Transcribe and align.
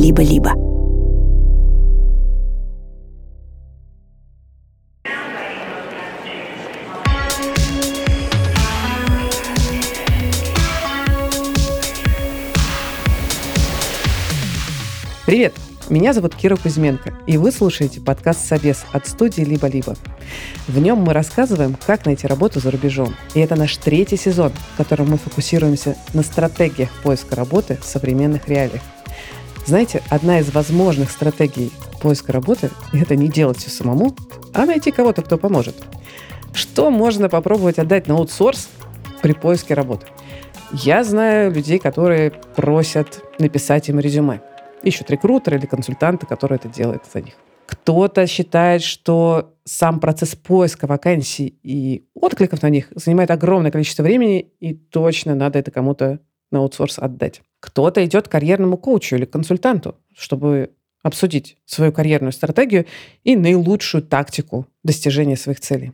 «Либо-либо». 0.00 0.54
Привет! 15.26 15.52
Меня 15.90 16.14
зовут 16.14 16.34
Кира 16.34 16.56
Кузьменко, 16.56 17.12
и 17.26 17.36
вы 17.36 17.52
слушаете 17.52 18.00
подкаст 18.00 18.46
«Собес» 18.46 18.86
от 18.92 19.06
студии 19.06 19.42
«Либо-либо». 19.42 19.96
В 20.66 20.78
нем 20.78 21.00
мы 21.00 21.12
рассказываем, 21.12 21.76
как 21.86 22.06
найти 22.06 22.26
работу 22.26 22.58
за 22.58 22.70
рубежом. 22.70 23.14
И 23.34 23.40
это 23.40 23.54
наш 23.54 23.76
третий 23.76 24.16
сезон, 24.16 24.52
в 24.72 24.76
котором 24.78 25.10
мы 25.10 25.18
фокусируемся 25.18 25.94
на 26.14 26.22
стратегиях 26.22 26.88
поиска 27.02 27.36
работы 27.36 27.76
в 27.82 27.84
современных 27.84 28.48
реалиях. 28.48 28.80
Знаете, 29.66 30.02
одна 30.08 30.40
из 30.40 30.52
возможных 30.52 31.10
стратегий 31.10 31.70
поиска 32.02 32.32
работы– 32.32 32.70
это 32.92 33.16
не 33.16 33.28
делать 33.28 33.58
все 33.58 33.70
самому, 33.70 34.14
а 34.54 34.66
найти 34.66 34.90
кого-то, 34.90 35.22
кто 35.22 35.38
поможет. 35.38 35.76
Что 36.52 36.90
можно 36.90 37.28
попробовать 37.28 37.78
отдать 37.78 38.08
на 38.08 38.14
аутсорс 38.14 38.68
при 39.22 39.32
поиске 39.32 39.74
работы? 39.74 40.06
Я 40.72 41.04
знаю 41.04 41.52
людей, 41.52 41.78
которые 41.78 42.32
просят 42.56 43.22
написать 43.38 43.88
им 43.88 44.00
резюме– 44.00 44.40
ищут 44.82 45.10
рекрутера 45.10 45.56
или 45.56 45.66
консультанта, 45.66 46.26
который 46.26 46.56
это 46.56 46.68
делает 46.68 47.02
за 47.12 47.20
них. 47.20 47.34
Кто-то 47.66 48.26
считает, 48.26 48.82
что 48.82 49.54
сам 49.64 50.00
процесс 50.00 50.34
поиска 50.34 50.86
вакансий 50.86 51.58
и 51.62 52.04
откликов 52.14 52.62
на 52.62 52.68
них 52.68 52.88
занимает 52.94 53.30
огромное 53.30 53.70
количество 53.70 54.02
времени, 54.02 54.52
и 54.58 54.74
точно 54.74 55.34
надо 55.34 55.58
это 55.58 55.70
кому-то 55.70 56.18
на 56.50 56.58
аутсорс 56.58 56.98
отдать. 56.98 57.42
Кто-то 57.60 58.04
идет 58.04 58.28
к 58.28 58.30
карьерному 58.30 58.76
коучу 58.76 59.16
или 59.16 59.24
консультанту, 59.24 59.96
чтобы 60.16 60.70
обсудить 61.02 61.56
свою 61.64 61.92
карьерную 61.92 62.32
стратегию 62.32 62.86
и 63.24 63.36
наилучшую 63.36 64.02
тактику 64.02 64.66
достижения 64.82 65.36
своих 65.36 65.60
целей. 65.60 65.92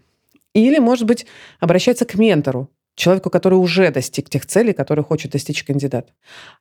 Или, 0.53 0.79
может 0.79 1.07
быть, 1.07 1.27
обращается 1.61 2.05
к 2.05 2.15
ментору, 2.15 2.71
человеку, 2.95 3.31
который 3.31 3.55
уже 3.55 3.91
достиг 3.91 4.31
тех 4.31 4.47
целей, 4.47 4.73
которые 4.73 5.05
хочет 5.05 5.33
достичь 5.33 5.63
кандидат. 5.65 6.13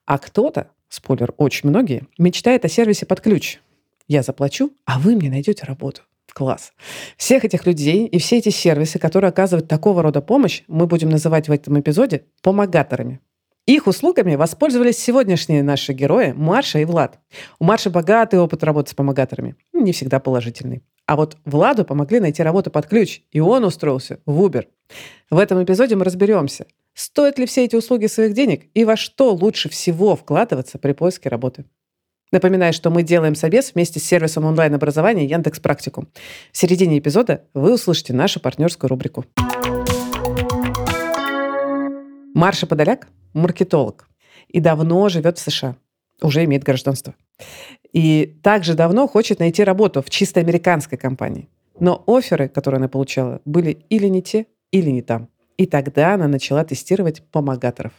А 0.06 0.18
кто-то, 0.18 0.70
спойлер, 0.90 1.34
очень 1.38 1.70
многие, 1.70 2.04
мечтает 2.18 2.66
о 2.66 2.70
сервисе 2.70 3.06
под 3.06 3.22
ключ. 3.22 3.60
Я 4.08 4.22
заплачу, 4.22 4.72
а 4.86 5.00
вы 5.00 5.16
мне 5.16 5.30
найдете 5.30 5.64
работу. 5.66 6.02
Класс. 6.34 6.74
Всех 7.16 7.46
этих 7.46 7.66
людей 7.66 8.06
и 8.06 8.20
все 8.20 8.38
эти 8.38 8.50
сервисы, 8.50 9.00
которые 9.00 9.30
оказывают 9.30 9.70
такого 9.70 10.04
рода 10.04 10.22
помощь, 10.22 10.64
мы 10.68 10.86
будем 10.86 11.10
называть 11.10 11.48
в 11.48 11.52
этом 11.52 11.80
эпизоде 11.80 12.26
помогаторами. 12.42 13.22
Их 13.66 13.88
услугами 13.88 14.36
воспользовались 14.36 15.00
сегодняшние 15.00 15.64
наши 15.64 15.92
герои 15.92 16.34
Марша 16.34 16.78
и 16.80 16.86
Влад. 16.86 17.20
У 17.58 17.64
Марши 17.64 17.90
богатый 17.90 18.40
опыт 18.40 18.64
работы 18.64 18.92
с 18.92 18.94
помогаторами. 18.94 19.56
Не 19.74 19.92
всегда 19.92 20.20
положительный. 20.20 20.84
А 21.08 21.16
вот 21.16 21.38
Владу 21.46 21.84
помогли 21.84 22.20
найти 22.20 22.44
работу 22.44 22.70
под 22.70 22.86
ключ, 22.86 23.22
и 23.32 23.40
он 23.40 23.64
устроился 23.64 24.20
в 24.28 24.40
Uber. 24.40 24.68
В 25.32 25.40
этом 25.40 25.64
эпизоде 25.64 25.96
мы 25.96 26.06
разберемся, 26.06 26.68
стоят 26.94 27.40
ли 27.40 27.48
все 27.48 27.66
эти 27.66 27.76
услуги 27.76 28.06
своих 28.06 28.34
денег 28.34 28.70
и 28.76 28.86
во 28.86 28.96
что 28.96 29.34
лучше 29.34 29.68
всего 29.70 30.16
вкладываться 30.16 30.78
при 30.78 30.94
поиске 30.94 31.30
работы. 31.30 31.66
Напоминаю, 32.32 32.72
что 32.72 32.92
мы 32.92 33.02
делаем 33.02 33.34
собес 33.34 33.74
вместе 33.74 34.00
с 34.00 34.04
сервисом 34.04 34.46
онлайн-образования 34.46 35.26
Яндекс 35.26 35.60
Практикум. 35.60 36.08
В 36.52 36.58
середине 36.58 37.00
эпизода 37.00 37.46
вы 37.56 37.74
услышите 37.74 38.14
нашу 38.14 38.40
партнерскую 38.40 38.90
рубрику. 38.90 39.26
Марша 42.36 42.68
Подоляк– 42.68 43.08
маркетолог 43.36 44.10
и 44.48 44.60
давно 44.60 45.10
живет 45.10 45.38
в 45.38 45.42
США. 45.42 45.76
Уже 46.22 46.44
имеет 46.46 46.64
гражданство. 46.64 47.14
И 47.92 48.38
также 48.42 48.74
давно 48.74 49.08
хочет 49.08 49.40
найти 49.40 49.64
работу 49.64 50.02
в 50.02 50.10
чисто 50.10 50.40
американской 50.40 50.98
компании. 50.98 51.50
Но 51.80 52.04
оферы, 52.08 52.48
которые 52.48 52.80
она 52.80 52.88
получала, 52.88 53.42
были 53.46 53.86
или 53.90 54.08
не 54.08 54.22
те, 54.22 54.48
или 54.72 54.90
не 54.90 55.02
там. 55.02 55.28
И 55.58 55.66
тогда 55.66 56.14
она 56.14 56.28
начала 56.28 56.64
тестировать 56.64 57.22
помогаторов. 57.24 57.94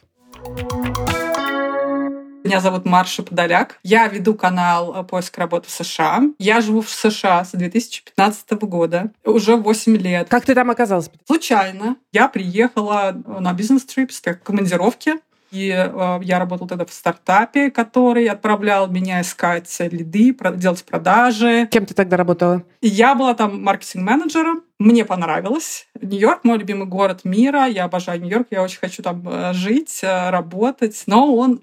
Меня 2.47 2.61
зовут 2.61 2.85
Марша 2.85 3.25
Подоляк. 3.25 3.81
Я 3.83 4.07
веду 4.07 4.35
канал 4.35 5.05
«Поиск 5.07 5.37
работы 5.37 5.67
в 5.67 5.71
США». 5.73 6.23
Я 6.39 6.61
живу 6.61 6.81
в 6.81 6.89
США 6.89 7.45
с 7.45 7.51
2015 7.51 8.53
года, 8.53 9.11
уже 9.25 9.57
8 9.57 9.97
лет. 9.97 10.29
Как 10.29 10.45
ты 10.45 10.55
там 10.55 10.71
оказалась? 10.71 11.11
Случайно. 11.27 11.97
Я 12.13 12.29
приехала 12.29 13.21
на 13.27 13.53
бизнес-трипс, 13.53 14.21
как 14.21 14.45
командировки 14.45 15.15
и 15.51 15.71
э, 15.71 16.19
я 16.23 16.39
работала 16.39 16.69
тогда 16.69 16.85
в 16.85 16.93
стартапе, 16.93 17.71
который 17.71 18.27
отправлял 18.27 18.89
меня 18.89 19.21
искать 19.21 19.75
лиды, 19.81 20.37
делать 20.57 20.85
продажи. 20.85 21.69
Кем 21.71 21.87
ты 21.87 21.95
тогда 21.95 22.17
работала? 22.17 22.63
Я 22.81 23.15
была 23.15 23.35
там 23.35 23.63
маркетинг-менеджером. 23.63 24.63
Мне 24.79 25.07
понравилось. 25.07 25.87
Нью-Йорк 26.01 26.45
мой 26.45 26.59
любимый 26.59 26.87
город 26.87 27.21
мира. 27.25 27.65
Я 27.65 27.85
обожаю 27.85 28.21
Нью-Йорк. 28.21 28.49
Я 28.51 28.63
очень 28.63 28.79
хочу 28.79 29.03
там 29.03 29.27
э, 29.27 29.55
жить, 29.55 30.01
э, 30.03 30.31
работать. 30.31 31.03
Но 31.07 31.35
он 31.35 31.63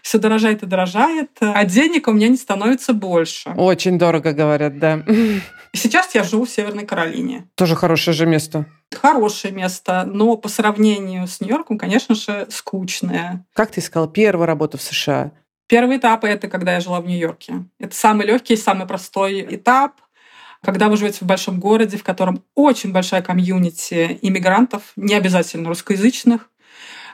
все 0.00 0.18
дорожает 0.18 0.62
и 0.62 0.66
дорожает, 0.66 1.30
а 1.40 1.64
денег 1.64 2.06
у 2.06 2.12
меня 2.12 2.28
не 2.28 2.36
становится 2.36 2.92
больше. 2.92 3.50
Очень 3.56 3.98
дорого, 3.98 4.32
говорят, 4.32 4.78
да. 4.78 5.02
Сейчас 5.72 6.14
я 6.14 6.22
живу 6.22 6.44
в 6.44 6.50
Северной 6.50 6.86
Каролине. 6.86 7.48
Тоже 7.56 7.74
хорошее 7.74 8.14
же 8.14 8.26
место. 8.26 8.66
Хорошее 8.92 9.52
место, 9.52 10.04
но 10.06 10.36
по 10.36 10.48
сравнению 10.48 11.26
с 11.26 11.40
Нью-Йорком, 11.40 11.78
конечно 11.78 12.14
же, 12.14 12.46
скучное. 12.50 13.44
Как 13.54 13.72
ты 13.72 13.80
искал 13.80 14.06
первую 14.06 14.46
работу 14.46 14.78
в 14.78 14.82
США? 14.82 15.32
Первый 15.66 15.96
этап— 15.96 16.24
это 16.26 16.48
когда 16.48 16.74
я 16.74 16.80
жила 16.80 17.00
в 17.00 17.06
Нью-Йорке. 17.06 17.64
Это 17.80 17.96
самый 17.96 18.26
легкий, 18.26 18.56
самый 18.56 18.86
простой 18.86 19.40
этап. 19.56 19.94
Когда 20.64 20.88
вы 20.88 20.96
живете 20.96 21.18
в 21.20 21.26
большом 21.26 21.58
городе, 21.58 21.96
в 21.96 22.04
котором 22.04 22.44
очень 22.54 22.92
большая 22.92 23.20
комьюнити 23.22 24.18
иммигрантов, 24.22 24.92
не 24.96 25.14
обязательно 25.14 25.68
русскоязычных, 25.68 26.48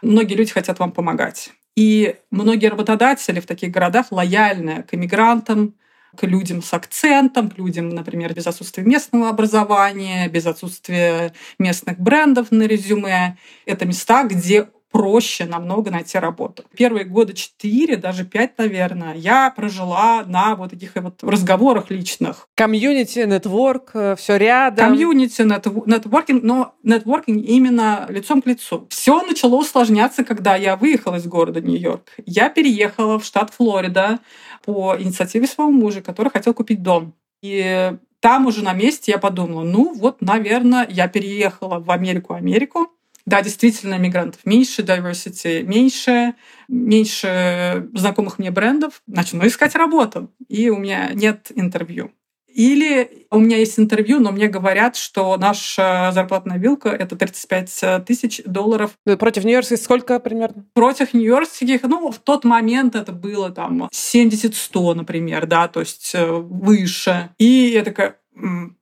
многие 0.03 0.34
люди 0.34 0.53
хотят 0.53 0.78
вам 0.78 0.92
помогать. 0.92 1.53
И 1.75 2.16
многие 2.31 2.66
работодатели 2.66 3.41
в 3.41 3.47
таких 3.47 3.70
городах 3.70 4.06
лояльны 4.10 4.82
к 4.82 4.94
иммигрантам, 4.94 5.75
к 6.16 6.25
людям 6.25 6.62
с 6.62 6.75
акцентом, 6.75 7.50
к 7.50 7.56
людям, 7.56 7.88
например, 7.91 8.34
без 8.34 8.47
отсутствия 8.47 8.82
местного 8.82 9.28
образования, 9.28 10.28
без 10.28 10.47
отсутствия 10.47 11.32
местных 11.58 11.98
брендов 11.98 12.50
на 12.50 12.64
резюме. 12.64 13.38
Это 13.64 13.87
места, 13.87 14.25
где 14.25 14.69
проще 14.98 15.44
намного 15.44 15.92
найти 15.92 16.19
работу. 16.19 16.64
Первые 16.76 17.04
года 17.04 17.32
четыре, 17.32 17.97
даже 17.97 18.25
пять, 18.25 18.59
наверное, 18.59 19.14
я 19.14 19.48
прожила 19.48 20.25
на 20.26 20.56
вот 20.56 20.70
таких 20.70 20.97
вот 20.97 21.22
разговорах 21.22 21.88
личных. 21.92 22.48
Комьюнити, 22.56 23.20
network, 23.21 23.93
э, 23.94 24.16
все 24.16 24.38
рядом. 24.38 24.87
Комьюнити, 24.87 25.42
нетворкинг, 25.42 26.42
но 26.42 26.75
нетворкинг 26.82 27.44
именно 27.44 28.06
лицом 28.08 28.42
к 28.42 28.47
лицу. 28.47 28.88
Все 28.91 29.22
начало 29.22 29.54
усложняться, 29.54 30.25
когда 30.25 30.56
я 30.56 30.75
выехала 30.75 31.14
из 31.14 31.26
города 31.26 31.60
Нью-Йорк. 31.60 32.14
Я 32.26 32.48
переехала 32.48 33.20
в 33.20 33.25
штат 33.25 33.50
Флорида 33.54 34.19
по 34.64 34.97
инициативе 34.98 35.47
своего 35.47 35.70
мужа, 35.70 36.03
который 36.03 36.31
хотел 36.31 36.54
купить 36.54 36.82
дом. 36.82 37.14
И 37.41 37.92
там 38.19 38.47
уже 38.47 38.64
на 38.64 38.72
месте 38.72 39.12
я 39.12 39.19
подумала, 39.19 39.62
ну 39.62 39.94
вот, 39.94 40.22
наверное, 40.22 40.88
я 40.91 41.06
переехала 41.06 41.78
в 41.78 41.88
Америку, 41.92 42.34
Америку, 42.34 42.88
да, 43.28 43.43
действительно, 43.43 43.99
мигрантов 43.99 44.41
меньше, 44.44 44.83
diversity 44.83 45.62
меньше, 45.62 46.34
меньше 46.69 47.89
знакомых 47.94 48.39
мне 48.39 48.50
брендов. 48.50 49.03
Начну 49.06 49.47
искать 49.47 49.75
работу. 49.75 50.31
И 50.49 50.71
у 50.71 50.78
меня 50.78 51.11
нет 51.12 51.53
интервью. 51.55 52.11
Или 52.49 53.27
у 53.31 53.38
меня 53.38 53.59
есть 53.59 53.78
интервью, 53.78 54.19
но 54.19 54.33
мне 54.33 54.49
говорят, 54.49 54.97
что 54.97 55.37
наша 55.37 56.11
зарплатная 56.12 56.56
вилка— 56.56 56.88
это 56.99 57.15
35 57.15 58.05
тысяч 58.06 58.43
долларов. 58.44 58.93
Против 59.19 59.44
нью-йоркских 59.44 59.78
сколько 59.78 60.19
примерно? 60.19 60.65
Против 60.72 61.12
нью-йоркских, 61.12 61.83
ну, 61.83 62.11
в 62.11 62.19
тот 62.19 62.44
момент 62.44 62.97
это 62.97 63.12
было 63.12 63.50
там 63.50 63.88
70-100, 63.93 64.94
например, 64.94 65.47
да, 65.47 65.69
то 65.69 65.81
есть 65.81 66.12
э, 66.14 66.26
выше. 66.26 67.31
И 67.38 67.44
я 67.44 67.85
такая, 67.85 68.17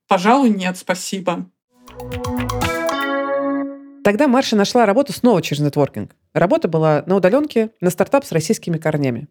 пожалуй, 0.07 0.49
нет, 0.49 0.77
спасибо. 0.77 1.45
Тогда 4.07 4.29
Марша 4.29 4.55
нашла 4.55 4.85
работу 4.85 5.11
снова 5.11 5.41
через 5.41 5.61
нетворкинг. 5.61 6.15
Работа 6.33 6.69
была 6.69 7.03
на 7.07 7.17
удаленке 7.17 7.71
на 7.81 7.89
стартап 7.89 8.23
с 8.23 8.31
российскими 8.31 8.77
корнями. 8.77 9.27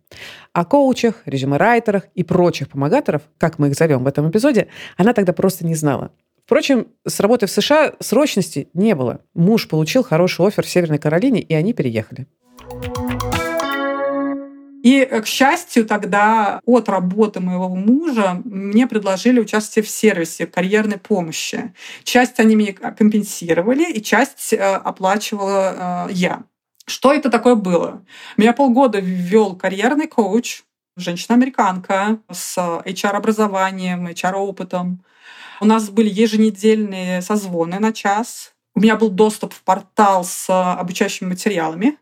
О 0.52 0.66
коучах, 0.66 1.22
резюме-райтерах 1.24 2.02
и 2.14 2.22
прочих 2.22 2.68
помогаторов, 2.68 3.22
как 3.38 3.58
мы 3.58 3.68
их 3.68 3.74
зовем 3.74 4.04
в 4.04 4.06
этом 4.06 4.30
эпизоде, 4.30 4.68
она 4.98 5.14
тогда 5.14 5.32
просто 5.32 5.64
не 5.64 5.74
знала. 5.74 6.12
Впрочем, 6.44 6.88
с 7.06 7.20
работой 7.20 7.48
в 7.48 7.52
США 7.52 7.94
срочности 8.00 8.68
не 8.74 8.94
было. 8.94 9.22
Муж 9.32 9.66
получил 9.66 10.04
хороший 10.04 10.46
офер 10.46 10.66
в 10.66 10.68
Северной 10.68 10.98
Каролине, 10.98 11.40
и 11.40 11.54
они 11.54 11.72
переехали. 11.72 12.26
И, 14.86 15.00
э, 15.00 15.20
к 15.20 15.26
счастью, 15.26 15.84
тогда 15.84 16.60
от 16.64 16.88
работы 16.88 17.40
моего 17.40 17.68
мужа 17.74 18.40
мне 18.44 18.86
предложили 18.86 19.40
участие 19.40 19.82
в 19.82 19.88
сервисе 19.88 20.46
карьерной 20.46 20.96
помощи. 20.96 21.74
Часть 22.04 22.38
они 22.38 22.54
мне 22.54 22.72
компенсировали, 22.72 23.90
и 23.90 24.00
часть 24.00 24.52
э, 24.52 24.58
оплачивала 24.58 26.06
э, 26.08 26.12
я. 26.12 26.44
Что 26.86 27.12
это 27.12 27.30
такое 27.30 27.56
было? 27.56 28.04
Меня 28.36 28.52
полгода 28.52 29.00
ввел 29.00 29.56
карьерный 29.56 30.06
коуч, 30.06 30.62
женщина-американка 30.96 32.20
с 32.30 32.56
HR-образованием, 32.56 34.06
HR-опытом. 34.06 35.02
У 35.60 35.64
нас 35.64 35.90
были 35.90 36.08
еженедельные 36.08 37.22
созвоны 37.22 37.80
на 37.80 37.92
час. 37.92 38.52
У 38.76 38.80
меня 38.80 38.94
был 38.94 39.08
доступ 39.08 39.52
в 39.52 39.62
портал 39.64 40.22
с 40.22 40.46
обучающими 40.48 41.30
материалами. 41.30 41.98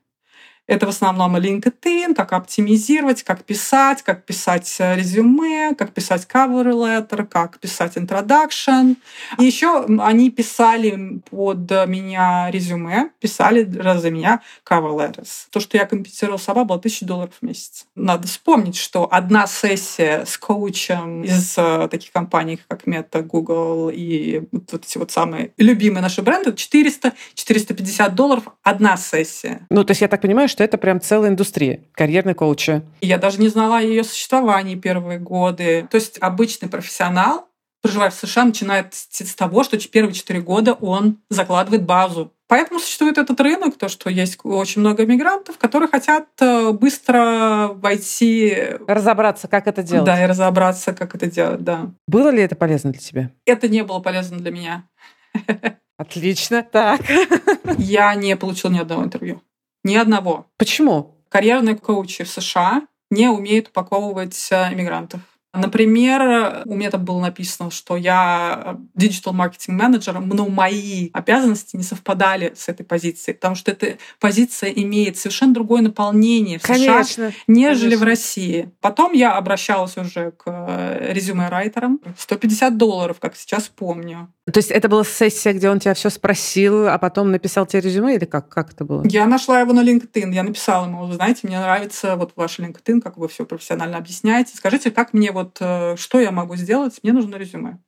Это 0.66 0.87
в 0.87 0.88
основном 0.88 1.37
LinkedIn, 1.37 2.14
как 2.14 2.32
оптимизировать, 2.32 3.22
как 3.22 3.44
писать, 3.44 4.02
как 4.02 4.25
писать 4.25 4.75
э, 4.78 4.96
резюме, 4.96 5.75
как 5.75 5.93
писать 5.93 6.26
cover 6.32 6.72
letter, 6.72 7.26
как 7.26 7.58
писать 7.58 7.96
introduction. 7.96 8.96
И 9.38 9.44
еще 9.44 9.84
они 10.00 10.31
писали 10.31 11.20
под 11.31 11.70
меня 11.87 12.50
резюме, 12.50 13.11
писали 13.20 13.64
за 13.64 14.11
меня 14.11 14.40
cover 14.69 14.96
letters. 14.96 15.46
То, 15.50 15.61
что 15.61 15.76
я 15.76 15.84
компенсировала 15.84 16.38
сама, 16.38 16.64
было 16.64 16.78
1000 16.78 17.05
долларов 17.05 17.34
в 17.40 17.44
месяц. 17.44 17.87
Надо 17.94 18.26
вспомнить, 18.26 18.76
что 18.76 19.06
одна 19.11 19.46
сессия 19.46 20.25
с 20.25 20.38
коучем 20.38 21.25
из 21.25 21.58
э, 21.58 21.88
таких 21.90 22.11
компаний, 22.11 22.58
как 22.69 22.87
Meta, 22.87 23.22
Google 23.22 23.90
и 23.93 24.43
вот 24.50 24.72
эти 24.75 24.96
вот 24.96 25.11
самые 25.11 25.52
любимые 25.58 26.00
наши 26.00 26.22
бренды, 26.22 26.50
400-450 26.50 28.11
долларов 28.11 28.44
одна 28.62 28.96
сессия. 28.96 29.66
Ну, 29.69 29.84
то 29.84 29.90
есть 29.90 30.00
я 30.00 30.08
так 30.08 30.22
понимаю, 30.22 30.49
что 30.55 30.62
это 30.62 30.79
прям 30.79 31.01
целая 31.01 31.31
индустрия, 31.31 31.81
карьерный 31.95 32.35
коуча. 32.35 32.85
Я 33.01 33.19
даже 33.19 33.41
не 33.41 33.49
знала 33.49 33.79
о 33.79 33.83
ее 33.83 34.05
существовании 34.05 34.77
первые 34.77 35.19
годы. 35.19 35.89
То 35.91 35.97
есть 35.97 36.17
обычный 36.21 36.69
профессионал, 36.69 37.49
проживая 37.83 38.11
в 38.11 38.15
США, 38.15 38.45
начинает 38.45 38.95
с 38.95 39.35
того, 39.35 39.65
что 39.65 39.77
первые 39.89 40.15
четыре 40.15 40.41
года 40.41 40.75
он 40.75 41.19
закладывает 41.29 41.85
базу. 41.85 42.33
Поэтому 42.47 42.79
существует 42.79 43.19
этот 43.19 43.41
рынок, 43.41 43.77
то, 43.77 43.89
что 43.89 44.11
есть 44.11 44.39
очень 44.45 44.81
много 44.81 45.05
мигрантов, 45.06 45.59
которые 45.59 45.89
хотят 45.89 46.29
э, 46.41 46.71
быстро 46.71 47.71
войти... 47.75 48.77
Разобраться, 48.87 49.49
как 49.49 49.67
это 49.67 49.83
делать. 49.83 50.05
Да, 50.05 50.23
и 50.23 50.27
разобраться, 50.27 50.93
как 50.93 51.17
это 51.17 51.27
делать, 51.27 51.65
да. 51.65 51.91
Было 52.07 52.29
ли 52.29 52.43
это 52.43 52.55
полезно 52.55 52.93
для 52.93 53.00
тебя? 53.00 53.31
Это 53.45 53.69
не 53.69 53.83
было 53.83 53.99
полезно 53.99 54.39
для 54.39 54.53
меня. 54.53 54.85
Отлично. 55.97 56.62
Так. 56.62 57.00
Я 57.77 58.15
не 58.15 58.37
получила 58.37 58.71
ни 58.71 58.79
одного 58.79 59.03
интервью. 59.03 59.43
Ни 59.85 59.97
одного. 59.97 60.47
Почему? 60.57 61.21
Карьерные 61.29 61.77
коучи 61.77 62.25
в 62.25 62.31
США 62.31 62.83
не 63.11 63.29
умеют 63.29 63.69
упаковывать 63.69 64.49
э, 64.51 64.73
иммигрантов. 64.73 65.21
Например, 65.55 66.62
у 66.65 66.75
меня 66.75 66.91
там 66.91 67.05
было 67.05 67.21
написано, 67.21 67.71
что 67.71 67.97
я 67.97 68.79
digital 68.94 69.32
marketing 69.32 69.81
manager, 69.81 70.21
но 70.21 70.49
мои 70.49 71.11
обязанности 71.12 71.77
не 71.77 71.83
совпадали 71.83 72.53
с 72.56 72.69
этой 72.69 72.85
позицией, 72.85 73.35
потому 73.35 73.55
что 73.55 73.71
эта 73.71 73.99
позиция 74.21 74.71
имеет 74.71 75.17
совершенно 75.17 75.55
другое 75.55 75.83
наполнение 75.83 76.59
в 76.59 76.62
конечно, 76.62 77.31
США, 77.31 77.33
нежели 77.47 77.91
конечно. 77.91 78.05
в 78.05 78.09
России. 78.09 78.71
Потом 78.81 79.12
я 79.12 79.37
обращалась 79.37 79.97
уже 79.97 80.33
к 80.33 80.45
э, 80.47 81.12
резюме-writer 81.12 81.85
ам. 81.85 82.00
150 82.19 82.77
долларов, 82.77 83.19
как 83.21 83.37
сейчас 83.37 83.69
помню. 83.69 84.29
То 84.53 84.59
есть 84.59 84.71
это 84.71 84.89
была 84.89 85.05
сессия, 85.05 85.55
где 85.55 85.71
он 85.71 85.81
тебя 85.81 85.95
все 85.95 86.11
спросил, 86.11 86.89
а 86.89 86.99
потом 86.99 87.31
написал 87.31 87.65
тебе 87.65 87.81
резюме, 87.81 88.17
или 88.17 88.27
как, 88.27 88.49
как 88.49 88.73
это 88.73 88.85
было? 88.85 89.03
Я 89.07 89.27
нашла 89.27 89.61
его 89.61 89.73
на 89.73 89.83
LinkedIn. 89.83 90.33
Я 90.33 90.43
написала 90.43 90.87
ему, 90.87 91.07
вы 91.07 91.15
знаете, 91.15 91.41
мне 91.45 91.59
нравится 91.59 92.17
вот 92.17 92.33
ваш 92.37 92.59
LinkedIn, 92.59 93.00
как 93.00 93.17
вы 93.17 93.29
все 93.29 93.47
профессионально 93.47 93.97
объясняете. 93.97 94.55
Скажите, 94.55 94.91
как 94.91 95.15
мне 95.15 95.33
вот, 95.33 95.44
э, 95.61 95.96
что 95.96 96.20
я 96.20 96.31
могу 96.31 96.56
сделать? 96.56 96.99
Мне 97.02 97.12
нужно 97.12 97.37
резюме. 97.37 97.79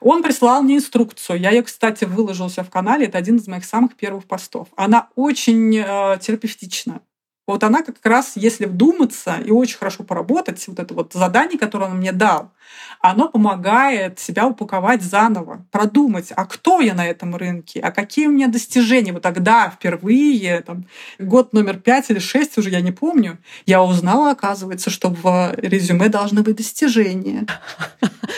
Он 0.00 0.22
прислал 0.22 0.62
мне 0.62 0.76
инструкцию. 0.76 1.40
Я 1.40 1.50
ее, 1.50 1.62
кстати, 1.62 2.04
выложила 2.04 2.48
в 2.48 2.70
канале. 2.70 3.06
Это 3.06 3.18
один 3.18 3.36
из 3.36 3.48
моих 3.48 3.64
самых 3.64 3.96
первых 3.96 4.26
постов. 4.26 4.68
Она 4.76 5.08
очень 5.16 5.76
э, 5.76 6.18
терапевтична. 6.20 7.00
Вот 7.46 7.62
она 7.62 7.82
как 7.82 8.04
раз, 8.04 8.32
если 8.34 8.66
вдуматься 8.66 9.36
и 9.44 9.50
очень 9.50 9.78
хорошо 9.78 10.02
поработать, 10.02 10.66
вот 10.66 10.80
это 10.80 10.94
вот 10.94 11.12
задание, 11.12 11.58
которое 11.58 11.90
он 11.90 11.98
мне 11.98 12.12
дал, 12.12 12.50
оно 13.00 13.28
помогает 13.28 14.18
себя 14.18 14.46
упаковать 14.48 15.02
заново, 15.02 15.64
продумать, 15.70 16.32
а 16.34 16.44
кто 16.44 16.80
я 16.80 16.94
на 16.94 17.06
этом 17.06 17.36
рынке, 17.36 17.78
а 17.80 17.92
какие 17.92 18.26
у 18.26 18.32
меня 18.32 18.48
достижения. 18.48 19.12
Вот 19.12 19.22
тогда 19.22 19.70
впервые, 19.70 20.62
там, 20.62 20.86
год 21.20 21.52
номер 21.52 21.78
пять 21.78 22.10
или 22.10 22.18
шесть, 22.18 22.58
уже 22.58 22.70
я 22.70 22.80
не 22.80 22.90
помню, 22.90 23.38
я 23.64 23.82
узнала, 23.82 24.32
оказывается, 24.32 24.90
что 24.90 25.10
в 25.10 25.54
резюме 25.56 26.08
должны 26.08 26.42
быть 26.42 26.56
достижения. 26.56 27.46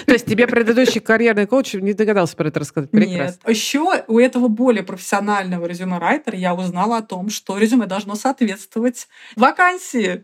То 0.08 0.14
есть 0.14 0.24
тебе 0.24 0.46
предыдущий 0.46 1.02
карьерный 1.02 1.46
коуч 1.46 1.74
не 1.74 1.92
догадался 1.92 2.34
про 2.34 2.48
это 2.48 2.60
рассказать? 2.60 2.90
Прекрасно. 2.90 3.38
Нет. 3.46 3.56
Еще 3.56 4.04
у 4.06 4.18
этого 4.18 4.48
более 4.48 4.82
профессионального 4.82 5.66
резюме-райтера 5.66 6.34
я 6.34 6.54
узнала 6.54 6.96
о 6.96 7.02
том, 7.02 7.28
что 7.28 7.58
резюме 7.58 7.84
должно 7.84 8.14
соответствовать 8.14 9.06
вакансии. 9.36 10.20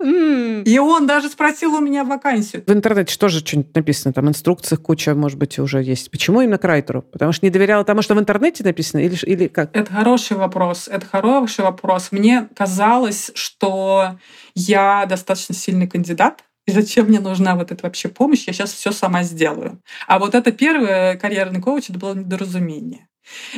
И 0.67 0.79
он 0.79 1.07
даже 1.07 1.29
спросил 1.29 1.75
у 1.75 1.81
меня 1.81 2.03
вакансию. 2.03 2.65
В 2.67 2.73
интернете 2.73 3.15
тоже 3.19 3.41
что-нибудь 3.41 3.75
написано, 3.75 4.15
там 4.15 4.27
инструкциях 4.27 4.81
куча, 4.81 5.15
может 5.15 5.39
быть, 5.39 5.59
уже 5.59 5.83
есть. 5.83 6.11
Почему 6.11 6.41
именно 6.41 6.57
к 6.57 6.65
райтеру? 6.65 7.03
Потому 7.03 7.33
что 7.33 7.45
не 7.45 7.51
доверяла 7.51 7.85
тому, 7.85 8.01
что 8.01 8.15
в 8.15 8.19
интернете 8.19 8.65
написано, 8.65 9.01
или, 9.01 9.17
или 9.27 9.49
как? 9.49 9.77
Это 9.77 9.93
хороший 9.93 10.39
вопрос. 10.39 10.89
Это 10.89 11.05
хороший 11.05 11.63
вопрос. 11.63 12.09
Мне 12.11 12.49
казалось, 12.57 13.33
что 13.35 14.17
я 14.55 15.05
достаточно 15.05 15.55
сильный 15.55 15.87
кандидат, 15.87 16.43
и 16.67 16.73
зачем 16.73 17.07
мне 17.07 17.21
нужна 17.21 17.57
вот 17.57 17.73
эта 17.73 17.85
вообще 17.85 18.09
помощь? 18.09 18.47
Я 18.47 18.53
сейчас 18.53 18.73
все 18.73 18.93
сама 18.93 19.23
сделаю. 19.23 19.83
А 20.07 20.19
вот 20.19 20.35
это 20.35 20.51
первый 20.53 21.19
карьерный 21.19 21.61
коуч, 21.61 21.91
это 21.91 21.99
было 21.99 22.15
недоразумение. 22.15 23.09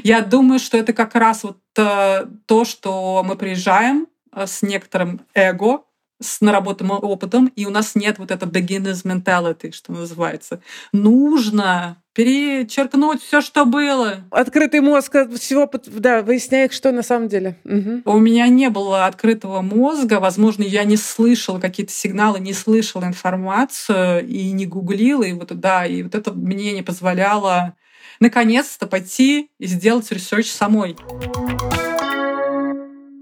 Я 0.02 0.20
думаю, 0.20 0.58
что 0.58 0.76
это 0.76 0.92
как 0.92 1.14
раз 1.14 1.42
вот 1.44 1.58
э, 1.76 2.26
то, 2.46 2.64
что 2.64 3.22
мы 3.24 3.36
приезжаем 3.36 4.06
э, 4.32 4.46
с 4.46 4.62
некоторым 4.62 5.20
эго, 5.34 5.82
с 6.20 6.40
наработанным 6.40 6.98
опытом, 7.02 7.46
и 7.56 7.66
у 7.66 7.70
нас 7.70 7.94
нет 7.94 8.18
вот 8.18 8.30
этого 8.30 8.50
beginner's 8.50 9.04
mentality, 9.04 9.72
что 9.72 9.92
называется. 9.92 10.60
Нужно 10.92 11.98
перечеркнуть 12.14 13.22
все, 13.22 13.42
что 13.42 13.66
было. 13.66 14.24
Открытый 14.30 14.80
мозг 14.80 15.14
всего, 15.38 15.70
да, 15.86 16.22
выясняет, 16.22 16.72
что 16.72 16.90
на 16.90 17.02
самом 17.02 17.28
деле. 17.28 17.58
Угу. 17.64 18.02
У 18.06 18.18
меня 18.18 18.48
не 18.48 18.70
было 18.70 19.04
открытого 19.04 19.60
мозга, 19.60 20.18
возможно, 20.18 20.62
я 20.62 20.84
не 20.84 20.96
слышала 20.96 21.60
какие-то 21.60 21.92
сигналы, 21.92 22.40
не 22.40 22.54
слышала 22.54 23.04
информацию 23.04 24.26
и 24.26 24.50
не 24.52 24.64
гуглила, 24.64 25.24
и 25.24 25.34
вот 25.34 25.48
да, 25.60 25.84
и 25.84 26.02
вот 26.02 26.14
это 26.14 26.32
мне 26.32 26.72
не 26.72 26.82
позволяло 26.82 27.74
наконец-то 28.18 28.86
пойти 28.86 29.50
и 29.58 29.66
сделать 29.66 30.10
research 30.10 30.50
самой. 30.50 30.96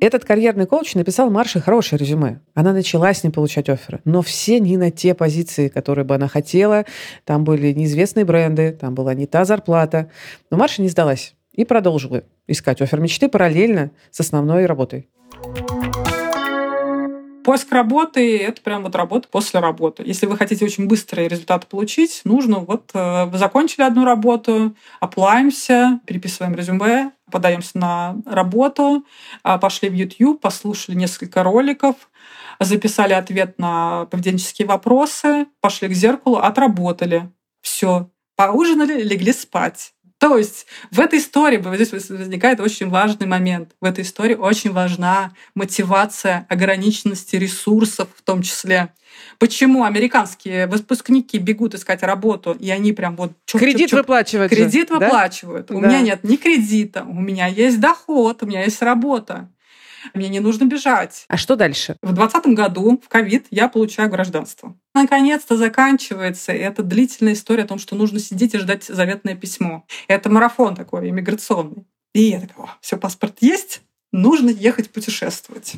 Этот 0.05 0.27
карьерный 0.27 0.67
коуч 0.67 0.97
написал 0.97 1.31
Марше 1.31 1.63
хорошее 1.63 1.99
резюме. 1.99 2.43
Она 2.53 2.75
начала 2.75 3.15
с 3.15 3.23
ним 3.23 3.33
получать 3.33 3.71
offer 3.71 3.94
ы. 3.94 4.03
Но 4.05 4.21
все 4.21 4.61
не 4.61 4.77
на 4.77 4.91
те 4.91 5.15
позиции, 5.15 5.69
которые 5.69 6.05
бы 6.05 6.15
она 6.15 6.29
хотела. 6.29 6.85
Там 7.25 7.43
были 7.43 7.73
неизвестные 7.73 8.27
бренды, 8.27 8.77
там 8.79 8.95
была 8.95 9.15
не 9.15 9.25
та 9.25 9.47
зарплата. 9.47 10.11
Но 10.51 10.59
Марша 10.59 10.83
не 10.83 10.91
сдалась 10.91 11.35
и 11.55 11.65
продолжила 11.65 12.23
искать 12.47 12.83
офер 12.83 13.01
мечты 13.01 13.31
параллельно 13.31 13.93
с 14.11 14.21
основной 14.21 14.67
работой. 14.67 15.09
Поиск 17.43 17.73
работы— 17.73 18.39
это 18.39 18.61
прям 18.61 18.83
вот 18.83 18.95
работа 18.97 19.29
после 19.31 19.61
работы. 19.61 20.03
Если 20.05 20.27
вы 20.27 20.37
хотите 20.37 20.65
очень 20.65 20.87
быстрые 20.87 21.29
результаты 21.29 21.67
получить, 21.67 22.23
нужно 22.25 22.59
вот 22.59 22.91
э, 22.95 23.25
вы 23.27 23.37
закончили 23.37 23.83
одну 23.83 24.07
работу, 24.07 24.75
оплаемся, 24.99 26.01
переписываем 26.07 26.55
резюме, 26.55 27.13
подаемся 27.35 27.77
на 27.77 28.17
работу, 28.27 29.05
а, 29.43 29.59
пошли 29.59 29.89
в 29.89 29.93
YouTube, 29.93 30.41
послушали 30.41 30.95
несколько 30.95 31.43
роликов, 31.43 31.97
записали 32.61 33.13
ответ 33.13 33.59
на 33.59 34.05
поведенческие 34.07 34.69
вопросы, 34.69 35.47
пошли 35.61 35.89
к 35.89 35.95
зеркалу, 35.95 36.37
отработали. 36.37 37.29
Все. 37.61 38.09
Поужинали, 38.37 39.03
легли 39.03 39.33
спать. 39.33 39.95
То 40.19 40.39
есть 40.39 40.67
в 40.91 41.01
этой 41.01 41.19
истории 41.19 41.63
здесь 41.77 42.09
возникает 42.09 42.61
очень 42.61 42.89
важный 42.89 43.27
момент. 43.27 43.73
В 43.81 43.85
этой 43.85 44.05
истории 44.05 44.35
очень 44.35 44.73
важна 44.73 45.33
мотивация 45.55 46.47
ограниченности 46.49 47.37
ресурсов 47.37 48.09
в 48.17 48.23
том 48.23 48.43
числе. 48.43 48.93
Почему 49.39 49.85
американские 49.85 50.67
выпускники 50.67 51.39
бегут 51.39 51.75
искать 51.75 52.03
работу, 52.03 52.53
и 52.53 52.71
они 52.71 52.93
прям 52.93 53.17
вот... 53.17 53.33
Чуп, 53.47 53.61
кредит 53.61 53.91
чуп, 53.91 53.91
чуп, 53.91 53.99
выплачивают. 53.99 54.51
Кредит 54.51 54.89
же, 54.89 54.95
выплачивают. 54.95 55.67
Да? 55.67 55.75
У 55.75 55.81
да. 55.81 55.89
меня 55.89 56.01
нет 56.01 56.25
ни 56.25 56.37
кредита, 56.37 57.05
у 57.05 57.21
меня 57.21 57.47
есть 57.47 57.81
доход, 57.81 58.43
у 58.43 58.47
меня 58.47 58.65
есть 58.65 58.81
работа. 58.83 59.49
Мне 60.13 60.29
не 60.29 60.41
нужно 60.41 60.65
бежать. 60.65 61.25
А 61.29 61.37
что 61.37 61.57
дальше? 61.57 61.97
В 62.03 62.13
2020 62.13 62.47
году, 62.55 63.01
в 63.05 63.09
ковид, 63.09 63.47
я 63.51 63.69
получаю 63.69 64.11
гражданство. 64.11 64.77
Наконец-то 64.95 65.57
заканчивается 65.57 66.53
эта 66.53 66.83
длительная 66.83 67.33
история 67.33 67.65
о 67.65 67.69
том, 67.69 67.79
что 67.79 67.97
нужно 67.97 68.19
сидеть 68.19 68.55
и 68.55 68.59
ждать 68.59 68.85
заветное 68.85 69.35
письмо. 69.35 69.87
Это 70.09 70.31
марафон 70.31 70.75
такой 70.75 71.09
иммиграционный. 71.09 71.87
И 72.13 72.23
я 72.23 72.41
такая, 72.41 72.69
все, 72.81 72.97
паспорт 72.97 73.39
есть, 73.41 73.83
нужно 74.13 74.51
ехать 74.51 74.91
путешествовать. 74.91 75.75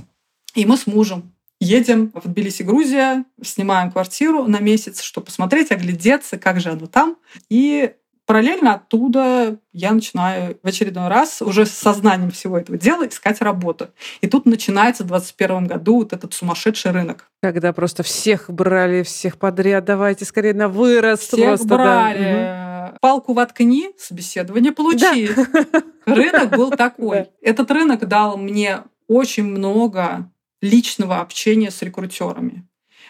И 0.55 0.67
мы 0.67 0.77
с 0.77 0.87
мужем 0.87 1.33
едем 1.61 2.13
в 2.15 2.29
Тбилиси, 2.29 2.63
Грузия, 2.63 3.25
снимаем 3.43 3.91
квартиру 3.91 4.45
на 4.45 4.61
месяц, 4.61 5.01
чтобы 5.01 5.27
посмотреть, 5.27 5.71
оглядеться, 5.71 6.39
как 6.39 6.61
же 6.61 6.71
оно 6.71 6.87
там. 6.87 7.17
И 7.49 7.95
параллельно 8.27 8.75
оттуда 8.75 9.59
я 9.73 9.93
начинаю 9.93 10.59
в 10.63 10.67
очередной 10.67 11.09
раз 11.09 11.41
уже 11.41 11.65
с 11.65 11.71
сознанием 11.71 12.31
всего 12.31 12.59
этого 12.59 12.77
дела 12.77 13.07
искать 13.09 13.41
работу. 13.41 13.89
И 14.21 14.27
тут 14.27 14.47
начинается 14.47 15.05
в 15.05 15.07
2021 15.07 15.67
году 15.67 15.99
вот 15.99 16.13
этот 16.13 16.35
сумасшедший 16.35 16.91
рынок. 16.91 17.31
Когда 17.41 17.73
просто 17.73 18.03
всех 18.03 18.51
брали, 18.51 19.03
всех 19.03 19.39
подряд, 19.39 19.85
давайте 19.85 20.25
скорее 20.25 20.55
на 20.55 20.69
вырост. 20.69 21.33
Всех 21.33 21.47
просто, 21.47 21.67
брали. 21.67 22.19
Да. 22.19 22.95
Палку 23.01 23.33
воткни, 23.33 23.91
собеседование 23.99 24.73
получи. 24.73 25.31
Да. 25.35 25.83
Рынок 26.07 26.51
был 26.51 26.71
такой. 26.71 27.07
Да. 27.07 27.27
Этот 27.43 27.71
рынок 27.71 28.09
дал 28.09 28.37
мне 28.37 28.83
очень 29.07 29.45
много 29.45 30.31
личного 30.61 31.21
общения 31.21 31.71
с 31.71 31.81
рекрутерами. 31.83 32.66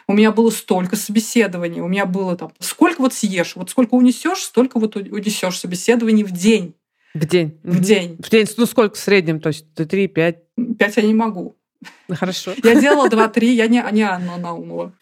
У 0.08 0.12
меня 0.12 0.30
было 0.30 0.50
столько 0.50 0.94
собеседований, 0.94 1.80
у 1.80 1.88
меня 1.88 2.06
было 2.06 2.36
там, 2.36 2.52
сколько 2.60 3.00
вот 3.00 3.12
съешь, 3.12 3.56
вот 3.56 3.70
сколько 3.70 3.94
унесешь, 3.94 4.38
столько 4.38 4.78
вот 4.78 4.96
унесешь 4.96 5.58
собеседований 5.58 6.22
в 6.22 6.30
день. 6.30 6.74
В 7.14 7.24
день? 7.26 7.58
В 7.64 7.80
день. 7.80 8.16
В 8.18 8.30
день, 8.30 8.46
ну 8.56 8.66
сколько 8.66 8.94
в 8.94 8.98
среднем, 8.98 9.40
то 9.40 9.48
есть 9.48 9.66
три, 9.74 10.06
пять? 10.06 10.38
Пять 10.78 10.96
я 10.96 11.02
не 11.02 11.14
могу. 11.14 11.56
Хорошо. 12.08 12.52
Я 12.62 12.80
делала 12.80 13.08
два-три, 13.08 13.54
я 13.54 13.66
не, 13.66 13.84
не 13.92 14.02
Анна 14.02 14.36
Наумова. 14.36 14.92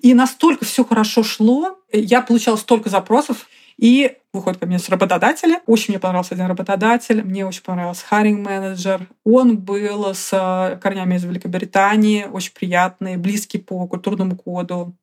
И 0.00 0.14
настолько 0.14 0.64
все 0.64 0.84
хорошо 0.84 1.22
шло, 1.22 1.78
я 1.92 2.20
получала 2.20 2.56
столько 2.56 2.90
запросов, 2.90 3.48
и 3.76 4.16
выходит 4.32 4.60
ко 4.60 4.66
мне 4.66 4.78
с 4.78 4.88
работодателя. 4.88 5.60
Очень 5.66 5.92
мне 5.92 6.00
понравился 6.00 6.34
один 6.34 6.46
работодатель, 6.46 7.22
мне 7.22 7.46
очень 7.46 7.62
понравился 7.62 8.06
харинг 8.06 8.46
менеджер. 8.46 9.06
Он 9.24 9.58
был 9.58 10.14
с 10.14 10.30
э, 10.32 10.78
корнями 10.78 11.16
из 11.16 11.24
Великобритании, 11.24 12.26
очень 12.30 12.52
приятный, 12.52 13.16
близкий 13.16 13.58
по 13.58 13.86
культурному 13.86 14.36
коду. 14.36 14.94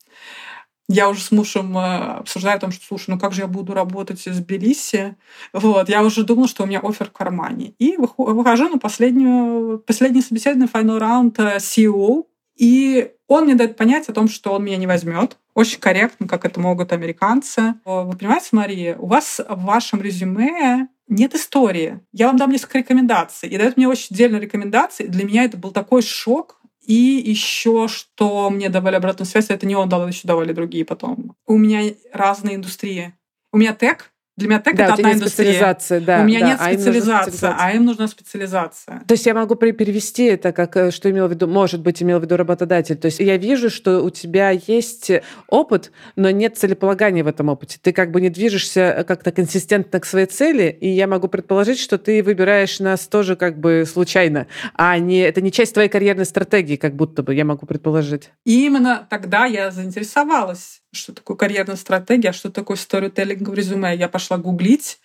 Я 0.92 1.08
уже 1.08 1.22
с 1.22 1.32
мужем 1.32 1.78
э, 1.78 2.18
обсуждаю 2.18 2.58
о 2.58 2.60
том, 2.60 2.72
что, 2.72 2.84
слушай, 2.84 3.12
ну 3.12 3.20
как 3.20 3.32
же 3.32 3.42
я 3.42 3.48
буду 3.48 3.76
работать 3.76 4.26
из 4.26 4.40
Тбилиси? 4.40 5.16
Вот, 5.54 5.88
я 5.88 6.04
уже 6.04 6.24
думала, 6.24 6.48
что 6.48 6.64
у 6.64 6.66
меня 6.66 6.80
офер 6.80 7.10
в 7.10 7.12
кармане. 7.12 7.74
И 7.78 7.96
выхожу 7.98 8.70
на 8.70 8.80
последнюю, 8.80 9.78
последний 9.80 10.24
собеседование, 10.24 10.68
final 10.68 10.98
раунд 10.98 11.40
э, 11.40 11.58
CEO, 11.58 12.24
и 12.60 13.14
он 13.28 13.46
мне 13.46 13.56
дает 13.56 13.78
понять 13.78 14.10
о 14.10 14.14
том, 14.14 14.28
что 14.28 14.52
он 14.52 14.66
меня 14.66 14.76
не 14.76 14.86
возьмет. 14.86 15.38
Очень 15.54 15.80
корректно, 15.80 16.28
как 16.28 16.44
это 16.44 16.60
могут 16.60 16.92
американцы. 16.92 17.76
Вы 17.86 18.18
понимаете, 18.18 18.50
Мария, 18.52 18.98
у 18.98 19.08
вас 19.08 19.40
в 19.48 19.64
вашем 19.64 20.02
резюме 20.02 20.90
нет 21.08 21.36
истории. 21.36 22.02
Я 22.12 22.28
вам 22.28 22.36
дам 22.36 22.52
несколько 22.52 22.80
рекомендаций. 22.80 23.48
И 23.48 23.58
дает 23.58 23.78
мне 23.78 23.88
очень 23.88 24.14
дельные 24.14 24.42
рекомендации. 24.42 25.08
Для 25.08 25.24
меня 25.24 25.46
это 25.46 25.56
был 25.56 25.72
такой 25.72 26.02
шок. 26.02 26.60
И 26.86 26.94
еще, 26.94 27.88
что 27.88 28.50
мне 28.50 28.68
давали 28.68 28.96
обратную 28.96 29.28
связь, 29.28 29.50
это 29.50 29.66
не 29.66 29.76
он 29.76 29.88
дал, 29.88 30.06
еще 30.06 30.28
давали 30.28 30.52
другие 30.52 30.84
потом. 30.84 31.36
У 31.46 31.58
меня 31.58 31.94
разные 32.12 32.56
индустрии. 32.56 33.14
У 33.54 33.58
меня 33.58 33.74
тег, 33.74 34.12
для 34.40 34.48
меня 34.48 34.60
тег 34.60 34.76
да, 34.76 34.86
это 34.86 34.94
одна 34.94 35.14
индустрия. 35.14 35.52
Специализация, 35.52 36.00
да, 36.02 36.22
у 36.22 36.24
меня 36.24 36.40
да, 36.40 36.48
нет 36.48 36.58
а 36.60 36.74
специализации, 36.74 37.50
а 37.58 37.72
им 37.74 37.86
нужна 37.86 38.08
специализация. 38.08 39.04
То 39.08 39.14
есть 39.14 39.26
я 39.26 39.34
могу 39.34 39.56
перевести 39.56 40.24
это 40.24 40.52
как, 40.52 40.76
э, 40.78 40.92
что 40.92 41.12
имел 41.12 41.28
в 41.28 41.32
виду, 41.32 41.48
может 41.48 41.82
быть, 41.82 42.02
имел 42.02 42.20
в 42.20 42.24
виду 42.24 42.38
работодатель. 42.38 42.96
То 42.96 43.06
есть 43.06 43.20
я 43.20 43.38
вижу, 43.38 43.70
что 43.70 44.02
у 44.02 44.10
тебя 44.10 44.50
есть 44.50 45.12
опыт, 45.48 45.92
но 46.16 46.32
нет 46.32 46.58
целеполагания 46.58 47.24
в 47.24 47.28
этом 47.28 47.50
опыте. 47.50 47.78
Ты 47.82 47.92
как 47.92 48.12
бы 48.12 48.22
не 48.22 48.30
движешься 48.30 48.82
э, 48.82 49.04
как-то 49.04 49.32
консистентно 49.32 50.00
к 50.00 50.06
своей 50.06 50.26
цели, 50.26 50.76
и 50.82 50.90
я 50.90 51.08
могу 51.08 51.28
предположить, 51.28 51.80
что 51.80 51.98
ты 51.98 52.24
выбираешь 52.24 52.80
нас 52.80 53.08
тоже 53.08 53.36
как 53.36 53.60
бы 53.60 53.84
случайно, 53.86 54.48
а 54.74 54.98
не, 54.98 55.20
это 55.20 55.42
не 55.42 55.52
часть 55.52 55.74
твоей 55.74 55.90
карьерной 55.90 56.26
стратегии, 56.26 56.78
как 56.78 56.96
будто 56.96 57.24
бы, 57.24 57.36
я 57.36 57.46
могу 57.46 57.66
предположить. 57.66 58.32
И 58.46 58.66
именно 58.66 59.06
тогда 59.10 59.46
я 59.46 59.72
заинтересовалась 59.72 60.82
что 60.92 61.14
такое 61.14 61.38
карьерная 61.38 61.76
стратегия, 61.76 62.32
что 62.32 62.50
такое 62.50 62.78
сторителлинг 62.78 63.48
в 63.48 63.54
резюме. 63.54 63.96
Я 63.96 64.10
пошла 64.10 64.38
гуглить. 64.38 65.00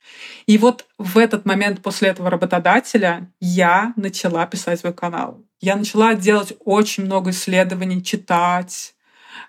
И 0.46 0.56
вот 0.58 0.86
в 0.98 1.18
этот 1.18 1.44
момент 1.44 1.82
после 1.82 2.08
этого 2.08 2.30
работодателя 2.30 3.30
я 3.40 3.92
начала 3.96 4.46
писать 4.46 4.80
свой 4.80 4.94
канал. 4.94 5.42
Я 5.60 5.76
начала 5.76 6.14
делать 6.14 6.54
очень 6.64 7.04
много 7.04 7.30
исследований, 7.30 8.02
читать. 8.02 8.94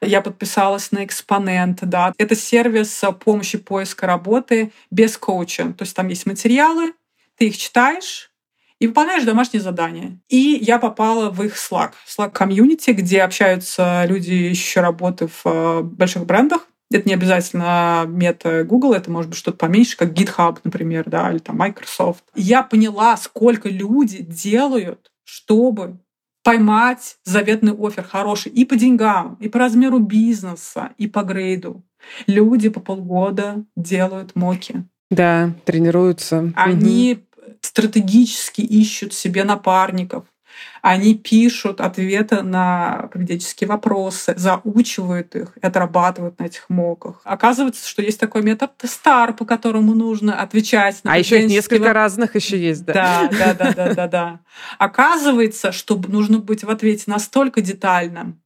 Я 0.02 0.22
подписалась 0.22 0.92
на 0.92 1.06
экспонент, 1.06 1.80
да. 1.82 2.14
Это 2.18 2.36
сервис 2.36 3.02
помощи 3.24 3.58
поиска 3.58 4.08
работы 4.08 4.72
без 4.92 5.18
коуча. 5.18 5.74
То 5.74 5.84
есть 5.84 5.96
там 5.96 6.08
есть 6.08 6.26
материалы, 6.26 6.94
ты 7.38 7.48
их 7.48 7.58
читаешь, 7.58 8.32
и 8.80 8.88
выполняешь 8.88 9.24
домашние 9.24 9.62
задания. 9.62 10.20
И 10.30 10.60
я 10.62 10.80
попала 10.80 11.30
в 11.30 11.44
их 11.44 11.56
Slack, 11.56 11.92
Slack 12.08 12.32
комьюнити, 12.32 12.92
где 12.92 13.22
общаются 13.22 14.06
люди, 14.06 14.34
ищущие 14.34 14.82
работы 14.82 15.28
в 15.28 15.42
э, 15.46 15.82
больших 15.82 16.26
брендах. 16.26 16.68
Это 16.92 17.08
не 17.08 17.16
обязательно 17.16 18.04
мета 18.08 18.64
Google, 18.64 18.94
это 18.94 19.10
может 19.10 19.30
быть 19.32 19.40
что-то 19.40 19.58
поменьше, 19.58 19.98
как 19.98 20.14
GitHub, 20.14 20.60
например, 20.64 21.06
да, 21.08 21.32
или 21.32 21.40
там 21.40 21.58
Microsoft. 21.58 22.24
Я 22.36 22.62
поняла, 22.62 23.18
сколько 23.18 23.70
люди 23.70 24.22
делают, 24.22 25.12
чтобы 25.24 26.00
поймать 26.44 27.18
заветный 27.24 27.74
офер 27.74 28.04
хороший 28.04 28.52
и 28.52 28.66
по 28.66 28.76
деньгам, 28.76 29.36
и 29.40 29.50
по 29.50 29.58
размеру 29.58 29.98
бизнеса, 29.98 30.92
и 31.00 31.08
по 31.08 31.24
грейду. 31.24 31.84
Люди 32.28 32.70
по 32.70 32.80
полгода 32.80 33.66
делают 33.76 34.36
моки. 34.36 34.86
Да, 35.10 35.54
тренируются. 35.66 36.54
Они 36.56 37.26
стратегически 37.66 38.62
ищут 38.62 39.14
себе 39.14 39.44
напарников. 39.44 40.26
Они 40.82 41.16
пишут 41.16 41.82
ответы 41.82 42.42
на 42.42 43.10
поведенческие 43.12 43.68
вопросы, 43.68 44.34
заучивают 44.38 45.36
их 45.36 45.58
и 45.62 45.66
отрабатывают 45.66 46.40
на 46.40 46.46
этих 46.46 46.70
моках. 46.70 47.22
Оказывается, 47.24 47.88
что 47.88 48.02
есть 48.02 48.20
такой 48.20 48.42
метод 48.42 48.72
STAR, 48.84 49.34
по 49.34 49.46
которому 49.46 49.94
нужно 49.94 50.40
отвечать 50.40 51.04
на 51.04 51.14
А 51.14 51.18
еще 51.18 51.44
несколько 51.46 51.92
разных 51.92 52.36
еще 52.36 52.58
есть, 52.58 52.86
да? 52.86 52.94
Да, 52.94 53.30
да, 53.30 53.54
да, 53.54 53.74
да, 53.74 53.94
да, 53.94 54.08
да. 54.08 54.40
Оказывается, 54.78 55.72
что 55.72 56.00
нужно 56.08 56.40
быть 56.40 56.64
в 56.64 56.70
ответе 56.70 57.04
настолько 57.08 57.62
детальным, 57.62 58.40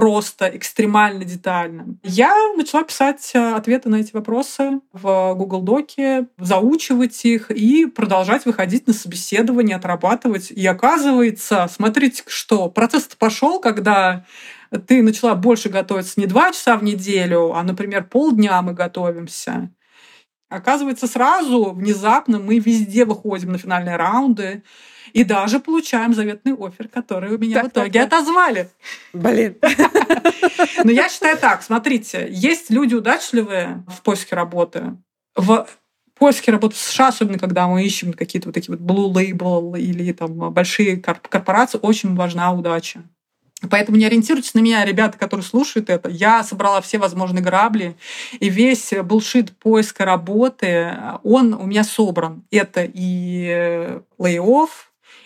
просто 0.00 0.46
экстремально 0.56 1.26
детально. 1.26 1.98
Я 2.02 2.34
начала 2.56 2.84
писать 2.84 3.32
э, 3.34 3.52
ответы 3.52 3.90
на 3.90 3.96
эти 3.96 4.14
вопросы 4.14 4.80
в 4.94 5.34
Google 5.34 5.60
Доке, 5.60 6.26
заучивать 6.38 7.22
их 7.26 7.50
и 7.50 7.84
продолжать 7.84 8.46
выходить 8.46 8.86
на 8.86 8.94
собеседование, 8.94 9.76
отрабатывать. 9.76 10.50
И 10.50 10.66
оказывается, 10.66 11.68
смотрите, 11.70 12.22
что 12.28 12.70
процесс 12.70 13.08
пошел, 13.18 13.60
когда 13.60 14.24
ты 14.86 15.02
начала 15.02 15.34
больше 15.34 15.68
готовиться 15.68 16.18
не 16.18 16.24
два 16.24 16.50
часа 16.52 16.78
в 16.78 16.82
неделю, 16.82 17.52
а, 17.54 17.62
например, 17.62 18.04
полдня 18.04 18.62
мы 18.62 18.72
готовимся. 18.72 19.70
Оказывается, 20.50 21.06
сразу, 21.06 21.70
внезапно 21.70 22.40
мы 22.40 22.58
везде 22.58 23.04
выходим 23.04 23.52
на 23.52 23.58
финальные 23.58 23.96
раунды. 23.96 24.64
И 25.12 25.24
даже 25.24 25.60
получаем 25.60 26.12
заветный 26.12 26.54
офер, 26.54 26.88
который 26.88 27.34
у 27.34 27.38
меня 27.38 27.54
так, 27.54 27.64
в 27.64 27.68
итоге 27.68 28.00
так, 28.00 28.10
так. 28.10 28.20
отозвали. 28.20 28.70
Блин. 29.12 29.56
Но 30.84 30.90
я 30.90 31.08
считаю 31.08 31.38
так, 31.38 31.62
смотрите, 31.62 32.28
есть 32.30 32.70
люди 32.70 32.94
удачливые 32.94 33.84
в 33.88 34.02
поиске 34.02 34.36
работы. 34.36 34.96
В 35.34 35.66
поиске 36.16 36.52
работы 36.52 36.74
в 36.74 36.78
США, 36.78 37.08
особенно 37.08 37.38
когда 37.38 37.66
мы 37.66 37.84
ищем 37.84 38.12
какие-то 38.12 38.48
вот 38.48 38.54
такие 38.54 38.76
вот 38.76 38.84
blue 38.84 39.12
label 39.12 39.78
или 39.78 40.12
там 40.12 40.52
большие 40.52 40.96
корпорации, 40.96 41.78
очень 41.80 42.14
важна 42.14 42.52
удача. 42.52 43.02
Поэтому 43.68 43.98
не 43.98 44.06
ориентируйтесь 44.06 44.54
на 44.54 44.60
меня, 44.60 44.84
ребята, 44.84 45.18
которые 45.18 45.44
слушают 45.44 45.90
это. 45.90 46.08
Я 46.08 46.42
собрала 46.42 46.80
все 46.80 46.98
возможные 46.98 47.42
грабли, 47.42 47.96
и 48.38 48.48
весь 48.48 48.92
булшит 49.02 49.56
поиска 49.58 50.04
работы, 50.04 50.96
он 51.22 51.52
у 51.54 51.66
меня 51.66 51.84
собран. 51.84 52.44
Это 52.50 52.82
и 52.84 54.00
layoff, 54.18 54.70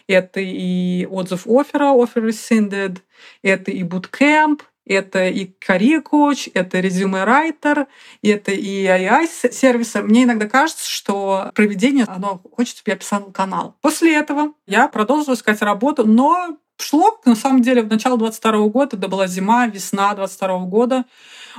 это 0.06 0.40
и 0.40 1.06
отзыв 1.06 1.46
оффера, 1.46 1.94
offer 1.94 2.26
rescinded, 2.26 2.98
это 3.42 3.70
и 3.70 3.82
bootcamp, 3.82 4.62
это 4.86 5.28
и 5.28 5.46
career 5.66 6.02
coach, 6.02 6.50
это 6.52 6.80
резюме 6.80 7.24
райтер, 7.24 7.86
это 8.22 8.52
и 8.52 8.84
AI 8.84 9.26
сервисы. 9.26 10.02
Мне 10.02 10.24
иногда 10.24 10.46
кажется, 10.48 10.88
что 10.88 11.50
проведение, 11.54 12.04
оно 12.04 12.40
хочет, 12.52 12.76
чтобы 12.76 12.90
я 12.90 12.96
писал 12.96 13.22
канал. 13.32 13.76
После 13.80 14.14
этого 14.14 14.52
я 14.66 14.88
продолжила 14.88 15.34
искать 15.34 15.62
работу, 15.62 16.06
но 16.06 16.58
шло, 16.78 17.18
на 17.24 17.34
самом 17.34 17.62
деле, 17.62 17.82
в 17.82 17.88
начало 17.88 18.18
22 18.18 18.68
года, 18.68 18.96
это 18.96 19.08
была 19.08 19.26
зима, 19.26 19.66
весна 19.66 20.14
22 20.14 20.58
года, 20.66 21.04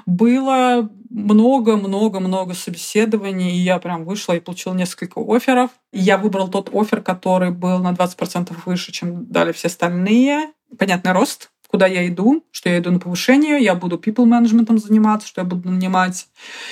было 0.05 0.89
много-много-много 1.10 2.53
собеседований, 2.53 3.51
и 3.51 3.60
я 3.60 3.79
прям 3.79 4.05
вышла 4.05 4.34
и 4.34 4.39
получила 4.39 4.74
несколько 4.74 5.19
офферов. 5.19 5.72
И 5.93 6.00
я 6.00 6.17
выбрал 6.17 6.50
тот 6.50 6.69
офер, 6.74 7.01
который 7.01 7.51
был 7.51 7.79
на 7.79 7.93
20% 7.93 8.53
выше, 8.65 8.91
чем 8.91 9.25
дали 9.25 9.51
все 9.51 9.67
остальные. 9.67 10.51
Понятный 10.77 11.13
рост, 11.13 11.51
куда 11.75 11.88
я 11.88 12.08
иду, 12.08 12.41
что 12.51 12.70
я 12.70 12.77
иду 12.79 12.89
на 12.89 13.00
повышение, 13.00 13.62
я 13.62 13.75
буду 13.75 13.98
people 13.98 14.24
менеджментом 14.24 14.77
заниматься, 14.77 15.27
что 15.27 15.41
я 15.41 15.46
буду 15.46 15.70
нанимать. 15.70 16.29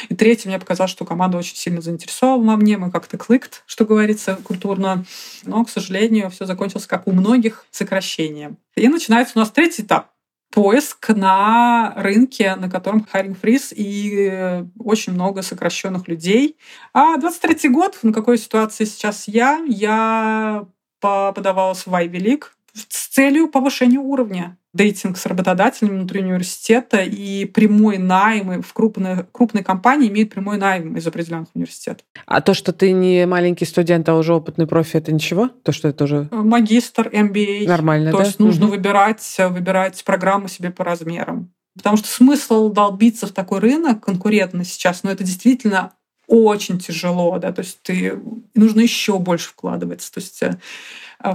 И 0.07 0.15
третье, 0.15 0.47
мне 0.47 0.59
показалось, 0.59 0.91
что 0.91 1.03
команда 1.03 1.37
очень 1.37 1.57
сильно 1.57 1.81
заинтересована 1.81 2.53
во 2.53 2.55
мне, 2.55 2.77
мы 2.77 2.89
как-то 2.89 3.17
кликт, 3.17 3.63
что 3.65 3.83
говорится, 3.83 4.39
культурно. 4.45 5.03
Но, 5.43 5.65
к 5.65 5.69
сожалению, 5.69 6.29
все 6.29 6.45
закончилось, 6.45 6.87
как 6.87 7.05
у 7.05 7.11
многих, 7.11 7.65
сокращением. 7.69 8.55
И 8.77 8.87
начинается 8.87 9.33
у 9.35 9.39
нас 9.39 9.51
третий 9.51 9.81
этап 9.81 10.07
поиск 10.51 11.09
на 11.09 11.93
рынке, 11.97 12.55
на 12.55 12.69
котором 12.69 13.05
хайринг 13.05 13.37
фриз 13.37 13.73
и 13.75 14.63
очень 14.79 15.11
много 15.11 15.41
сокращенных 15.41 16.07
людей. 16.07 16.55
А 16.93 17.17
23 17.17 17.69
год, 17.69 17.99
на 18.03 18.13
какой 18.13 18.37
ситуации 18.37 18.85
сейчас 18.85 19.27
я? 19.27 19.61
Я 19.67 20.65
подавалась 21.01 21.85
в 21.85 21.93
Ivy 21.93 22.21
League 22.21 22.45
с 22.73 23.07
целью 23.07 23.47
повышения 23.47 23.99
уровня 23.99 24.57
дейтинг 24.73 25.17
с 25.17 25.25
работодателями 25.25 25.99
внутри 25.99 26.21
университета 26.21 27.01
и 27.01 27.45
прямой 27.45 27.99
найм 27.99 28.61
в 28.61 28.73
крупные, 28.73 29.27
крупные 29.31 29.63
компании 29.63 30.09
имеют 30.09 30.31
прямой 30.31 30.57
найм 30.57 30.97
из 30.97 31.05
определенных 31.05 31.49
университетов. 31.53 32.05
А 32.25 32.41
то, 32.41 32.53
что 32.53 32.73
ты 32.73 32.91
не 32.91 33.25
маленький 33.27 33.65
студент, 33.65 34.09
а 34.09 34.15
уже 34.15 34.33
опытный 34.33 34.65
профи, 34.65 34.97
это 34.97 35.11
ничего? 35.11 35.47
То, 35.47 35.71
что 35.71 35.87
это 35.87 36.05
уже... 36.05 36.27
Магистр, 36.31 37.07
MBA. 37.07 37.67
Нормально, 37.67 38.11
То 38.11 38.17
да? 38.17 38.23
есть 38.23 38.39
нужно 38.39 38.65
угу. 38.65 38.73
выбирать, 38.73 39.35
выбирать 39.37 40.03
программу 40.03 40.47
себе 40.47 40.71
по 40.71 40.83
размерам. 40.83 41.53
Потому 41.75 41.97
что 41.97 42.07
смысл 42.07 42.69
долбиться 42.69 43.27
в 43.27 43.31
такой 43.31 43.59
рынок 43.59 44.03
конкурентный 44.03 44.65
сейчас, 44.65 45.03
но 45.03 45.11
это 45.11 45.23
действительно 45.23 45.93
очень 46.33 46.79
тяжело, 46.79 47.37
да, 47.37 47.51
то 47.51 47.59
есть 47.59 47.79
ты 47.83 48.19
нужно 48.55 48.81
еще 48.81 49.19
больше 49.19 49.49
вкладываться, 49.49 50.11
то 50.11 50.19
есть 50.19 50.41
э, 50.41 50.57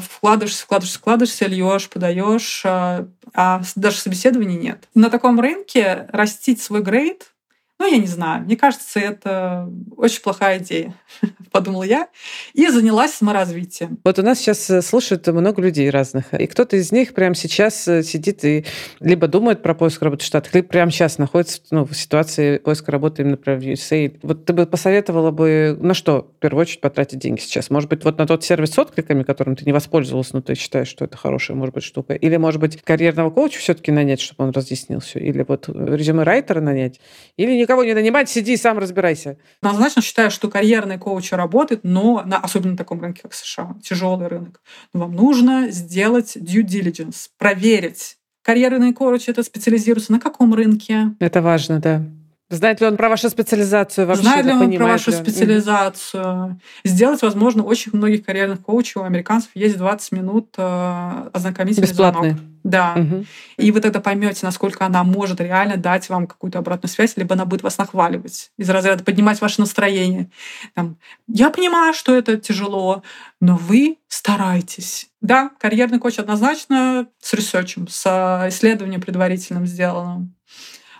вкладываешься, 0.00 0.64
вкладываешься, 0.64 0.98
вкладываешься, 0.98 1.46
льешь, 1.46 1.88
подаешь, 1.88 2.62
а, 2.64 3.06
а 3.32 3.62
даже 3.76 3.98
собеседований 3.98 4.56
нет. 4.56 4.88
На 4.94 5.08
таком 5.08 5.38
рынке 5.38 6.08
растить 6.12 6.60
свой 6.60 6.82
грейд 6.82 7.30
ну, 7.78 7.86
я 7.86 7.98
не 7.98 8.06
знаю. 8.06 8.44
Мне 8.44 8.56
кажется, 8.56 8.98
это 8.98 9.70
очень 9.96 10.20
плохая 10.20 10.58
идея, 10.58 10.94
подумала 11.52 11.84
я, 11.84 12.08
и 12.52 12.66
занялась 12.68 13.14
саморазвитием. 13.14 13.98
Вот 14.04 14.18
у 14.18 14.22
нас 14.22 14.38
сейчас 14.38 14.68
э, 14.68 14.82
слушают 14.82 15.26
много 15.28 15.62
людей 15.62 15.88
разных, 15.88 16.34
и 16.34 16.46
кто-то 16.48 16.76
из 16.76 16.90
них 16.90 17.14
прямо 17.14 17.36
сейчас 17.36 17.86
э, 17.86 18.02
сидит 18.02 18.44
и 18.44 18.64
либо 18.98 19.28
думает 19.28 19.62
про 19.62 19.74
поиск 19.74 20.02
работы 20.02 20.24
в 20.24 20.26
Штатах, 20.26 20.54
либо 20.54 20.66
прямо 20.66 20.90
сейчас 20.90 21.18
находится 21.18 21.60
ну, 21.70 21.84
в 21.84 21.94
ситуации 21.94 22.58
поиска 22.58 22.90
работы 22.90 23.22
именно 23.22 23.36
про 23.36 23.54
USA. 23.56 24.18
Вот 24.22 24.44
ты 24.44 24.52
бы 24.52 24.66
посоветовала 24.66 25.30
бы 25.30 25.76
на 25.80 25.94
что 25.94 26.32
в 26.36 26.40
первую 26.40 26.62
очередь 26.62 26.80
потратить 26.80 27.20
деньги 27.20 27.40
сейчас? 27.40 27.70
Может 27.70 27.88
быть, 27.88 28.04
вот 28.04 28.18
на 28.18 28.26
тот 28.26 28.42
сервис 28.42 28.70
с 28.70 28.78
откликами, 28.78 29.22
которым 29.22 29.54
ты 29.54 29.64
не 29.64 29.72
воспользовался, 29.72 30.34
но 30.34 30.42
ты 30.42 30.56
считаешь, 30.56 30.88
что 30.88 31.04
это 31.04 31.16
хорошая, 31.16 31.56
может 31.56 31.74
быть, 31.74 31.84
штука? 31.84 32.14
Или, 32.14 32.36
может 32.38 32.60
быть, 32.60 32.82
карьерного 32.82 33.30
коуча 33.30 33.60
все-таки 33.60 33.92
нанять, 33.92 34.20
чтобы 34.20 34.44
он 34.48 34.50
разъяснил 34.50 34.98
все? 34.98 35.20
Или 35.20 35.44
вот 35.46 35.68
резюме 35.68 36.24
райтера 36.24 36.60
нанять? 36.60 37.00
Или 37.36 37.67
никого 37.68 37.84
не 37.84 37.92
нанимать, 37.92 38.30
сиди 38.30 38.54
и 38.54 38.56
сам 38.56 38.78
разбирайся. 38.78 39.36
Однозначно 39.60 40.00
считаю, 40.00 40.30
что 40.30 40.48
карьерный 40.48 40.96
коуч 40.96 41.32
работает, 41.32 41.80
но 41.82 42.22
на, 42.24 42.38
особенно 42.38 42.72
на 42.72 42.78
таком 42.78 43.02
рынке, 43.02 43.20
как 43.22 43.34
США, 43.34 43.76
тяжелый 43.82 44.26
рынок. 44.26 44.62
Но 44.94 45.00
вам 45.00 45.12
нужно 45.12 45.68
сделать 45.70 46.34
due 46.34 46.62
diligence, 46.62 47.28
проверить, 47.36 48.16
карьерный 48.42 48.94
коуч 48.94 49.28
это 49.28 49.42
специализируется 49.42 50.12
на 50.12 50.18
каком 50.18 50.54
рынке. 50.54 51.14
Это 51.20 51.42
важно, 51.42 51.78
да. 51.78 52.02
Знает 52.50 52.80
ли 52.80 52.86
он 52.86 52.96
про 52.96 53.10
вашу 53.10 53.28
специализацию 53.28 54.06
вообще? 54.06 54.22
Знает 54.22 54.46
ли 54.46 54.52
он 54.52 54.72
про 54.72 54.86
вашу 54.86 55.10
ли 55.10 55.16
специализацию? 55.18 56.58
Сделать, 56.82 57.20
возможно, 57.20 57.62
очень 57.62 57.92
многих 57.94 58.24
карьерных 58.24 58.62
коучей 58.62 59.00
у 59.00 59.04
американцев 59.04 59.50
есть 59.54 59.76
20 59.76 60.12
минут 60.12 60.54
э, 60.56 61.28
ознакомительный 61.34 61.86
Бесплатный. 61.86 62.30
звонок. 62.30 62.46
Да. 62.64 62.94
Угу. 62.96 63.24
И 63.58 63.70
вы 63.70 63.80
тогда 63.80 64.00
поймете, 64.00 64.40
насколько 64.42 64.86
она 64.86 65.04
может 65.04 65.40
реально 65.40 65.76
дать 65.76 66.08
вам 66.08 66.26
какую-то 66.26 66.58
обратную 66.58 66.90
связь, 66.90 67.16
либо 67.16 67.34
она 67.34 67.44
будет 67.44 67.62
вас 67.62 67.76
нахваливать 67.76 68.50
из 68.56 68.70
разряда 68.70 69.04
поднимать 69.04 69.40
ваше 69.42 69.60
настроение. 69.60 70.30
Там, 70.74 70.96
я 71.26 71.50
понимаю, 71.50 71.92
что 71.92 72.16
это 72.16 72.38
тяжело, 72.38 73.02
но 73.40 73.56
вы 73.56 73.98
старайтесь. 74.08 75.10
Да, 75.20 75.50
карьерный 75.58 75.98
коуч 75.98 76.18
однозначно 76.18 77.08
с 77.20 77.34
ресерчем, 77.34 77.88
с 77.88 78.06
исследованием 78.48 79.02
предварительным 79.02 79.66
сделанным. 79.66 80.34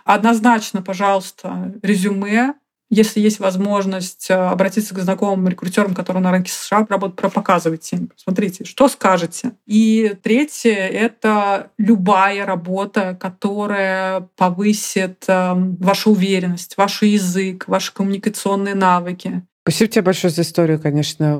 Однозначно, 0.09 0.81
пожалуйста, 0.81 1.71
резюме, 1.83 2.55
если 2.89 3.19
есть 3.19 3.39
возможность 3.39 4.31
э, 4.31 4.33
обратиться 4.33 4.95
к 4.95 4.99
знакомым 4.99 5.47
рекрутерам, 5.47 5.93
которые 5.93 6.23
на 6.23 6.31
рынке 6.31 6.51
США 6.51 6.87
работают, 6.89 7.31
показывайте 7.31 7.97
им. 7.97 8.11
Смотрите, 8.15 8.65
что 8.65 8.87
скажете. 8.87 9.51
И 9.67 10.15
третье— 10.23 10.71
это 10.73 11.69
любая 11.77 12.47
работа, 12.47 13.15
которая 13.21 14.21
повысит 14.35 15.25
эм, 15.27 15.75
вашу 15.75 16.13
уверенность, 16.13 16.75
ваш 16.75 17.03
язык, 17.03 17.67
ваши 17.67 17.93
коммуникационные 17.93 18.73
навыки. 18.73 19.43
Спасибо 19.61 19.91
тебе 19.91 20.01
большое 20.01 20.33
за 20.33 20.41
историю, 20.41 20.79
конечно. 20.81 21.39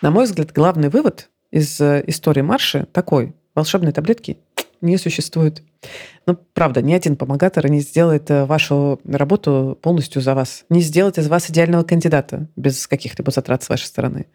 На 0.00 0.12
мой 0.12 0.26
взгляд, 0.26 0.52
главный 0.52 0.90
вывод 0.90 1.28
из 1.50 1.80
э, 1.80 2.04
истории 2.06 2.42
Марши 2.42 2.86
такой. 2.92 3.34
Волшебной 3.56 3.90
таблетки 3.90 4.38
не 4.80 4.96
существует. 4.96 5.64
Ну, 6.24 6.38
правда, 6.54 6.82
ни 6.82 6.92
один 6.92 7.16
помогатор 7.16 7.68
не 7.68 7.80
сделает 7.80 8.30
э, 8.30 8.44
вашу 8.44 9.00
работу 9.04 9.76
полностью 9.82 10.22
за 10.22 10.36
вас. 10.36 10.64
Не 10.68 10.82
сделает 10.82 11.18
из 11.18 11.26
вас 11.26 11.50
идеального 11.50 11.82
кандидата 11.82 12.46
без 12.54 12.86
каких-либо 12.86 13.32
затрат 13.32 13.64
с 13.64 13.68
вашей 13.68 13.86
стороны. 13.86 14.26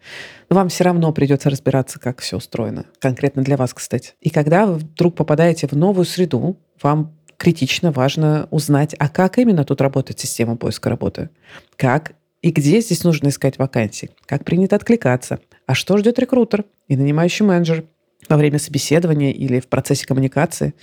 Но 0.50 0.56
вам 0.56 0.68
все 0.68 0.84
равно 0.84 1.10
придется 1.12 1.48
разбираться, 1.48 1.98
как 1.98 2.20
все 2.20 2.36
устроено. 2.36 2.84
Конкретно 2.98 3.42
для 3.42 3.56
вас, 3.56 3.72
кстати. 3.72 4.12
И 4.20 4.28
когда 4.28 4.66
вы 4.66 4.74
вдруг 4.74 5.14
попадаете 5.14 5.66
в 5.66 5.72
новую 5.72 6.04
среду, 6.04 6.58
вам 6.82 7.16
критично 7.38 7.90
важно 7.90 8.48
узнать, 8.50 8.94
а 8.98 9.08
как 9.08 9.38
именно 9.38 9.64
тут 9.64 9.80
работает 9.80 10.20
система 10.20 10.56
поиска 10.56 10.90
работы. 10.90 11.30
Как 11.76 12.12
и 12.44 12.50
где 12.50 12.82
здесь 12.82 13.04
нужно 13.04 13.28
искать 13.28 13.56
вакансии, 13.56 14.10
как 14.26 14.44
принято 14.44 14.76
откликаться, 14.76 15.40
а 15.66 15.74
что 15.74 15.96
ждет 15.96 16.18
рекрутер 16.18 16.66
и 16.88 16.96
нанимающий 16.96 17.46
менеджер 17.46 17.84
во 18.28 18.36
время 18.36 18.58
собеседования 18.58 19.32
или 19.32 19.60
в 19.60 19.66
процессе 19.66 20.04
коммуникации. 20.04 20.74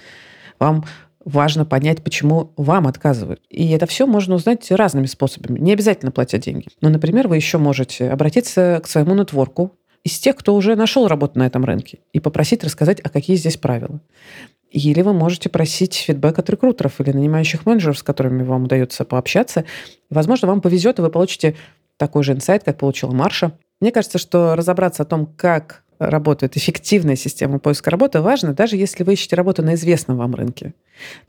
Вам 0.58 0.86
важно 1.24 1.64
понять, 1.64 2.04
почему 2.04 2.52
вам 2.58 2.88
отказывают. 2.88 3.44
И 3.52 3.70
это 3.70 3.86
все 3.86 4.08
можно 4.08 4.34
узнать 4.34 4.72
разными 4.72 5.06
способами, 5.06 5.60
не 5.60 5.72
обязательно 5.72 6.12
платя 6.12 6.40
деньги. 6.40 6.70
Но, 6.82 6.90
например, 6.90 7.28
вы 7.28 7.36
еще 7.36 7.60
можете 7.60 8.10
обратиться 8.10 8.82
к 8.84 8.88
своему 8.88 9.14
нетворку 9.14 9.78
из 10.04 10.18
тех, 10.18 10.38
кто 10.38 10.56
уже 10.56 10.76
нашел 10.76 11.08
работу 11.08 11.38
на 11.38 11.46
этом 11.46 11.64
рынке, 11.64 12.00
и 12.12 12.20
попросить 12.20 12.64
рассказать, 12.64 13.00
а 13.02 13.10
какие 13.10 13.36
здесь 13.36 13.58
правила. 13.58 14.02
Или 14.72 15.02
вы 15.02 15.12
можете 15.12 15.50
просить 15.50 15.96
фидбэк 15.96 16.40
от 16.40 16.50
рекрутеров 16.50 17.02
или 17.02 17.12
нанимающих 17.12 17.66
менеджеров, 17.66 17.98
с 17.98 18.04
которыми 18.04 18.44
вам 18.44 18.64
удается 18.64 19.04
пообщаться. 19.04 19.66
Возможно, 20.10 20.48
вам 20.48 20.62
повезет, 20.62 20.98
и 20.98 21.02
вы 21.02 21.10
получите 21.10 21.56
такой 21.98 22.24
же 22.24 22.32
инсайт, 22.32 22.64
как 22.64 22.78
получила 22.78 23.12
Марша. 23.12 23.52
Мне 23.82 23.92
кажется, 23.92 24.18
что 24.18 24.56
разобраться 24.56 25.04
о 25.04 25.06
том, 25.06 25.26
как 25.26 25.84
работает 26.10 26.58
эффективная 26.58 27.16
система 27.16 27.60
поиска 27.60 27.92
работы, 27.92 28.22
важно, 28.22 28.54
даже 28.54 28.76
если 28.76 29.04
вы 29.04 29.14
ищете 29.14 29.36
работу 29.36 29.62
на 29.62 29.76
известном 29.76 30.18
вам 30.18 30.34
рынке. 30.34 30.74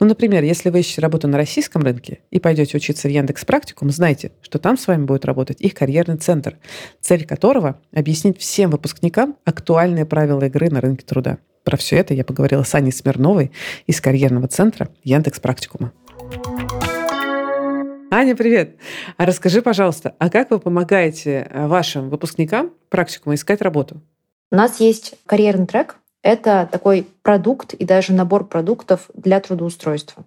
Ну, 0.00 0.06
например, 0.06 0.42
если 0.42 0.70
вы 0.70 0.80
ищете 0.80 1.02
работу 1.02 1.28
на 1.28 1.37
российском 1.37 1.82
рынке 1.82 2.20
и 2.30 2.40
пойдете 2.40 2.76
учиться 2.76 3.08
в 3.08 3.11
Яндекс 3.11 3.44
Практикум, 3.44 3.90
знайте, 3.90 4.32
что 4.40 4.58
там 4.58 4.78
с 4.78 4.87
вами 4.87 5.04
будет 5.04 5.24
работать 5.24 5.61
их 5.61 5.74
карьерный 5.74 6.16
центр, 6.16 6.56
цель 7.00 7.26
которого— 7.26 7.80
объяснить 7.92 8.38
всем 8.38 8.70
выпускникам 8.70 9.37
актуальные 9.44 10.06
правила 10.06 10.44
игры 10.44 10.70
на 10.70 10.80
рынке 10.80 11.04
труда. 11.04 11.38
Про 11.64 11.76
все 11.76 11.96
это 11.96 12.14
я 12.14 12.24
поговорила 12.24 12.62
с 12.62 12.74
Аней 12.74 12.92
Смирновой 12.92 13.52
из 13.87 14.00
карьерного 14.00 14.48
центра 14.48 14.88
Яндекс 15.04 15.38
Практикума. 15.38 15.92
Аня, 18.14 18.37
привет. 18.37 18.76
А 19.16 19.24
расскажи, 19.24 19.62
пожалуйста, 19.62 20.14
а 20.18 20.28
как 20.28 20.50
вы 20.50 20.58
помогаете 20.58 21.48
э, 21.48 21.66
вашим 21.66 22.11
выпускникам 22.11 22.72
практикума 22.90 23.37
искать 23.37 23.62
работу? 23.62 24.02
У 24.52 24.54
нас 24.54 24.80
есть 24.80 25.14
карьерный 25.24 25.66
трек, 25.66 25.96
это 26.22 26.68
такой 26.70 27.08
продукт 27.22 27.72
и 27.72 27.86
даже 27.86 28.12
набор 28.12 28.46
продуктов 28.46 29.08
для 29.14 29.40
трудоустройства. 29.40 30.26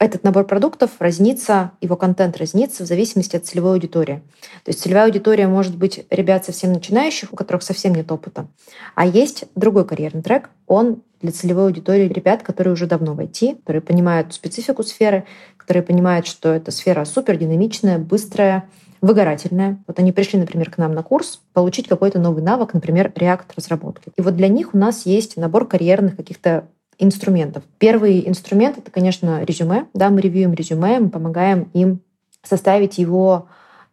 Этот 0.00 0.24
набор 0.24 0.44
продуктов 0.44 0.90
разнится, 0.98 1.70
его 1.80 1.94
контент 1.94 2.36
разнится 2.36 2.82
в 2.82 2.88
зависимости 2.88 3.36
от 3.36 3.46
целевой 3.46 3.74
аудитории. 3.74 4.22
То 4.64 4.70
есть 4.70 4.80
целевая 4.80 5.04
аудитория 5.04 5.46
может 5.46 5.76
быть 5.76 6.04
ребят 6.10 6.44
совсем 6.44 6.72
начинающих, 6.72 7.32
у 7.32 7.36
которых 7.36 7.62
совсем 7.62 7.94
нет 7.94 8.10
опыта. 8.10 8.48
А 8.96 9.06
есть 9.06 9.44
другой 9.54 9.86
карьерный 9.86 10.22
трек, 10.22 10.50
он 10.66 11.02
для 11.22 11.30
целевой 11.30 11.66
аудитории 11.66 12.08
ребят, 12.08 12.42
которые 12.42 12.72
уже 12.72 12.88
давно 12.88 13.14
в 13.14 13.20
IT, 13.20 13.60
которые 13.60 13.82
понимают 13.82 14.34
специфику 14.34 14.82
сферы, 14.82 15.26
которые 15.56 15.84
понимают, 15.84 16.26
что 16.26 16.52
эта 16.52 16.72
сфера 16.72 17.04
супер 17.04 17.36
динамичная, 17.36 17.98
быстрая, 17.98 18.68
выгорательная. 19.00 19.82
Вот 19.86 19.98
они 19.98 20.12
пришли, 20.12 20.38
например, 20.38 20.70
к 20.70 20.78
нам 20.78 20.92
на 20.92 21.02
курс 21.02 21.40
получить 21.52 21.88
какой-то 21.88 22.18
новый 22.18 22.42
навык, 22.42 22.74
например, 22.74 23.12
React 23.14 23.46
разработки. 23.56 24.12
И 24.16 24.22
вот 24.22 24.36
для 24.36 24.48
них 24.48 24.74
у 24.74 24.78
нас 24.78 25.06
есть 25.06 25.36
набор 25.36 25.66
карьерных 25.66 26.16
каких-то 26.16 26.68
инструментов. 26.98 27.62
Первый 27.78 28.28
инструмент— 28.28 28.78
это, 28.78 28.90
конечно, 28.90 29.42
резюме. 29.42 29.86
Да, 29.94 30.10
мы 30.10 30.20
ревьюем 30.20 30.52
резюме, 30.52 31.00
мы 31.00 31.08
помогаем 31.08 31.70
им 31.72 32.00
составить 32.42 32.98
его 32.98 33.48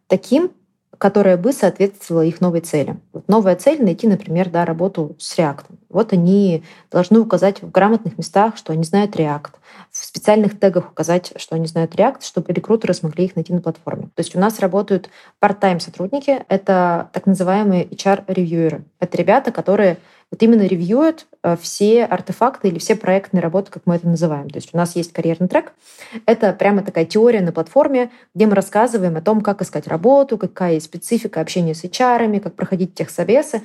таким, 0.06 0.50
которое 0.98 1.36
бы 1.36 1.52
соответствовало 1.52 2.22
их 2.22 2.40
новой 2.40 2.60
цели. 2.60 2.98
Вот 3.12 3.28
новая 3.28 3.56
цель— 3.56 3.82
найти, 3.84 4.06
например, 4.06 4.50
да, 4.50 4.64
работу 4.64 5.16
с 5.18 5.38
React. 5.38 5.64
Вот 5.88 6.12
они 6.12 6.62
должны 6.90 7.18
указать 7.20 7.62
в 7.62 7.70
грамотных 7.70 8.18
местах, 8.18 8.56
что 8.56 8.72
они 8.72 8.84
знают 8.84 9.16
React, 9.16 9.54
в 9.90 9.96
специальных 9.96 10.58
тегах 10.58 10.90
указать, 10.90 11.32
что 11.36 11.54
они 11.54 11.66
знают 11.66 11.94
React, 11.94 12.22
чтобы 12.22 12.52
рекрутеры 12.52 12.94
смогли 12.94 13.24
их 13.24 13.36
найти 13.36 13.52
на 13.52 13.60
платформе. 13.60 14.04
То 14.14 14.20
есть 14.20 14.36
у 14.36 14.38
нас 14.38 14.58
работают 14.60 15.08
part-time 15.42 15.80
сотрудники, 15.80 16.44
это 16.48 17.10
так 17.12 17.26
называемые 17.26 17.86
HR-ревьюеры. 17.86 18.84
Это 19.00 19.16
ребята, 19.16 19.50
которые 19.50 19.98
вот 20.30 20.42
именно 20.42 20.62
ревьюют 20.62 21.26
все 21.60 22.04
артефакты 22.04 22.68
или 22.68 22.78
все 22.78 22.96
проектные 22.96 23.40
работы, 23.40 23.70
как 23.70 23.84
мы 23.86 23.96
это 23.96 24.06
называем. 24.06 24.50
То 24.50 24.58
есть 24.58 24.70
у 24.72 24.76
нас 24.76 24.96
есть 24.96 25.12
карьерный 25.12 25.48
трек. 25.48 25.72
Это 26.26 26.52
прямо 26.52 26.82
такая 26.82 27.04
теория 27.04 27.40
на 27.40 27.52
платформе, 27.52 28.10
где 28.34 28.46
мы 28.46 28.54
рассказываем 28.54 29.16
о 29.16 29.22
том, 29.22 29.40
как 29.40 29.62
искать 29.62 29.86
работу, 29.86 30.36
какая 30.36 30.74
есть 30.74 30.86
специфика 30.86 31.40
общения 31.40 31.74
с 31.74 31.84
HR, 31.84 32.40
как 32.40 32.54
проходить 32.54 32.94
техсобесы. 32.94 33.62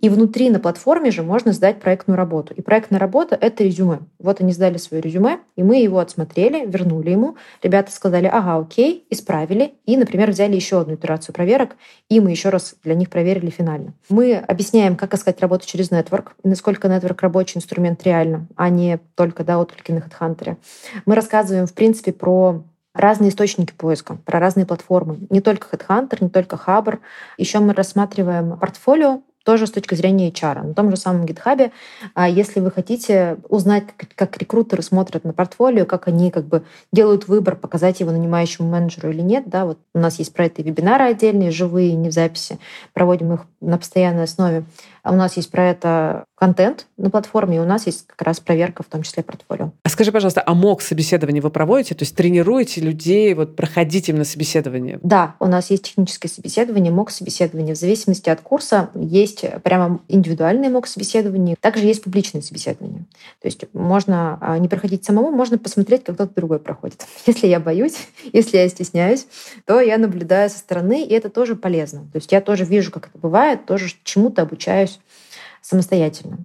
И 0.00 0.08
внутри 0.08 0.48
на 0.50 0.60
платформе 0.60 1.10
же 1.10 1.22
можно 1.22 1.52
сдать 1.52 1.80
проектную 1.80 2.16
работу. 2.16 2.54
И 2.54 2.62
проектная 2.62 2.98
работа— 2.98 3.36
это 3.40 3.64
резюме. 3.64 4.00
Вот 4.18 4.40
они 4.40 4.52
сдали 4.52 4.78
свое 4.78 5.02
резюме, 5.02 5.40
и 5.56 5.62
мы 5.62 5.82
его 5.82 5.98
отсмотрели, 5.98 6.64
вернули 6.66 7.10
ему. 7.10 7.36
Ребята 7.62 7.92
сказали, 7.92 8.26
ага, 8.26 8.56
окей, 8.56 9.04
исправили. 9.10 9.74
И, 9.84 9.96
например, 9.96 10.30
взяли 10.30 10.54
еще 10.54 10.80
одну 10.80 10.94
итерацию 10.94 11.34
проверок, 11.34 11.76
и 12.08 12.20
мы 12.20 12.30
еще 12.30 12.48
раз 12.48 12.76
для 12.82 12.94
них 12.94 13.10
проверили 13.10 13.50
финально. 13.50 13.92
Мы 14.08 14.36
объясняем, 14.36 14.96
как 14.96 15.12
искать 15.14 15.40
работу 15.40 15.66
через 15.66 15.90
нет 15.90 16.06
Network, 16.06 16.32
и 16.42 16.48
насколько 16.48 16.88
Network 17.16 17.22
рабочий 17.22 17.58
инструмент 17.58 18.02
реально, 18.04 18.46
а 18.56 18.68
не 18.68 18.98
только 19.14 19.44
да, 19.44 19.58
отклики 19.58 19.92
на 19.92 19.98
HeadHunter. 19.98 20.56
Мы 21.04 21.14
рассказываем, 21.14 21.66
в 21.66 21.72
принципе, 21.72 22.12
про 22.12 22.62
разные 22.94 23.30
источники 23.30 23.72
поиска, 23.76 24.18
про 24.24 24.40
разные 24.40 24.66
платформы. 24.66 25.18
Не 25.30 25.40
только 25.40 25.68
HeadHunter, 25.74 26.18
не 26.20 26.30
только 26.30 26.56
Hubber. 26.56 26.98
Еще 27.38 27.58
мы 27.58 27.74
рассматриваем 27.74 28.58
портфолио 28.58 29.20
тоже 29.46 29.68
с 29.68 29.70
точки 29.70 29.94
зрения 29.94 30.28
HR. 30.28 30.66
На 30.66 30.74
том 30.74 30.90
же 30.90 30.96
самом 30.96 31.24
GitHub, 31.24 31.70
а 32.14 32.28
если 32.28 32.58
вы 32.58 32.72
хотите 32.72 33.36
узнать, 33.48 33.84
как, 33.96 34.08
как 34.16 34.36
рекрутеры 34.38 34.82
смотрят 34.82 35.22
на 35.22 35.32
портфолио, 35.32 35.86
как 35.86 36.08
они 36.08 36.32
как 36.32 36.46
бы 36.46 36.64
делают 36.92 37.28
выбор, 37.28 37.54
показать 37.54 38.00
его 38.00 38.10
нанимающему 38.10 38.68
менеджеру 38.68 39.10
или 39.10 39.20
нет, 39.20 39.44
да, 39.46 39.64
вот 39.64 39.78
у 39.94 40.00
нас 40.00 40.18
есть 40.18 40.34
про 40.34 40.46
это 40.46 40.62
вебинары 40.62 41.04
отдельные, 41.04 41.52
живые, 41.52 41.94
не 41.94 42.08
в 42.08 42.12
записи, 42.12 42.58
проводим 42.92 43.34
их 43.34 43.46
на 43.60 43.78
постоянной 43.78 44.24
основе. 44.24 44.64
А 45.06 45.12
у 45.12 45.14
нас 45.14 45.36
есть 45.36 45.52
про 45.52 45.70
это 45.70 46.24
контент 46.34 46.88
на 46.96 47.10
платформе, 47.10 47.58
и 47.58 47.60
у 47.60 47.64
нас 47.64 47.86
есть 47.86 48.08
как 48.08 48.22
раз 48.22 48.40
проверка, 48.40 48.82
в 48.82 48.86
том 48.86 49.02
числе 49.02 49.22
портфолио. 49.22 49.70
А 49.84 49.88
скажи, 49.88 50.10
пожалуйста, 50.10 50.42
а 50.44 50.52
МОК 50.52 50.82
собеседование 50.82 51.40
вы 51.40 51.50
проводите? 51.50 51.94
То 51.94 52.02
есть 52.02 52.16
тренируете 52.16 52.80
людей 52.80 53.32
вот 53.34 53.54
проходить 53.54 54.08
именно 54.08 54.24
собеседование? 54.24 54.98
Да, 55.04 55.36
у 55.38 55.46
нас 55.46 55.70
есть 55.70 55.84
техническое 55.84 56.26
собеседование, 56.26 56.92
МОК 56.92 57.12
собеседование. 57.12 57.76
В 57.76 57.78
зависимости 57.78 58.28
от 58.30 58.40
курса 58.40 58.90
есть 58.94 59.44
прямо 59.62 60.00
индивидуальное 60.08 60.70
МОК 60.70 60.88
собеседование. 60.88 61.54
Также 61.60 61.86
есть 61.86 62.02
публичное 62.02 62.42
собеседование. 62.42 63.04
То 63.40 63.46
есть 63.46 63.64
можно 63.74 64.38
а, 64.40 64.58
не 64.58 64.66
проходить 64.66 65.04
самому, 65.04 65.30
можно 65.30 65.56
посмотреть, 65.56 66.02
как 66.02 66.16
кто-то 66.16 66.34
другой 66.34 66.58
проходит. 66.58 67.06
Если 67.26 67.46
я 67.46 67.60
боюсь, 67.60 67.96
если 68.32 68.56
я 68.56 68.68
стесняюсь, 68.68 69.28
то 69.66 69.80
я 69.80 69.98
наблюдаю 69.98 70.50
со 70.50 70.58
стороны, 70.58 71.04
и 71.04 71.14
это 71.14 71.30
тоже 71.30 71.54
полезно. 71.54 72.00
То 72.12 72.16
есть 72.16 72.32
я 72.32 72.40
тоже 72.40 72.64
вижу, 72.64 72.90
как 72.90 73.06
это 73.08 73.18
бывает, 73.18 73.66
тоже 73.66 73.92
чему-то 74.02 74.42
обучаюсь 74.42 74.95
самостоятельно. 75.66 76.38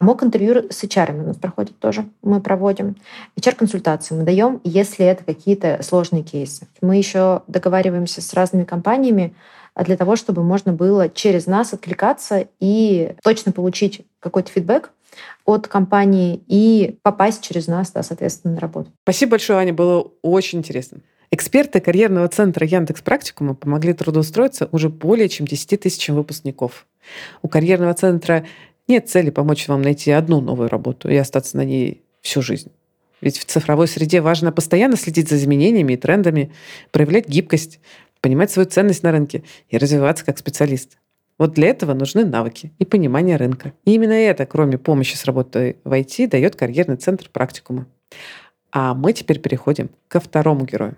Мок 0.00 0.22
интервью 0.22 0.70
с 0.70 0.84
HR 0.84 1.20
у 1.20 1.26
нас 1.26 1.36
проходит 1.36 1.78
тоже, 1.80 2.04
мы 2.22 2.40
проводим. 2.40 2.96
HR-консультации 3.36 4.14
мы 4.14 4.22
даем, 4.22 4.60
если 4.62 5.04
это 5.04 5.24
какие-то 5.24 5.80
сложные 5.82 6.22
кейсы. 6.22 6.68
Мы 6.80 6.96
еще 6.96 7.42
договариваемся 7.48 8.22
с 8.22 8.32
разными 8.34 8.62
компаниями 8.62 9.34
а, 9.74 9.82
для 9.82 9.96
того, 9.96 10.14
чтобы 10.14 10.44
можно 10.44 10.72
было 10.72 11.08
через 11.08 11.46
нас 11.46 11.72
откликаться 11.72 12.46
и 12.60 13.16
точно 13.24 13.50
получить 13.50 14.06
какой-то 14.20 14.52
фидбэк 14.52 14.92
от 15.44 15.66
компании 15.66 16.40
и 16.46 16.98
попасть 17.02 17.42
через 17.42 17.66
нас, 17.66 17.90
да, 17.90 18.04
соответственно, 18.04 18.54
на 18.54 18.60
работу. 18.60 18.92
Спасибо 19.02 19.32
большое, 19.32 19.58
Аня, 19.58 19.72
было 19.72 20.12
очень 20.22 20.60
интересно. 20.60 21.00
Эксперты 21.30 21.80
карьерного 21.80 22.28
центра 22.28 22.66
Яндекс 22.66 23.02
Практикума 23.02 23.54
помогли 23.54 23.92
трудоустроиться 23.92 24.68
уже 24.72 24.88
более 24.88 25.28
чем 25.28 25.46
10 25.46 25.80
тысячам 25.80 26.16
выпускников. 26.16 26.86
У 27.42 27.48
карьерного 27.48 27.94
центра 27.94 28.46
нет 28.88 29.08
цели 29.08 29.30
помочь 29.30 29.68
вам 29.68 29.82
найти 29.82 30.10
одну 30.10 30.40
новую 30.40 30.68
работу 30.68 31.08
и 31.08 31.16
остаться 31.16 31.56
на 31.56 31.64
ней 31.64 32.02
всю 32.20 32.42
жизнь. 32.42 32.72
Ведь 33.20 33.38
в 33.38 33.44
цифровой 33.44 33.88
среде 33.88 34.20
важно 34.20 34.52
постоянно 34.52 34.96
следить 34.96 35.28
за 35.28 35.36
изменениями 35.36 35.94
и 35.94 35.96
трендами, 35.96 36.52
проявлять 36.90 37.28
гибкость, 37.28 37.80
понимать 38.20 38.50
свою 38.50 38.68
ценность 38.68 39.02
на 39.02 39.12
рынке 39.12 39.42
и 39.68 39.78
развиваться 39.78 40.24
как 40.24 40.38
специалист. 40.38 40.98
Вот 41.38 41.52
для 41.52 41.68
этого 41.68 41.94
нужны 41.94 42.24
навыки 42.24 42.72
и 42.78 42.84
понимание 42.84 43.36
рынка. 43.36 43.72
И 43.84 43.94
именно 43.94 44.12
это, 44.12 44.44
кроме 44.44 44.76
помощи 44.76 45.14
с 45.14 45.24
работой 45.24 45.76
в 45.84 45.92
IT, 45.92 46.28
дает 46.28 46.56
карьерный 46.56 46.96
центр 46.96 47.28
практикума. 47.32 47.86
А 48.72 48.94
мы 48.94 49.12
теперь 49.12 49.38
переходим 49.38 49.90
ко 50.08 50.20
второму 50.20 50.64
герою. 50.64 50.96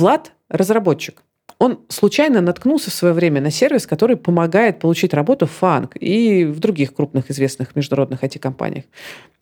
Влад— 0.00 0.32
разработчик. 0.48 1.22
Он 1.58 1.80
случайно 1.90 2.40
наткнулся 2.40 2.90
в 2.90 2.94
свое 2.94 3.12
время 3.12 3.42
на 3.42 3.50
сервис, 3.50 3.86
который 3.86 4.16
помогает 4.16 4.78
получить 4.78 5.12
работу 5.12 5.44
в 5.44 5.50
Фанк 5.50 5.94
и 6.00 6.46
в 6.46 6.58
других 6.58 6.94
крупных 6.94 7.30
известных 7.30 7.76
международных 7.76 8.24
IT-компаниях. 8.24 8.84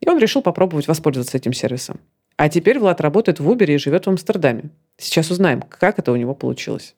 И 0.01 0.09
он 0.09 0.19
решил 0.19 0.41
попробовать 0.41 0.89
воспользоваться 0.89 1.37
этим 1.37 1.53
сервисом. 1.53 2.01
А 2.35 2.49
теперь 2.49 2.77
Влад 2.77 2.99
работает 2.99 3.39
в 3.39 3.49
Uber 3.49 3.73
и 3.73 3.77
живет 3.77 4.05
в 4.05 4.09
Амстердаме. 4.09 4.71
Сейчас 4.97 5.31
узнаем, 5.31 5.61
как 5.61 5.97
это 5.97 6.11
у 6.11 6.17
него 6.17 6.35
получилось. 6.35 6.93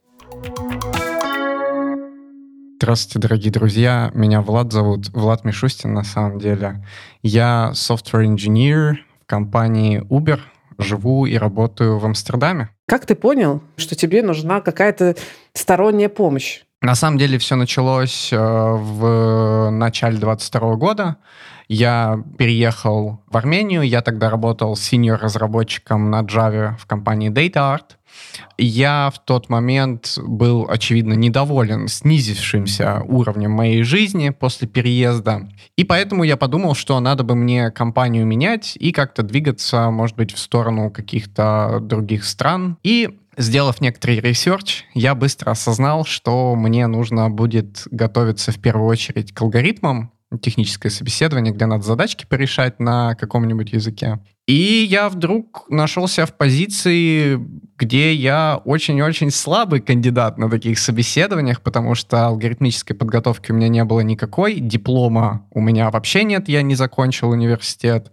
Здравствуйте, 2.78 3.28
дорогие 3.28 3.52
друзья. 3.52 4.10
Меня 4.16 4.42
Влад 4.42 4.72
зовут. 4.74 5.10
Влад 5.10 5.46
Мишустин 5.46 5.94
на 5.94 6.04
самом 6.04 6.40
деле. 6.40 6.84
Я 7.22 7.74
software 7.76 8.26
engineer 8.26 8.96
в 9.22 9.28
компании 9.28 10.02
Uber. 10.10 10.40
Живу 10.80 11.28
и 11.28 11.38
работаю 11.38 12.00
в 12.00 12.06
Амстердаме. 12.06 12.70
Как 12.92 13.06
ты 13.06 13.16
понял, 13.16 13.64
что 13.78 13.96
тебе 13.96 14.22
нужна 14.22 14.60
какая-то 14.60 15.16
сторонняя 15.54 16.10
помощь? 16.10 16.64
На 16.82 16.94
самом 16.94 17.18
деле 17.18 17.38
все 17.38 17.56
началось 17.56 18.34
э, 18.34 18.38
в 18.38 19.70
начале 19.70 20.18
22 20.18 20.76
года. 20.76 21.16
Я 21.74 22.22
переехал 22.38 23.22
в 23.28 23.38
Армению, 23.38 23.84
я 23.84 24.02
тогда 24.02 24.30
работал 24.30 24.76
синьор-разработчиком 24.76 26.12
на 26.12 26.22
Java 26.22 26.76
в 26.78 26.86
компании 26.86 27.32
DataArt. 27.32 27.96
Я 28.58 29.10
в 29.16 29.24
тот 29.24 29.48
момент 29.48 30.18
был, 30.22 30.68
очевидно, 30.70 31.14
недоволен 31.14 31.88
снизившимся 31.88 33.04
уровнем 33.08 33.52
моей 33.52 33.84
жизни 33.84 34.32
после 34.32 34.68
переезда. 34.68 35.48
И 35.78 35.86
поэтому 35.86 36.26
я 36.26 36.36
подумал, 36.36 36.76
что 36.76 37.00
надо 37.00 37.24
бы 37.24 37.36
мне 37.36 37.72
компанию 37.72 38.26
менять 38.26 38.76
и 38.76 38.92
как-то 38.92 39.24
двигаться, 39.24 39.92
может 39.92 40.18
быть, 40.18 40.34
в 40.34 40.40
сторону 40.40 40.92
каких-то 40.92 41.80
других 41.82 42.26
стран. 42.26 42.80
И 42.84 43.18
Сделав 43.38 43.80
некоторый 43.80 44.20
research, 44.20 44.84
я 44.94 45.16
быстро 45.16 45.52
осознал, 45.52 46.04
что 46.04 46.54
мне 46.54 46.86
нужно 46.88 47.30
будет 47.30 47.88
готовиться 47.90 48.52
в 48.52 48.60
первую 48.60 48.88
очередь 48.90 49.34
к 49.34 49.42
алгоритмам, 49.42 50.12
техническое 50.40 50.90
собеседование, 50.90 51.54
где 51.54 51.66
надо 51.66 51.84
задачки 51.84 52.26
порешать 52.26 52.80
на 52.80 53.16
каком-нибудь 53.16 53.74
языке. 53.74 54.20
И 54.48 54.86
я 54.90 55.10
вдруг 55.10 55.66
нашелся 55.70 56.26
в 56.26 56.36
позиции, 56.36 57.40
где 57.78 58.14
я 58.14 58.62
очень-очень 58.64 59.32
слабый 59.32 59.82
кандидат 59.82 60.38
на 60.38 60.50
таких 60.50 60.80
собеседованиях, 60.80 61.62
потому 61.62 61.96
что 61.96 62.28
алгоритмической 62.28 62.96
подготовки 62.96 63.52
у 63.52 63.56
меня 63.56 63.68
не 63.68 63.84
было 63.84 64.02
никакой, 64.02 64.60
диплома 64.60 65.46
у 65.52 65.62
меня 65.62 65.90
вообще 65.90 66.24
нет, 66.24 66.50
я 66.50 66.62
не 66.62 66.76
закончил 66.76 67.30
университет. 67.30 68.12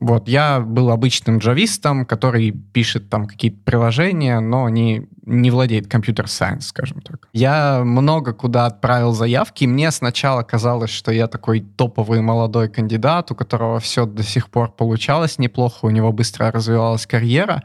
Вот, 0.00 0.28
я 0.28 0.60
был 0.60 0.90
обычным 0.90 1.38
джавистом, 1.38 2.04
который 2.04 2.50
пишет 2.50 3.08
там 3.08 3.26
какие-то 3.26 3.58
приложения, 3.64 4.40
но 4.40 4.68
не, 4.68 5.08
не 5.24 5.50
владеет 5.50 5.86
компьютер-сайенс, 5.86 6.66
скажем 6.66 7.00
так. 7.00 7.28
Я 7.32 7.82
много 7.84 8.32
куда 8.32 8.66
отправил 8.66 9.12
заявки, 9.12 9.64
и 9.64 9.68
мне 9.68 9.90
сначала 9.92 10.42
казалось, 10.42 10.90
что 10.90 11.12
я 11.12 11.28
такой 11.28 11.60
топовый 11.60 12.20
молодой 12.22 12.68
кандидат, 12.68 13.30
у 13.30 13.34
которого 13.34 13.78
все 13.78 14.04
до 14.04 14.22
сих 14.24 14.50
пор 14.50 14.72
получалось 14.72 15.38
неплохо, 15.38 15.86
у 15.86 15.90
него 15.90 16.12
быстро 16.12 16.50
развивалась 16.50 17.06
карьера. 17.06 17.62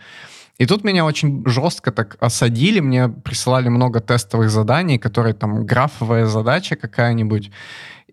И 0.60 0.66
тут 0.66 0.84
меня 0.84 1.06
очень 1.06 1.44
жестко 1.48 1.92
так 1.92 2.18
осадили, 2.20 2.80
мне 2.80 3.10
присылали 3.10 3.70
много 3.70 4.02
тестовых 4.02 4.52
заданий, 4.52 5.00
которые 5.00 5.34
там 5.34 5.66
графовая 5.66 6.26
задача 6.26 6.76
какая-нибудь, 6.76 7.50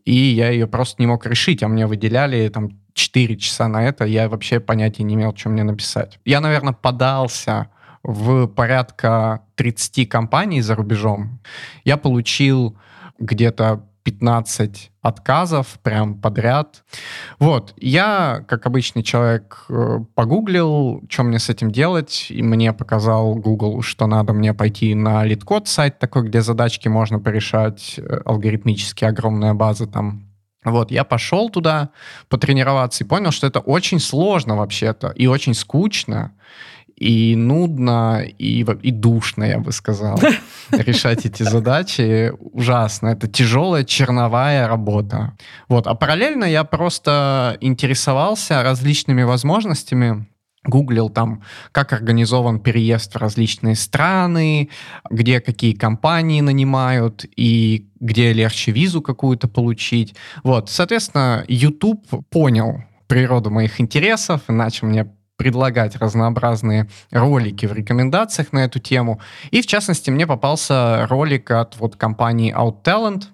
и 0.04 0.14
я 0.14 0.50
ее 0.50 0.66
просто 0.66 1.02
не 1.02 1.06
мог 1.06 1.26
решить, 1.26 1.62
а 1.62 1.68
мне 1.68 1.86
выделяли 1.86 2.48
там 2.48 2.70
4 2.96 3.36
часа 3.36 3.68
на 3.68 3.84
это, 3.84 4.04
я 4.04 4.28
вообще 4.28 4.58
понятия 4.58 5.02
не 5.02 5.14
имел, 5.14 5.36
что 5.36 5.50
мне 5.50 5.62
написать. 5.62 6.18
Я, 6.24 6.40
наверное, 6.40 6.72
подался 6.72 7.68
в 8.02 8.46
порядка 8.46 9.42
30 9.56 10.08
компаний 10.08 10.62
за 10.62 10.74
рубежом. 10.74 11.38
Я 11.84 11.98
получил 11.98 12.78
где-то 13.18 13.84
15 14.04 14.92
отказов 15.02 15.78
прям 15.82 16.14
подряд. 16.14 16.84
Вот, 17.38 17.74
я, 17.76 18.44
как 18.48 18.64
обычный 18.66 19.02
человек, 19.02 19.66
э, 19.68 19.98
погуглил, 20.14 21.02
что 21.10 21.24
мне 21.24 21.38
с 21.38 21.50
этим 21.50 21.70
делать, 21.72 22.28
и 22.30 22.40
мне 22.42 22.72
показал 22.72 23.34
Google, 23.34 23.82
что 23.82 24.06
надо 24.06 24.32
мне 24.32 24.54
пойти 24.54 24.94
на 24.94 25.26
LeetCode 25.26 25.66
сайт 25.66 25.98
такой, 25.98 26.28
где 26.28 26.40
задачки 26.40 26.88
можно 26.88 27.18
порешать, 27.18 27.96
э, 27.98 28.20
алгоритмически 28.24 29.04
огромная 29.04 29.54
база 29.54 29.86
там 29.86 30.25
вот, 30.72 30.90
я 30.90 31.04
пошел 31.04 31.50
туда 31.50 31.90
потренироваться 32.28 33.04
и 33.04 33.06
понял, 33.06 33.30
что 33.30 33.46
это 33.46 33.60
очень 33.60 34.00
сложно 34.00 34.56
вообще-то 34.56 35.08
и 35.08 35.26
очень 35.26 35.54
скучно 35.54 36.32
и 36.96 37.36
нудно, 37.36 38.24
и, 38.24 38.64
и 38.82 38.90
душно, 38.90 39.44
я 39.44 39.58
бы 39.58 39.70
сказал, 39.70 40.18
решать 40.70 41.26
эти 41.26 41.42
задачи. 41.42 42.32
Ужасно. 42.40 43.08
Это 43.08 43.28
тяжелая 43.28 43.84
черновая 43.84 44.66
работа. 44.66 45.36
Вот. 45.68 45.86
А 45.86 45.94
параллельно 45.94 46.44
я 46.44 46.64
просто 46.64 47.58
интересовался 47.60 48.62
различными 48.62 49.22
возможностями 49.24 50.26
гуглил 50.66 51.08
там, 51.08 51.42
как 51.72 51.92
организован 51.92 52.60
переезд 52.60 53.14
в 53.14 53.18
различные 53.18 53.74
страны, 53.74 54.70
где 55.10 55.40
какие 55.40 55.72
компании 55.72 56.40
нанимают 56.40 57.24
и 57.36 57.88
где 58.00 58.32
легче 58.32 58.72
визу 58.72 59.00
какую-то 59.02 59.48
получить. 59.48 60.14
Вот, 60.42 60.70
соответственно, 60.70 61.44
YouTube 61.48 62.06
понял 62.30 62.82
природу 63.06 63.50
моих 63.50 63.80
интересов 63.80 64.42
и 64.48 64.52
начал 64.52 64.86
мне 64.88 65.06
предлагать 65.36 65.96
разнообразные 65.96 66.88
ролики 67.10 67.66
в 67.66 67.72
рекомендациях 67.72 68.52
на 68.52 68.64
эту 68.64 68.78
тему. 68.78 69.20
И, 69.50 69.60
в 69.60 69.66
частности, 69.66 70.10
мне 70.10 70.26
попался 70.26 71.06
ролик 71.08 71.50
от 71.50 71.76
вот 71.76 71.96
компании 71.96 72.54
OutTalent, 72.54 73.24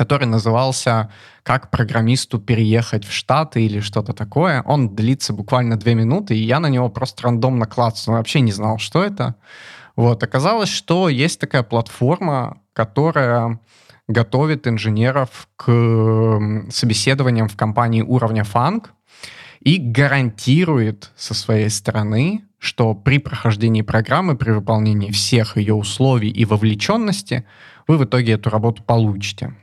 который 0.00 0.24
назывался 0.24 1.10
«Как 1.42 1.70
программисту 1.70 2.38
переехать 2.38 3.04
в 3.04 3.12
Штаты» 3.12 3.66
или 3.66 3.80
что-то 3.80 4.14
такое. 4.14 4.62
Он 4.62 4.96
длится 4.96 5.34
буквально 5.34 5.76
две 5.76 5.94
минуты, 5.94 6.34
и 6.34 6.42
я 6.42 6.58
на 6.58 6.68
него 6.68 6.88
просто 6.88 7.24
рандомно 7.24 7.66
клацнул. 7.66 8.16
Вообще 8.16 8.40
не 8.40 8.50
знал, 8.50 8.78
что 8.78 9.04
это. 9.04 9.34
Вот. 9.96 10.22
Оказалось, 10.22 10.70
что 10.70 11.10
есть 11.10 11.38
такая 11.38 11.62
платформа, 11.62 12.62
которая 12.72 13.60
готовит 14.08 14.66
инженеров 14.66 15.48
к 15.56 15.68
собеседованиям 16.70 17.48
в 17.50 17.56
компании 17.56 18.00
уровня 18.00 18.42
фанк, 18.44 18.94
и 19.60 19.76
гарантирует 19.76 21.10
со 21.14 21.34
своей 21.34 21.68
стороны, 21.68 22.44
что 22.56 22.94
при 22.94 23.18
прохождении 23.18 23.82
программы, 23.82 24.34
при 24.34 24.50
выполнении 24.50 25.10
всех 25.10 25.58
ее 25.58 25.74
условий 25.74 26.30
и 26.30 26.46
вовлеченности, 26.46 27.44
вы 27.86 27.98
в 27.98 28.04
итоге 28.04 28.32
эту 28.32 28.48
работу 28.48 28.82
получите 28.82 29.54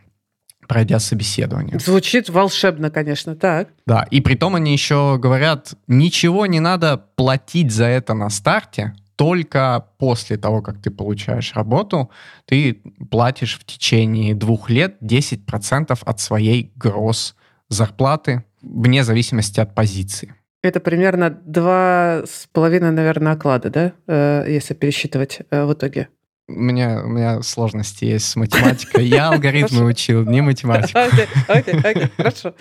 пройдя 0.68 1.00
собеседование. 1.00 1.80
Звучит 1.80 2.30
волшебно, 2.30 2.90
конечно, 2.92 3.36
так. 3.36 3.70
Да, 3.86 4.06
и 4.12 4.22
при 4.22 4.36
том 4.36 4.56
они 4.56 4.74
еще 4.74 5.18
говорят, 5.18 5.74
ничего 5.88 6.46
не 6.46 6.60
надо 6.60 6.98
платить 7.16 7.72
за 7.72 7.86
это 7.86 8.14
на 8.14 8.30
старте, 8.30 8.94
только 9.16 9.88
после 9.98 10.38
того, 10.38 10.62
как 10.62 10.80
ты 10.82 10.92
получаешь 10.92 11.54
работу, 11.56 12.12
ты 12.46 12.82
платишь 13.10 13.58
в 13.60 13.66
течение 13.66 14.36
двух 14.36 14.70
лет 14.70 14.98
10% 15.02 15.98
от 16.00 16.20
своей 16.20 16.72
гроз 16.76 17.36
зарплаты 17.68 18.44
вне 18.62 19.04
зависимости 19.04 19.60
от 19.60 19.74
позиции. 19.74 20.36
Это 20.64 20.80
примерно 20.80 21.30
два 21.30 22.24
с 22.26 22.48
половиной, 22.52 22.92
наверное, 22.92 23.34
оклада, 23.34 23.70
да, 23.70 23.94
э, 24.08 24.46
если 24.48 24.74
пересчитывать 24.74 25.40
э, 25.50 25.66
в 25.66 25.74
итоге? 25.74 26.10
У 26.50 26.54
меня, 26.54 27.02
у 27.04 27.08
меня 27.08 27.42
сложности 27.42 28.06
есть 28.06 28.26
с 28.30 28.36
математикой. 28.38 29.06
Я 29.06 29.30
алгоритмы 29.34 29.84
учил, 29.84 30.24
не 30.24 30.42
математику. 30.42 30.98
Окей, 30.98 31.28
окей, 31.48 31.80
окей, 31.80 32.12
хорошо. 32.18 32.54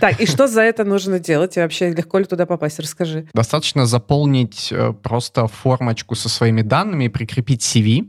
Так, 0.00 0.20
и 0.20 0.26
что 0.26 0.48
за 0.48 0.62
это 0.62 0.84
нужно 0.84 1.20
делать? 1.20 1.56
И 1.56 1.60
вообще 1.60 1.90
легко 1.92 2.18
ли 2.18 2.24
туда 2.24 2.46
попасть? 2.46 2.80
Расскажи. 2.80 3.28
Достаточно 3.32 3.86
заполнить 3.86 4.72
э, 4.72 4.92
просто 4.92 5.46
формочку 5.46 6.16
со 6.16 6.28
своими 6.28 6.62
данными 6.62 7.04
и 7.04 7.08
прикрепить 7.08 7.62
CV 7.62 8.08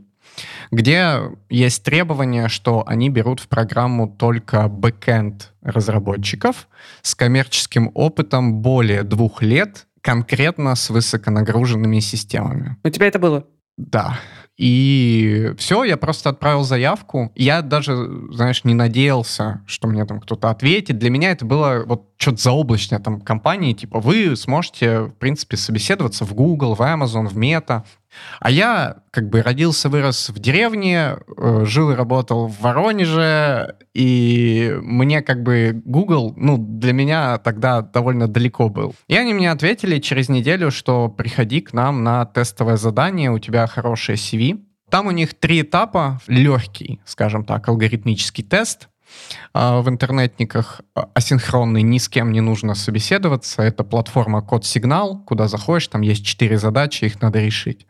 где 0.70 1.20
есть 1.48 1.84
требование, 1.84 2.48
что 2.48 2.82
они 2.86 3.08
берут 3.08 3.40
в 3.40 3.46
программу 3.46 4.08
только 4.08 4.68
бэкенд 4.68 5.52
разработчиков 5.62 6.68
с 7.02 7.14
коммерческим 7.14 7.90
опытом 7.94 8.54
более 8.54 9.04
двух 9.04 9.42
лет, 9.42 9.86
конкретно 10.00 10.74
с 10.74 10.90
высоконагруженными 10.90 12.00
системами. 12.00 12.76
У 12.82 12.88
тебя 12.88 13.06
это 13.06 13.18
было? 13.18 13.46
Да. 13.76 14.18
И 14.56 15.52
все, 15.58 15.82
я 15.82 15.96
просто 15.96 16.30
отправил 16.30 16.62
заявку. 16.62 17.32
Я 17.34 17.60
даже, 17.62 17.96
знаешь, 18.30 18.62
не 18.64 18.74
надеялся, 18.74 19.62
что 19.66 19.88
мне 19.88 20.04
там 20.04 20.20
кто-то 20.20 20.50
ответит. 20.50 20.98
Для 20.98 21.10
меня 21.10 21.32
это 21.32 21.44
было 21.44 21.82
вот 21.84 22.10
что-то 22.18 22.42
заоблачное 22.42 23.00
там 23.00 23.20
компании, 23.20 23.72
типа 23.72 24.00
вы 24.00 24.36
сможете, 24.36 25.00
в 25.00 25.12
принципе, 25.14 25.56
собеседоваться 25.56 26.24
в 26.24 26.34
Google, 26.34 26.74
в 26.74 26.80
Amazon, 26.80 27.26
в 27.26 27.36
Meta. 27.36 27.82
А 28.40 28.50
я 28.50 28.96
как 29.10 29.28
бы 29.28 29.42
родился, 29.42 29.88
вырос 29.88 30.28
в 30.28 30.38
деревне, 30.38 31.16
э, 31.36 31.64
жил 31.64 31.90
и 31.90 31.94
работал 31.94 32.48
в 32.48 32.60
Воронеже, 32.60 33.76
и 33.94 34.74
мне 34.82 35.22
как 35.22 35.42
бы 35.42 35.80
Google, 35.84 36.34
ну, 36.36 36.56
для 36.58 36.92
меня 36.92 37.38
тогда 37.38 37.82
довольно 37.82 38.28
далеко 38.28 38.68
был. 38.68 38.94
И 39.08 39.16
они 39.16 39.34
мне 39.34 39.50
ответили 39.50 39.98
через 39.98 40.28
неделю, 40.28 40.70
что 40.70 41.08
приходи 41.08 41.60
к 41.60 41.72
нам 41.72 42.04
на 42.04 42.24
тестовое 42.24 42.76
задание, 42.76 43.30
у 43.30 43.38
тебя 43.38 43.66
хорошее 43.66 44.18
CV. 44.18 44.60
Там 44.90 45.06
у 45.06 45.10
них 45.10 45.34
три 45.34 45.62
этапа. 45.62 46.20
Легкий, 46.26 47.00
скажем 47.04 47.44
так, 47.44 47.68
алгоритмический 47.68 48.44
тест— 48.44 48.88
в 49.52 49.88
интернетниках 49.88 50.80
а, 50.94 51.08
асинхронный, 51.14 51.82
ни 51.82 51.98
с 51.98 52.08
кем 52.08 52.32
не 52.32 52.40
нужно 52.40 52.74
собеседоваться. 52.74 53.62
Это 53.62 53.84
платформа 53.84 54.42
Код-сигнал, 54.42 55.18
куда 55.24 55.48
заходишь, 55.48 55.88
там 55.88 56.00
есть 56.00 56.24
четыре 56.24 56.58
задачи, 56.58 57.04
их 57.04 57.22
надо 57.22 57.40
решить. 57.40 57.86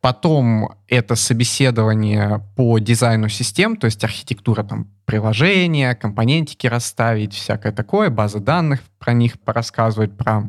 Потом 0.00 0.74
это 0.86 1.16
собеседование 1.16 2.40
по 2.54 2.78
дизайну 2.78 3.28
систем, 3.28 3.76
то 3.76 3.86
есть 3.86 4.04
архитектура 4.04 4.62
там 4.62 4.88
приложения, 5.04 5.94
компонентики 5.94 6.66
расставить, 6.66 7.34
всякое 7.34 7.72
такое, 7.72 8.10
базы 8.10 8.38
данных 8.38 8.80
про 8.98 9.14
них 9.14 9.40
порассказывать, 9.40 10.16
про 10.16 10.44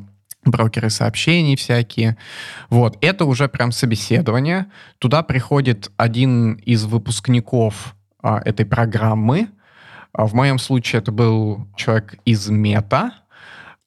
брокеры 0.45 0.89
сообщений 0.89 1.55
всякие. 1.55 2.17
Вот, 2.69 2.97
это 3.01 3.25
уже 3.25 3.47
прям 3.47 3.71
собеседование. 3.71 4.67
Туда 4.99 5.23
приходит 5.23 5.91
один 5.97 6.53
из 6.53 6.85
выпускников 6.85 7.95
а, 8.21 8.41
этой 8.43 8.65
программы, 8.65 9.49
а 9.49 9.56
в 10.25 10.33
моем 10.33 10.57
случае 10.57 11.01
это 11.01 11.11
был 11.11 11.67
человек 11.75 12.15
из 12.25 12.49
мета, 12.49 13.13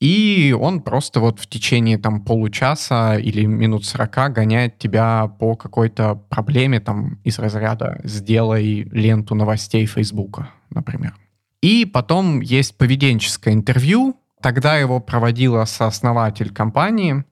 и 0.00 0.56
он 0.58 0.80
просто 0.80 1.20
вот 1.20 1.40
в 1.40 1.46
течение 1.46 1.98
там 1.98 2.24
получаса 2.24 3.16
или 3.16 3.44
минут 3.44 3.84
40 3.84 4.32
гоняет 4.32 4.78
тебя 4.78 5.26
по 5.38 5.56
какой-то 5.56 6.14
проблеме 6.14 6.80
там 6.80 7.18
из 7.24 7.38
разряда 7.38 8.00
«сделай 8.04 8.84
ленту 8.92 9.34
новостей 9.34 9.84
Фейсбука», 9.84 10.48
например. 10.70 11.14
И 11.60 11.84
потом 11.84 12.40
есть 12.40 12.78
поведенческое 12.78 13.52
интервью, 13.52 14.16
тогда 14.40 14.78
его 14.78 15.00
проводила 15.00 15.66
сооснователь 15.66 16.50
компании, 16.50 17.24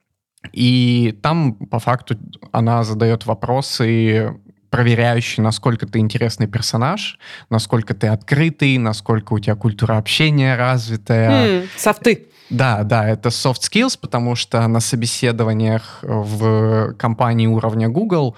и 0.52 1.18
там 1.22 1.54
по 1.54 1.78
факту 1.78 2.16
она 2.52 2.84
задает 2.84 3.24
вопросы 3.24 4.38
проверяющий, 4.70 5.42
насколько 5.42 5.86
ты 5.86 5.98
интересный 5.98 6.46
персонаж, 6.46 7.18
насколько 7.50 7.94
ты 7.94 8.08
открытый, 8.08 8.78
насколько 8.78 9.32
у 9.32 9.38
тебя 9.38 9.54
культура 9.54 9.96
общения 9.98 10.56
развитая. 10.56 11.30
Mm, 11.30 11.68
софты. 11.76 12.26
Да, 12.50 12.82
да, 12.82 13.06
это 13.06 13.28
soft 13.28 13.60
skills, 13.60 13.98
потому 14.00 14.34
что 14.34 14.66
на 14.66 14.80
собеседованиях 14.80 15.98
в 16.02 16.94
компании 16.94 17.46
уровня 17.46 17.88
Google 17.88 18.36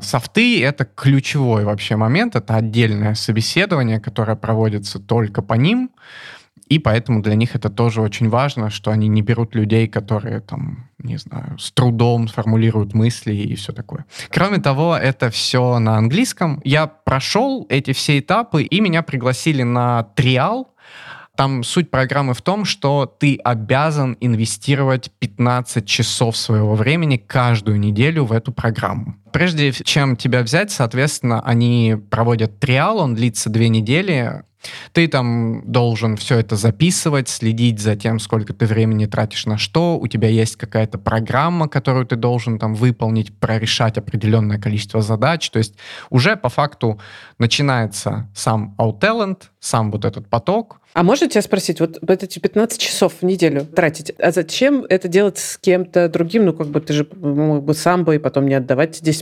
софты— 0.00 0.62
это 0.64 0.84
ключевой 0.84 1.64
вообще 1.64 1.96
момент, 1.96 2.34
это 2.34 2.56
отдельное 2.56 3.14
собеседование, 3.14 4.00
которое 4.00 4.36
проводится 4.36 4.98
только 4.98 5.42
по 5.42 5.54
ним, 5.54 5.90
и 6.68 6.78
поэтому 6.78 7.22
для 7.22 7.34
них 7.34 7.54
это 7.54 7.68
тоже 7.68 8.00
очень 8.00 8.28
важно, 8.28 8.70
что 8.70 8.90
они 8.90 9.08
не 9.08 9.22
берут 9.22 9.54
людей, 9.54 9.88
которые 9.88 10.40
там, 10.40 10.88
не 10.98 11.16
знаю, 11.18 11.58
с 11.58 11.72
трудом 11.72 12.28
формулируют 12.28 12.94
мысли 12.94 13.34
и 13.34 13.54
все 13.54 13.72
такое. 13.72 14.06
Кроме 14.30 14.58
того, 14.58 14.96
это 14.96 15.30
все 15.30 15.78
на 15.78 15.96
английском. 15.96 16.60
Я 16.64 16.86
прошел 16.86 17.66
эти 17.68 17.92
все 17.92 18.18
этапы, 18.18 18.62
и 18.62 18.80
меня 18.80 19.02
пригласили 19.02 19.62
на 19.62 20.04
триал. 20.14 20.74
Там 21.36 21.64
суть 21.64 21.90
программы 21.90 22.34
в 22.34 22.42
том, 22.42 22.64
что 22.66 23.06
ты 23.06 23.36
обязан 23.42 24.16
инвестировать 24.20 25.10
15 25.18 25.86
часов 25.86 26.36
своего 26.36 26.74
времени 26.74 27.16
каждую 27.16 27.80
неделю 27.80 28.24
в 28.24 28.32
эту 28.32 28.52
программу. 28.52 29.16
Прежде 29.32 29.72
чем 29.72 30.16
тебя 30.16 30.42
взять, 30.42 30.70
соответственно, 30.70 31.40
они 31.42 31.96
проводят 32.10 32.58
триал, 32.58 32.98
он 32.98 33.14
длится 33.14 33.50
две 33.50 33.68
недели. 33.68 34.42
Ты 34.92 35.08
там 35.08 35.62
должен 35.64 36.16
все 36.16 36.38
это 36.38 36.54
записывать, 36.56 37.28
следить 37.28 37.80
за 37.80 37.96
тем, 37.96 38.18
сколько 38.20 38.52
ты 38.52 38.66
времени 38.66 39.06
тратишь 39.06 39.46
на 39.46 39.58
что. 39.58 39.98
У 39.98 40.06
тебя 40.06 40.28
есть 40.28 40.56
какая-то 40.56 40.98
программа, 40.98 41.68
которую 41.68 42.06
ты 42.06 42.16
должен 42.16 42.58
там 42.58 42.74
выполнить, 42.74 43.36
прорешать 43.36 43.98
определенное 43.98 44.58
количество 44.58 45.02
задач. 45.02 45.50
То 45.50 45.58
есть 45.58 45.74
уже 46.10 46.36
по 46.36 46.48
факту 46.48 47.00
начинается 47.38 48.28
сам 48.34 48.76
OutTalent, 48.78 49.42
сам 49.58 49.90
вот 49.90 50.04
этот 50.04 50.28
поток. 50.28 50.80
А 50.94 51.02
можно 51.02 51.26
тебя 51.26 51.40
спросить, 51.40 51.80
вот 51.80 51.98
эти 52.02 52.38
15 52.38 52.78
часов 52.78 53.14
в 53.20 53.24
неделю 53.24 53.64
тратить, 53.64 54.12
а 54.18 54.30
зачем 54.30 54.84
это 54.84 55.08
делать 55.08 55.38
с 55.38 55.56
кем-то 55.56 56.08
другим? 56.10 56.44
Ну, 56.44 56.52
как 56.52 56.66
бы 56.66 56.82
ты 56.82 56.92
же 56.92 57.08
мог 57.16 57.64
бы 57.64 57.72
сам 57.72 58.04
бы 58.04 58.16
и 58.16 58.18
потом 58.18 58.46
не 58.46 58.54
отдавать 58.54 59.00
10%, 59.00 59.21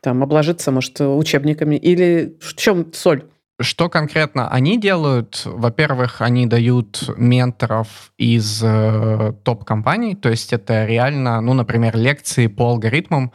там, 0.00 0.22
обложиться, 0.22 0.70
может, 0.70 1.00
учебниками. 1.00 1.76
Или 1.76 2.36
в 2.40 2.54
чем 2.54 2.92
соль? 2.92 3.24
Что 3.60 3.90
конкретно 3.90 4.48
они 4.48 4.80
делают? 4.80 5.42
Во-первых, 5.44 6.22
они 6.22 6.46
дают 6.46 7.10
менторов 7.18 8.12
из 8.16 8.62
э, 8.62 9.34
топ-компаний, 9.44 10.14
то 10.14 10.30
есть 10.30 10.54
это 10.54 10.86
реально, 10.86 11.42
ну, 11.42 11.52
например, 11.52 11.94
лекции 11.94 12.46
по 12.46 12.70
алгоритмам. 12.70 13.32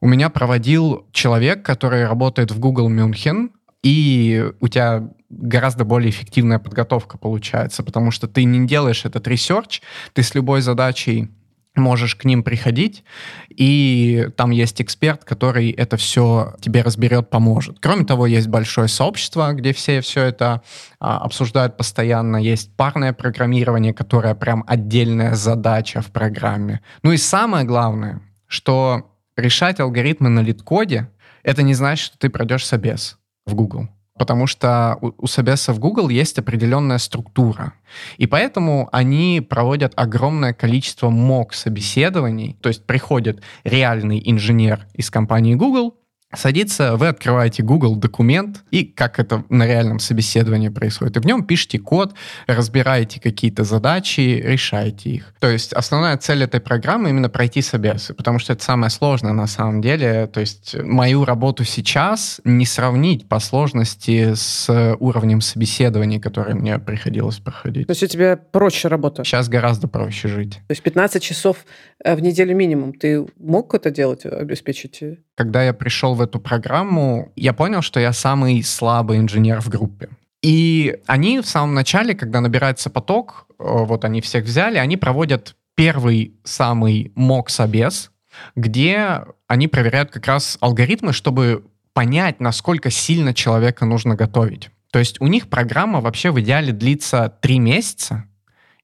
У 0.00 0.06
меня 0.06 0.30
проводил 0.30 1.06
человек, 1.10 1.64
который 1.64 2.06
работает 2.06 2.52
в 2.52 2.60
Google 2.60 2.88
Мюнхен, 2.88 3.50
и 3.82 4.48
у 4.60 4.68
тебя 4.68 5.10
гораздо 5.28 5.84
более 5.84 6.10
эффективная 6.10 6.60
подготовка 6.60 7.18
получается, 7.18 7.82
потому 7.82 8.12
что 8.12 8.28
ты 8.28 8.44
не 8.44 8.64
делаешь 8.66 9.04
этот 9.04 9.26
research, 9.26 9.82
ты 10.12 10.22
с 10.22 10.36
любой 10.36 10.60
задачей 10.60 11.30
можешь 11.74 12.16
к 12.16 12.24
ним 12.24 12.42
приходить, 12.42 13.04
и 13.48 14.28
там 14.36 14.50
есть 14.50 14.80
эксперт, 14.82 15.24
который 15.24 15.70
это 15.70 15.96
все 15.96 16.54
тебе 16.60 16.82
разберет, 16.82 17.30
поможет. 17.30 17.78
Кроме 17.80 18.04
того, 18.04 18.26
есть 18.26 18.48
большое 18.48 18.88
сообщество, 18.88 19.52
где 19.52 19.72
все 19.72 20.00
все 20.00 20.24
это 20.24 20.62
а, 21.00 21.18
обсуждают 21.18 21.76
постоянно. 21.76 22.36
Есть 22.36 22.76
парное 22.76 23.12
программирование, 23.12 23.94
которое 23.94 24.34
прям 24.34 24.64
отдельная 24.66 25.34
задача 25.34 26.02
в 26.02 26.10
программе. 26.10 26.80
Ну 27.02 27.12
и 27.12 27.16
самое 27.16 27.64
главное, 27.64 28.20
что 28.46 29.10
решать 29.36 29.80
алгоритмы 29.80 30.28
на 30.28 30.40
лид-коде, 30.40 31.08
это 31.42 31.62
не 31.62 31.74
значит, 31.74 32.06
что 32.06 32.18
ты 32.18 32.28
пройдешь 32.28 32.66
собес 32.66 33.18
в 33.46 33.54
Google 33.54 33.88
потому 34.18 34.46
что 34.46 34.98
у, 35.00 35.12
у 35.18 35.26
собеса 35.26 35.72
в 35.72 35.78
Google 35.78 36.08
есть 36.08 36.38
определенная 36.38 36.98
структура. 36.98 37.74
И 38.18 38.26
поэтому 38.26 38.88
они 38.92 39.40
проводят 39.40 39.92
огромное 39.96 40.52
количество 40.52 41.10
мок-собеседований, 41.10 42.56
то 42.60 42.68
есть 42.68 42.84
приходит 42.84 43.42
реальный 43.64 44.22
инженер 44.24 44.86
из 44.94 45.10
компании 45.10 45.54
Google, 45.54 45.94
садится, 46.34 46.96
вы 46.96 47.08
открываете 47.08 47.62
Google 47.62 47.96
документ, 47.96 48.64
и 48.70 48.84
как 48.84 49.18
это 49.18 49.44
на 49.48 49.66
реальном 49.66 49.98
собеседовании 49.98 50.68
происходит, 50.68 51.16
и 51.16 51.20
в 51.20 51.26
нем 51.26 51.44
пишете 51.44 51.78
код, 51.78 52.14
разбираете 52.46 53.20
какие-то 53.20 53.64
задачи, 53.64 54.42
решаете 54.44 55.10
их. 55.10 55.34
То 55.40 55.48
есть 55.48 55.72
основная 55.72 56.16
цель 56.16 56.42
этой 56.42 56.60
программы 56.60 57.10
именно 57.10 57.28
пройти 57.28 57.62
собесы, 57.62 58.14
потому 58.14 58.38
что 58.38 58.52
это 58.52 58.62
самое 58.62 58.90
сложное 58.90 59.32
на 59.32 59.46
самом 59.46 59.80
деле. 59.80 60.26
То 60.26 60.40
есть 60.40 60.76
мою 60.82 61.24
работу 61.24 61.64
сейчас 61.64 62.40
не 62.44 62.66
сравнить 62.66 63.28
по 63.28 63.38
сложности 63.38 64.34
с 64.34 64.96
уровнем 65.00 65.40
собеседований, 65.40 66.20
которые 66.20 66.54
мне 66.54 66.78
приходилось 66.78 67.38
проходить. 67.38 67.86
То 67.86 67.92
есть 67.92 68.02
у 68.02 68.06
тебя 68.06 68.36
проще 68.36 68.88
работа? 68.88 69.24
Сейчас 69.24 69.48
гораздо 69.48 69.88
проще 69.88 70.28
жить. 70.28 70.54
То 70.54 70.72
есть 70.72 70.82
15 70.82 71.22
часов 71.22 71.64
э, 72.04 72.14
в 72.14 72.20
неделю 72.20 72.56
минимум. 72.56 72.92
Ты 72.92 73.26
мог 73.38 73.74
это 73.74 73.90
делать, 73.90 74.24
обеспечить? 74.24 75.02
Когда 75.34 75.62
я 75.62 75.72
пришел 75.72 76.14
в 76.14 76.21
эту 76.22 76.40
программу, 76.40 77.32
я 77.36 77.52
понял, 77.52 77.82
что 77.82 78.00
я 78.00 78.12
самый 78.12 78.62
слабый 78.62 79.18
инженер 79.18 79.60
в 79.60 79.68
группе. 79.68 80.08
И 80.42 80.98
они 81.06 81.40
в 81.40 81.46
самом 81.46 81.74
начале, 81.74 82.14
когда 82.14 82.40
набирается 82.40 82.90
поток, 82.90 83.46
э, 83.50 83.54
вот 83.58 84.04
они 84.04 84.20
всех 84.20 84.44
взяли, 84.44 84.78
они 84.78 84.96
проводят 84.96 85.54
первый 85.76 86.34
самый 86.44 87.12
мок-собес, 87.14 88.10
где 88.56 89.22
они 89.46 89.68
проверяют 89.68 90.10
как 90.10 90.26
раз 90.26 90.58
алгоритмы, 90.60 91.12
чтобы 91.12 91.64
понять, 91.92 92.40
насколько 92.40 92.90
сильно 92.90 93.34
человека 93.34 93.84
нужно 93.84 94.16
готовить. 94.16 94.70
То 94.90 94.98
есть 94.98 95.20
у 95.20 95.26
них 95.26 95.48
программа 95.48 96.00
вообще 96.00 96.30
в 96.30 96.40
идеале 96.40 96.72
длится 96.72 97.32
три 97.40 97.58
месяца, 97.58 98.24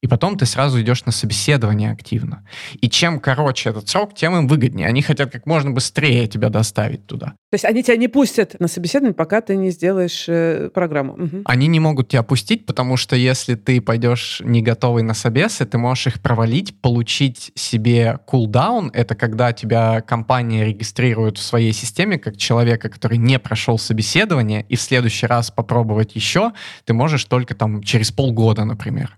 и 0.03 0.07
потом 0.07 0.37
ты 0.37 0.47
сразу 0.47 0.81
идешь 0.81 1.05
на 1.05 1.13
собеседование 1.13 1.91
активно. 1.91 2.45
И 2.81 2.89
чем 2.89 3.19
короче 3.19 3.71
этот 3.71 3.89
срок, 3.89 4.15
тем 4.15 4.37
им 4.37 4.47
выгоднее. 4.47 4.87
Они 4.87 5.03
хотят 5.03 5.33
как 5.33 5.47
можно 5.47 5.71
быстрее 5.71 6.29
тебя 6.29 6.51
доставить 6.51 7.07
туда. 7.07 7.35
То 7.51 7.55
есть 7.55 7.65
они 7.65 7.83
тебя 7.83 7.97
не 7.97 8.09
пустят 8.09 8.61
на 8.61 8.69
собеседование, 8.69 9.15
пока 9.15 9.41
ты 9.41 9.57
не 9.57 9.71
сделаешь 9.71 10.27
э, 10.29 10.69
программу. 10.75 11.15
Угу. 11.15 11.43
Они 11.47 11.67
не 11.67 11.81
могут 11.81 12.09
тебя 12.09 12.23
пустить, 12.23 12.67
потому 12.67 12.99
что 12.99 13.17
если 13.17 13.55
ты 13.55 13.81
пойдешь 13.81 14.43
не 14.45 14.61
готовый 14.61 15.03
на 15.03 15.15
собесы, 15.15 15.65
ты 15.65 15.79
можешь 15.79 16.09
их 16.09 16.21
провалить, 16.21 16.79
получить 16.83 17.51
себе 17.55 18.19
кулдаун. 18.27 18.91
Это 18.93 19.15
когда 19.15 19.55
тебя 19.55 20.03
компания 20.03 20.67
регистрирует 20.67 21.39
в 21.39 21.43
своей 21.43 21.73
системе 21.73 22.19
как 22.19 22.37
человека, 22.37 22.91
который 22.91 23.17
не 23.17 23.39
прошел 23.39 23.79
собеседование, 23.79 24.67
и 24.69 24.77
в 24.77 24.83
следующий 24.83 25.27
раз 25.27 25.51
попробовать 25.51 26.15
еще 26.17 26.53
ты 26.85 26.93
можешь 26.93 27.25
только 27.25 27.55
там 27.55 27.83
через 27.83 28.13
полгода, 28.13 28.67
например. 28.67 29.17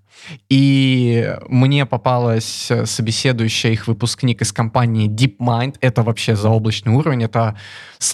И 0.48 1.34
мне 1.48 1.86
попалась 1.86 2.70
э, 2.70 2.86
собеседующая 2.86 3.72
их 3.72 3.86
выпускник 3.86 4.42
из 4.42 4.52
компании 4.52 5.08
DeepMind. 5.08 5.76
Это 5.80 6.02
вообще 6.02 6.36
заоблачный 6.36 6.92
уровень. 6.92 7.24
Это 7.24 7.56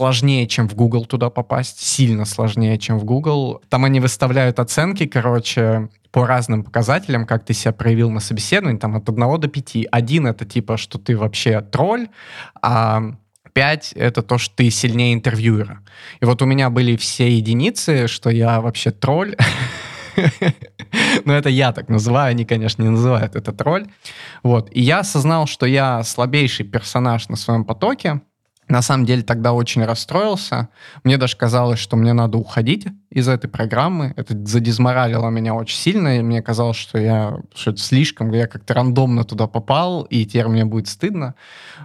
сложнее, 0.06 0.46
чем 0.46 0.68
в 0.68 0.74
Google 0.76 1.04
туда 1.04 1.30
попасть. 1.30 1.80
Сильно 1.80 2.24
сложнее, 2.24 2.78
чем 2.78 2.98
в 2.98 3.04
Google. 3.04 3.60
Там 3.68 3.84
они 3.84 3.98
выставляют 3.98 4.60
оценки, 4.60 5.06
короче, 5.06 5.88
по 6.12 6.26
разным 6.26 6.62
показателям, 6.62 7.26
как 7.26 7.44
ты 7.44 7.54
себя 7.54 7.72
проявил 7.72 8.10
на 8.10 8.20
собеседовании, 8.20 8.78
там 8.78 8.94
от 8.94 9.08
1 9.08 9.40
до 9.40 9.48
5. 9.48 9.76
Один— 9.90 10.26
это 10.28 10.44
типа, 10.44 10.76
что 10.76 10.98
ты 10.98 11.16
вообще 11.16 11.60
тролль, 11.60 12.06
а 12.62 13.02
5— 13.52 13.92
это 13.96 14.22
то, 14.22 14.38
что 14.38 14.54
ты 14.54 14.70
сильнее 14.70 15.12
интервьюера. 15.14 15.80
И 16.20 16.24
вот 16.24 16.40
у 16.40 16.46
меня 16.46 16.70
были 16.70 16.96
все 16.96 17.28
единицы, 17.28 18.06
что 18.06 18.30
я 18.30 18.60
вообще 18.60 18.92
тролль. 18.92 19.34
Но 21.24 21.34
это 21.34 21.48
я 21.48 21.72
так 21.72 21.88
называю, 21.88 22.30
они, 22.30 22.44
конечно, 22.44 22.82
не 22.84 22.90
называют 22.90 23.34
это 23.34 23.52
тролль. 23.52 23.86
Вот. 24.44 24.68
И 24.70 24.80
я 24.80 25.00
осознал, 25.00 25.48
что 25.48 25.66
я 25.66 26.04
слабейший 26.04 26.64
персонаж 26.64 27.28
на 27.28 27.36
своем 27.36 27.64
потоке. 27.64 28.20
На 28.68 28.82
самом 28.82 29.06
деле 29.06 29.22
тогда 29.22 29.52
очень 29.52 29.84
расстроился. 29.84 30.68
Мне 31.04 31.18
даже 31.18 31.36
казалось, 31.36 31.78
что 31.78 31.96
мне 31.96 32.12
надо 32.12 32.36
уходить 32.36 32.88
из 33.10 33.28
этой 33.28 33.48
программы. 33.48 34.12
Это 34.16 34.36
задизморалило 34.46 35.30
меня 35.30 35.54
очень 35.54 35.78
сильно, 35.78 36.18
и 36.18 36.22
мне 36.22 36.42
казалось, 36.42 36.76
что 36.76 36.98
я 36.98 37.38
что 37.54 37.70
это 37.70 37.80
слишком, 37.80 38.32
я 38.32 38.46
как-то 38.48 38.74
рандомно 38.74 39.24
туда 39.24 39.46
попал, 39.46 40.02
и 40.02 40.24
теперь 40.24 40.48
мне 40.48 40.64
будет 40.64 40.88
стыдно. 40.88 41.34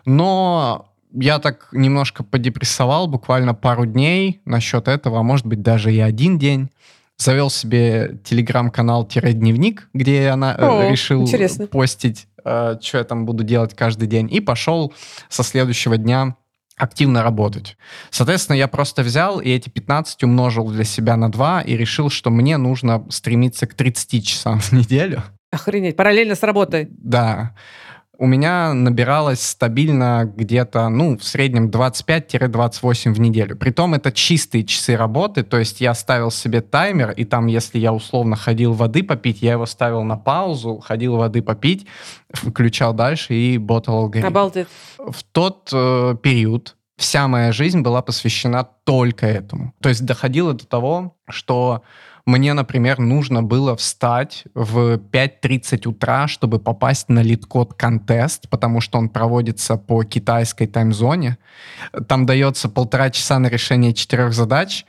Но 0.06 0.88
я 1.14 1.40
так 1.40 1.68
немножко 1.72 2.24
подепрессовал 2.24 3.08
буквально 3.08 3.54
пару 3.54 3.86
дней 3.86 4.42
насчет 4.46 4.88
этого, 4.88 5.20
а 5.20 5.24
может 5.24 5.46
быть 5.46 5.62
даже 5.62 5.94
и 5.94 6.00
один 6.00 6.40
день 6.40 6.72
завел 7.18 7.52
себе 7.52 8.20
телеграм-канал-дневник, 8.24 9.90
где 9.94 10.24
я 10.24 10.36
на, 10.36 10.56
О, 10.56 10.90
решил 10.90 11.22
интересно. 11.22 11.68
постить, 11.68 12.28
э, 12.44 12.78
что 12.82 12.98
я 12.98 13.04
там 13.04 13.26
буду 13.26 13.44
делать 13.44 13.76
каждый 13.76 14.08
день, 14.08 14.28
и 14.34 14.40
пошел 14.40 14.94
со 15.30 15.44
следующего 15.44 15.98
дня 15.98 16.36
активно 16.82 17.24
работать. 17.24 17.78
Соответственно, 18.10 18.58
я 18.58 18.68
просто 18.68 19.04
взял 19.04 19.40
и 19.40 19.50
эти 19.50 19.70
15 19.70 20.24
умножил 20.24 20.70
для 20.70 20.84
себя 20.84 21.16
на 21.16 21.32
2 21.32 21.62
и 21.62 21.78
решил, 21.78 22.10
что 22.10 22.30
мне 22.32 22.58
нужно 22.58 23.06
стремиться 23.10 23.68
к 23.68 23.76
30 23.76 24.26
часам 24.26 24.60
в 24.60 24.72
неделю. 24.72 25.24
Охренеть, 25.52 25.96
параллельно 25.96 26.36
с 26.36 26.44
работой. 26.44 26.88
Да 26.90 27.54
у 28.22 28.28
меня 28.28 28.76
набиралось 28.76 29.42
стабильно 29.42 30.32
где-то, 30.36 30.90
ну, 30.90 31.18
в 31.18 31.24
среднем 31.24 31.72
25-28 31.72 33.14
в 33.14 33.20
неделю. 33.20 33.58
Притом 33.58 33.96
это 33.96 34.12
чистые 34.12 34.64
часы 34.64 34.96
работы, 34.96 35.42
то 35.42 35.58
есть 35.58 35.82
я 35.82 35.96
ставил 35.96 36.30
себе 36.30 36.62
таймер, 36.62 37.10
и 37.14 37.26
там, 37.26 37.48
если 37.48 37.80
я 37.80 37.92
условно 37.92 38.36
ходил 38.36 38.74
воды 38.74 39.02
попить, 39.02 39.42
я 39.42 39.54
его 39.54 39.66
ставил 39.66 40.04
на 40.04 40.18
паузу, 40.18 40.78
ходил 40.78 41.16
воды 41.16 41.42
попить, 41.42 41.88
включал 42.32 42.94
дальше 42.94 43.34
и 43.34 43.58
ботал 43.58 43.98
алгоритм. 43.98 44.28
Обалдеть. 44.28 44.68
В 45.00 45.24
тот 45.32 45.72
э, 45.74 46.16
период 46.22 46.76
вся 46.98 47.28
моя 47.28 47.52
жизнь 47.52 47.82
была 47.82 48.04
посвящена 48.04 48.68
только 48.84 49.26
этому. 49.26 49.74
То 49.82 49.90
есть 49.90 50.06
доходило 50.06 50.54
до 50.54 50.68
того, 50.68 51.18
что 51.28 51.82
мне, 52.26 52.54
например, 52.54 53.00
нужно 53.00 53.44
было 53.44 53.76
встать 53.76 54.44
в 54.54 54.98
5.30 54.98 55.88
утра, 55.88 56.28
чтобы 56.28 56.60
попасть 56.60 57.10
на 57.10 57.22
LeetCode 57.22 57.74
contest, 57.74 58.50
потому 58.50 58.82
что 58.82 58.98
он 58.98 59.10
проводится 59.10 59.78
по 59.78 60.04
китайской 60.04 60.68
timezone 60.68 61.24
е. 61.24 61.38
Там 62.08 62.26
дается 62.26 62.70
полтора 62.70 63.10
часа 63.10 63.40
на 63.40 63.48
решение 63.48 63.94
четырех 63.94 64.34
задач, 64.34 64.86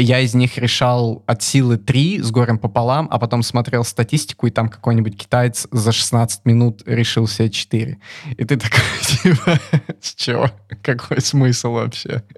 Я 0.00 0.20
из 0.20 0.34
них 0.34 0.56
решал 0.58 1.22
от 1.26 1.42
силы 1.42 1.76
3 1.76 2.22
с 2.22 2.30
горем 2.30 2.58
пополам, 2.58 3.08
а 3.10 3.18
потом 3.18 3.42
смотрел 3.42 3.84
статистику, 3.84 4.46
и 4.46 4.50
там 4.50 4.68
какой-нибудь 4.68 5.16
китаец 5.16 5.66
за 5.70 5.92
16 5.92 6.46
минут 6.46 6.82
решил 6.86 7.26
себе 7.26 7.50
4. 7.50 7.98
И 8.36 8.44
ты 8.44 8.56
такой, 8.56 8.80
типа, 9.02 9.58
с 10.00 10.14
чего? 10.14 10.50
Какой 10.82 11.20
смысл 11.20 11.72
вообще? 11.72 12.22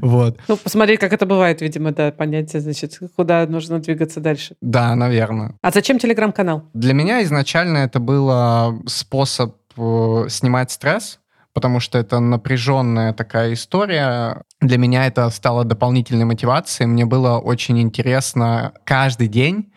Вот. 0.00 0.38
Ну, 0.48 0.56
посмотри, 0.56 0.96
как 0.96 1.12
это 1.12 1.26
бывает, 1.26 1.60
видимо, 1.60 1.92
да, 1.92 2.10
понятие, 2.10 2.60
значит, 2.62 2.98
куда 3.16 3.46
нужно 3.46 3.80
двигаться 3.80 4.20
дальше. 4.20 4.56
Да, 4.60 4.94
наверное. 4.94 5.54
А 5.62 5.70
зачем 5.70 5.98
телеграм-канал? 5.98 6.64
Для 6.72 6.94
меня 6.94 7.22
изначально 7.22 7.78
это 7.78 8.00
было 8.00 8.80
способ 8.86 9.56
э, 9.76 10.26
снимать 10.28 10.70
стресс, 10.70 11.20
потому 11.52 11.80
что 11.80 11.98
это 11.98 12.18
напряженная 12.20 13.12
такая 13.12 13.54
история. 13.54 14.42
Для 14.64 14.78
меня 14.78 15.06
это 15.06 15.28
стало 15.28 15.64
дополнительной 15.64 16.24
мотивацией. 16.24 16.88
Мне 16.88 17.04
было 17.04 17.38
очень 17.38 17.78
интересно 17.80 18.72
каждый 18.84 19.28
день 19.28 19.72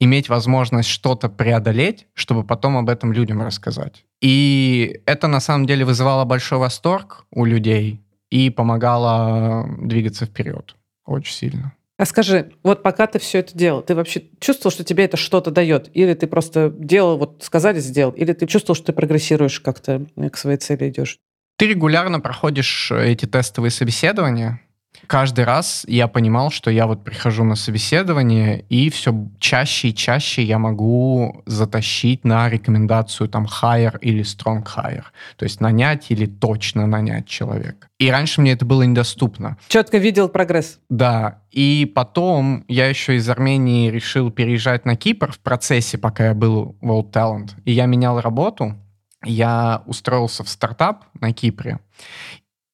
иметь 0.00 0.28
возможность 0.28 0.88
что-то 0.88 1.28
преодолеть, 1.28 2.08
чтобы 2.14 2.42
потом 2.42 2.76
об 2.76 2.88
этом 2.88 3.12
людям 3.12 3.40
рассказать. 3.40 4.04
И 4.20 5.00
это 5.06 5.28
на 5.28 5.38
самом 5.38 5.66
деле 5.66 5.84
вызывало 5.84 6.24
большой 6.24 6.58
восторг 6.58 7.24
у 7.30 7.44
людей 7.44 8.00
и 8.30 8.50
помогало 8.50 9.68
двигаться 9.80 10.26
вперед 10.26 10.74
очень 11.06 11.32
сильно. 11.32 11.72
А 11.96 12.04
скажи, 12.04 12.50
вот 12.64 12.82
пока 12.82 13.06
ты 13.06 13.20
все 13.20 13.38
это 13.38 13.56
делал, 13.56 13.80
ты 13.80 13.94
вообще 13.94 14.24
чувствовал, 14.40 14.72
что 14.72 14.82
тебе 14.82 15.04
это 15.04 15.16
что-то 15.16 15.52
дает? 15.52 15.88
Или 15.94 16.14
ты 16.14 16.26
просто 16.26 16.74
делал, 16.76 17.16
вот 17.16 17.44
сказали, 17.44 17.78
сделал? 17.78 18.10
Или 18.12 18.32
ты 18.32 18.48
чувствовал, 18.48 18.74
что 18.74 18.86
ты 18.86 18.92
прогрессируешь 18.92 19.60
как-то 19.60 20.04
к 20.32 20.36
своей 20.36 20.58
цели 20.58 20.88
идешь? 20.88 21.20
Ты 21.56 21.68
регулярно 21.68 22.20
проходишь 22.20 22.90
эти 22.90 23.26
тестовые 23.26 23.70
собеседования, 23.70 24.60
каждый 25.06 25.44
раз 25.44 25.84
я 25.88 26.08
понимал, 26.08 26.50
что 26.50 26.70
я 26.70 26.86
вот 26.86 27.04
прихожу 27.04 27.44
на 27.44 27.54
собеседование, 27.54 28.64
и 28.68 28.90
все 28.90 29.28
чаще 29.38 29.88
и 29.88 29.94
чаще 29.94 30.42
я 30.42 30.58
могу 30.58 31.42
затащить 31.46 32.24
на 32.24 32.48
рекомендацию 32.48 33.28
там 33.28 33.46
hire 33.46 33.98
или 34.00 34.22
strong 34.22 34.64
hire. 34.64 35.04
То 35.36 35.44
есть 35.44 35.60
нанять 35.60 36.06
или 36.10 36.26
точно 36.26 36.86
нанять 36.86 37.26
человека. 37.26 37.88
И 37.98 38.10
раньше 38.10 38.40
мне 38.40 38.52
это 38.52 38.64
было 38.64 38.82
недоступно. 38.82 39.56
Четко 39.68 39.98
видел 39.98 40.28
прогресс. 40.28 40.78
Да. 40.88 41.42
И 41.50 41.90
потом 41.94 42.64
я 42.68 42.88
еще 42.88 43.16
из 43.16 43.28
Армении 43.28 43.90
решил 43.90 44.30
переезжать 44.30 44.84
на 44.84 44.96
Кипр 44.96 45.32
в 45.32 45.40
процессе, 45.40 45.98
пока 45.98 46.28
я 46.28 46.34
был 46.34 46.76
в 46.80 46.90
World 46.90 47.12
Talent. 47.12 47.50
И 47.64 47.72
я 47.72 47.86
менял 47.86 48.20
работу. 48.20 48.76
Я 49.24 49.82
устроился 49.86 50.44
в 50.44 50.48
стартап 50.48 51.04
на 51.20 51.32
Кипре. 51.32 51.78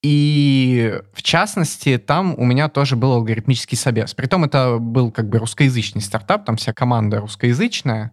И 0.03 1.01
в 1.13 1.23
частности, 1.23 1.99
там 1.99 2.35
у 2.39 2.45
меня 2.45 2.69
тоже 2.69 2.95
был 2.95 3.13
алгоритмический 3.13 3.77
собес. 3.77 4.15
Притом 4.15 4.45
это 4.45 4.79
был 4.79 5.11
как 5.11 5.29
бы 5.29 5.39
русскоязычный 5.39 6.03
стартап, 6.03 6.45
там 6.45 6.57
вся 6.57 6.73
команда 6.73 7.19
русскоязычная. 7.19 8.13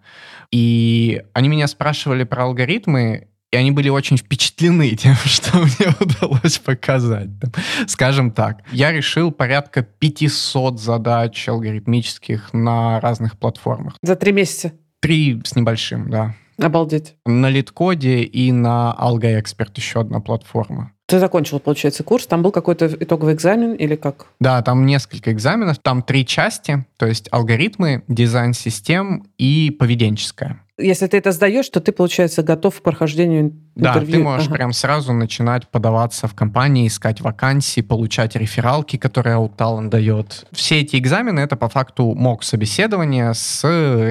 И 0.51 1.23
они 1.33 1.47
меня 1.47 1.67
спрашивали 1.67 2.23
про 2.23 2.45
алгоритмы, 2.45 3.27
и 3.51 3.57
они 3.57 3.71
были 3.71 3.89
очень 3.89 4.17
впечатлены 4.17 4.89
тем, 4.95 5.15
что 5.15 5.59
мне 5.59 5.93
удалось 5.99 6.57
показать. 6.57 7.29
Там, 7.39 7.51
скажем 7.87 8.31
так, 8.31 8.63
я 8.71 8.91
решил 8.91 9.31
порядка 9.31 9.83
500 9.83 10.79
задач 10.81 11.47
алгоритмических 11.47 12.51
на 12.53 12.99
разных 12.99 13.37
платформах. 13.37 13.95
За 14.01 14.15
три 14.15 14.31
месяца? 14.31 14.73
Три 15.01 15.39
с 15.45 15.55
небольшим, 15.55 16.09
да. 16.09 16.35
Обалдеть. 16.57 17.15
На 17.25 17.49
Литкоде 17.49 18.21
и 18.21 18.51
на 18.51 18.95
AlgoExpert 18.99 19.71
еще 19.75 20.01
одна 20.01 20.19
платформа. 20.19 20.91
Ты 21.07 21.19
закончил, 21.19 21.59
получается, 21.59 22.03
курс, 22.03 22.25
там 22.25 22.41
был 22.41 22.51
какой-то 22.51 22.87
итоговый 22.87 23.35
экзамен 23.35 23.73
или 23.73 23.95
как? 23.95 24.27
Да, 24.39 24.61
там 24.63 24.85
несколько 24.87 25.31
экзаменов, 25.31 25.77
там 25.77 26.01
три 26.01 26.25
части, 26.25 26.85
то 26.97 27.05
есть 27.05 27.27
алгоритмы, 27.31 28.03
дизайн 28.07 28.53
систем 28.53 29.27
и 29.37 29.69
поведенческая. 29.69 30.64
Если 30.77 31.07
ты 31.07 31.17
это 31.17 31.31
сдаешь, 31.31 31.69
то 31.69 31.79
ты, 31.79 31.93
получается, 31.93 32.43
готов 32.43 32.79
к 32.79 32.83
прохождению 32.83 33.53
да, 33.75 33.91
интервью. 33.91 34.11
Да, 34.11 34.17
ты 34.17 34.23
можешь 34.23 34.47
ага. 34.47 34.55
прям 34.55 34.73
сразу 34.73 35.13
начинать 35.13 35.69
подаваться 35.69 36.27
в 36.27 36.35
компании, 36.35 36.87
искать 36.87 37.21
вакансии, 37.21 37.79
получать 37.79 38.35
рефералки, 38.35 38.97
которые 38.97 39.37
Outtalent 39.37 39.89
дает. 39.89 40.45
Все 40.51 40.81
эти 40.81 40.97
экзамены— 40.97 41.39
это 41.41 41.55
по 41.55 41.69
факту 41.69 42.13
мок 42.13 42.43
собеседования 42.43 43.31
с 43.31 43.63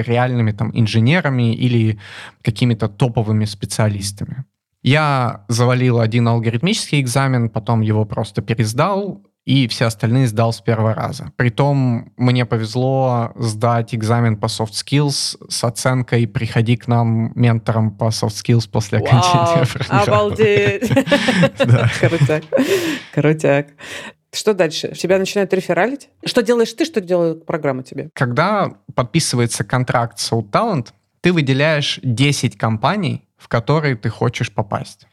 реальными 0.07 0.51
там 0.53 0.71
инженерами 0.73 1.53
или 1.53 1.99
какими-то 2.41 2.87
топовыми 2.87 3.45
специалистами. 3.45 4.45
Я 4.81 5.45
завалил 5.47 5.99
один 5.99 6.27
алгоритмический 6.27 6.99
экзамен, 6.99 7.49
потом 7.49 7.81
его 7.81 8.05
просто 8.05 8.41
пересдал, 8.41 9.21
и 9.45 9.67
все 9.67 9.85
остальные 9.85 10.27
сдал 10.27 10.51
с 10.51 10.59
первого 10.59 10.95
раза. 10.95 11.31
Притом 11.35 12.11
мне 12.17 12.45
повезло 12.45 13.31
сдать 13.35 13.93
экзамен 13.93 14.37
по 14.37 14.47
soft 14.47 14.71
skills 14.71 15.37
с 15.49 15.63
оценкой 15.63 16.27
«Приходи 16.27 16.75
к 16.75 16.87
нам 16.87 17.31
ментором 17.35 17.91
по 17.91 18.05
soft 18.05 18.43
skills 18.43 18.67
после 18.69 18.97
окончания 18.97 19.65
программы». 19.73 20.03
Обалдеть! 20.03 20.89
Крутяк. 21.99 22.43
Крутяк. 23.13 23.67
Что 24.33 24.53
дальше? 24.53 24.93
Тебя 24.93 25.19
начинают 25.19 25.53
рефералить? 25.53 26.09
Что 26.25 26.41
делаешь 26.41 26.73
ты, 26.73 26.83
что 26.83 26.99
делает 26.99 27.45
программа 27.45 27.83
тебе? 27.83 28.09
Когда 28.13 28.73
подписывается 28.95 29.63
контракт 29.63 30.19
с 30.19 30.31
Soul 30.31 30.49
Talent, 30.49 30.87
ты 31.21 31.31
выделяешь 31.31 31.99
10 32.03 32.57
компаний, 32.57 33.27
в 33.37 33.47
которые 33.47 33.95
ты 33.95 34.09
хочешь 34.09 34.51
попасть. 34.51 35.07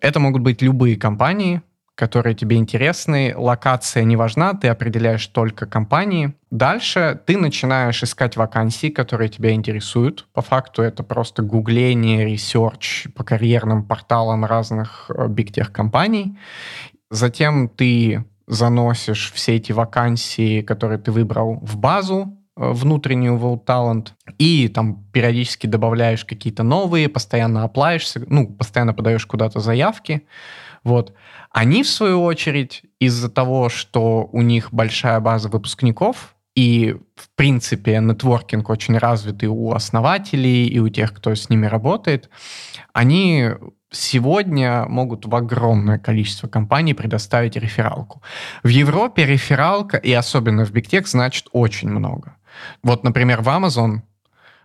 Это 0.00 0.20
могут 0.20 0.42
быть 0.42 0.62
любые 0.62 0.96
компании, 0.96 1.62
которые 1.98 2.36
тебе 2.36 2.58
интересны. 2.58 3.34
Локация 3.36 4.04
не 4.04 4.14
важна, 4.14 4.54
ты 4.54 4.68
определяешь 4.68 5.26
только 5.26 5.66
компании. 5.66 6.32
Дальше 6.52 7.20
ты 7.26 7.36
начинаешь 7.36 8.00
искать 8.04 8.36
вакансии, 8.36 8.86
которые 8.86 9.28
тебя 9.28 9.50
интересуют. 9.50 10.28
По 10.32 10.40
факту 10.40 10.82
это 10.82 11.02
просто 11.02 11.42
гугление, 11.42 12.24
research 12.24 13.08
по 13.16 13.24
карьерным 13.24 13.82
порталам 13.84 14.44
разных 14.44 15.10
big 15.28 15.47
tech 15.47 15.72
компаний. 15.72 16.38
Затем 17.10 17.68
ты 17.68 18.24
заносишь 18.46 19.32
все 19.34 19.56
эти 19.56 19.72
вакансии, 19.72 20.62
которые 20.62 21.00
ты 21.00 21.10
выбрал, 21.10 21.58
в 21.62 21.78
базу, 21.78 22.38
Э, 22.58 22.72
внутреннюю 22.72 23.38
World 23.38 23.64
Talent, 23.64 24.08
и 24.38 24.68
там 24.68 25.04
периодически 25.12 25.68
добавляешь 25.68 26.24
какие-то 26.24 26.64
новые, 26.64 27.08
постоянно 27.08 27.62
оплаешься, 27.62 28.20
ну, 28.26 28.48
постоянно 28.48 28.94
подаешь 28.94 29.24
куда-то 29.26 29.60
заявки, 29.60 30.26
вот. 30.84 31.14
Они, 31.50 31.82
в 31.82 31.88
свою 31.88 32.22
очередь, 32.22 32.82
из-за 32.98 33.30
того, 33.30 33.68
что 33.68 34.28
у 34.32 34.42
них 34.42 34.72
большая 34.72 35.20
база 35.20 35.48
выпускников, 35.48 36.34
и, 36.54 36.96
в 37.14 37.30
принципе, 37.36 38.00
нетворкинг 38.00 38.68
очень 38.68 38.98
развитый 38.98 39.48
у 39.48 39.72
основателей 39.72 40.66
и 40.66 40.80
у 40.80 40.88
тех, 40.88 41.14
кто 41.14 41.34
с 41.34 41.48
ними 41.50 41.66
работает, 41.66 42.30
они 42.92 43.50
сегодня 43.90 44.84
могут 44.86 45.24
в 45.24 45.34
огромное 45.34 45.98
количество 45.98 46.48
компаний 46.48 46.94
предоставить 46.94 47.56
рефералку. 47.56 48.22
В 48.62 48.68
Европе 48.68 49.24
рефералка, 49.24 49.96
и 49.96 50.12
особенно 50.12 50.64
в 50.64 50.72
Big 50.72 51.06
значит 51.06 51.46
очень 51.52 51.90
много. 51.90 52.36
Вот, 52.82 53.04
например, 53.04 53.42
в 53.42 53.48
Amazon 53.48 54.00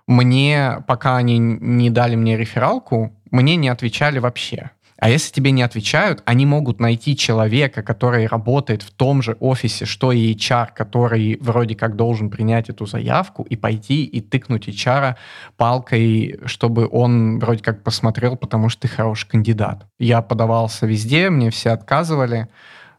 мне, 0.08 0.84
пока 0.88 1.18
они 1.18 1.38
не 1.38 1.90
дали 1.90 2.16
мне 2.16 2.38
рефералку, 2.38 3.16
мне 3.32 3.56
не 3.56 3.70
отвечали 3.70 4.20
вообще. 4.20 4.72
А 5.04 5.10
если 5.10 5.34
тебе 5.34 5.52
не 5.52 5.64
отвечают, 5.64 6.24
они 6.24 6.46
могут 6.46 6.80
найти 6.80 7.18
человека, 7.18 7.84
который 7.84 8.26
работает 8.26 8.84
в 8.84 8.92
том 8.92 9.22
же 9.22 9.36
офисе, 9.42 9.84
что 9.84 10.14
и 10.14 10.34
HR, 10.34 10.70
который 10.74 11.38
вроде 11.42 11.76
как 11.76 11.98
должен 11.98 12.30
принять 12.30 12.70
эту 12.70 12.86
заявку, 12.86 13.44
и 13.44 13.58
пойти 13.58 14.06
и 14.06 14.22
тыкнуть 14.22 14.70
HR 14.70 15.16
палкой, 15.58 16.40
чтобы 16.46 16.88
он 16.90 17.40
вроде 17.40 17.62
как 17.62 17.84
посмотрел, 17.84 18.38
потому 18.38 18.70
что 18.70 18.84
ты 18.84 18.88
хороший 18.88 19.28
кандидат. 19.28 19.86
Я 20.00 20.22
подавался 20.22 20.86
везде, 20.86 21.30
мне 21.30 21.50
все 21.50 21.72
отказывали, 21.72 22.48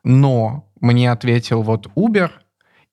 но 0.03 0.69
мне 0.83 1.11
ответил 1.11 1.63
вот 1.63 1.87
Uber, 1.97 2.33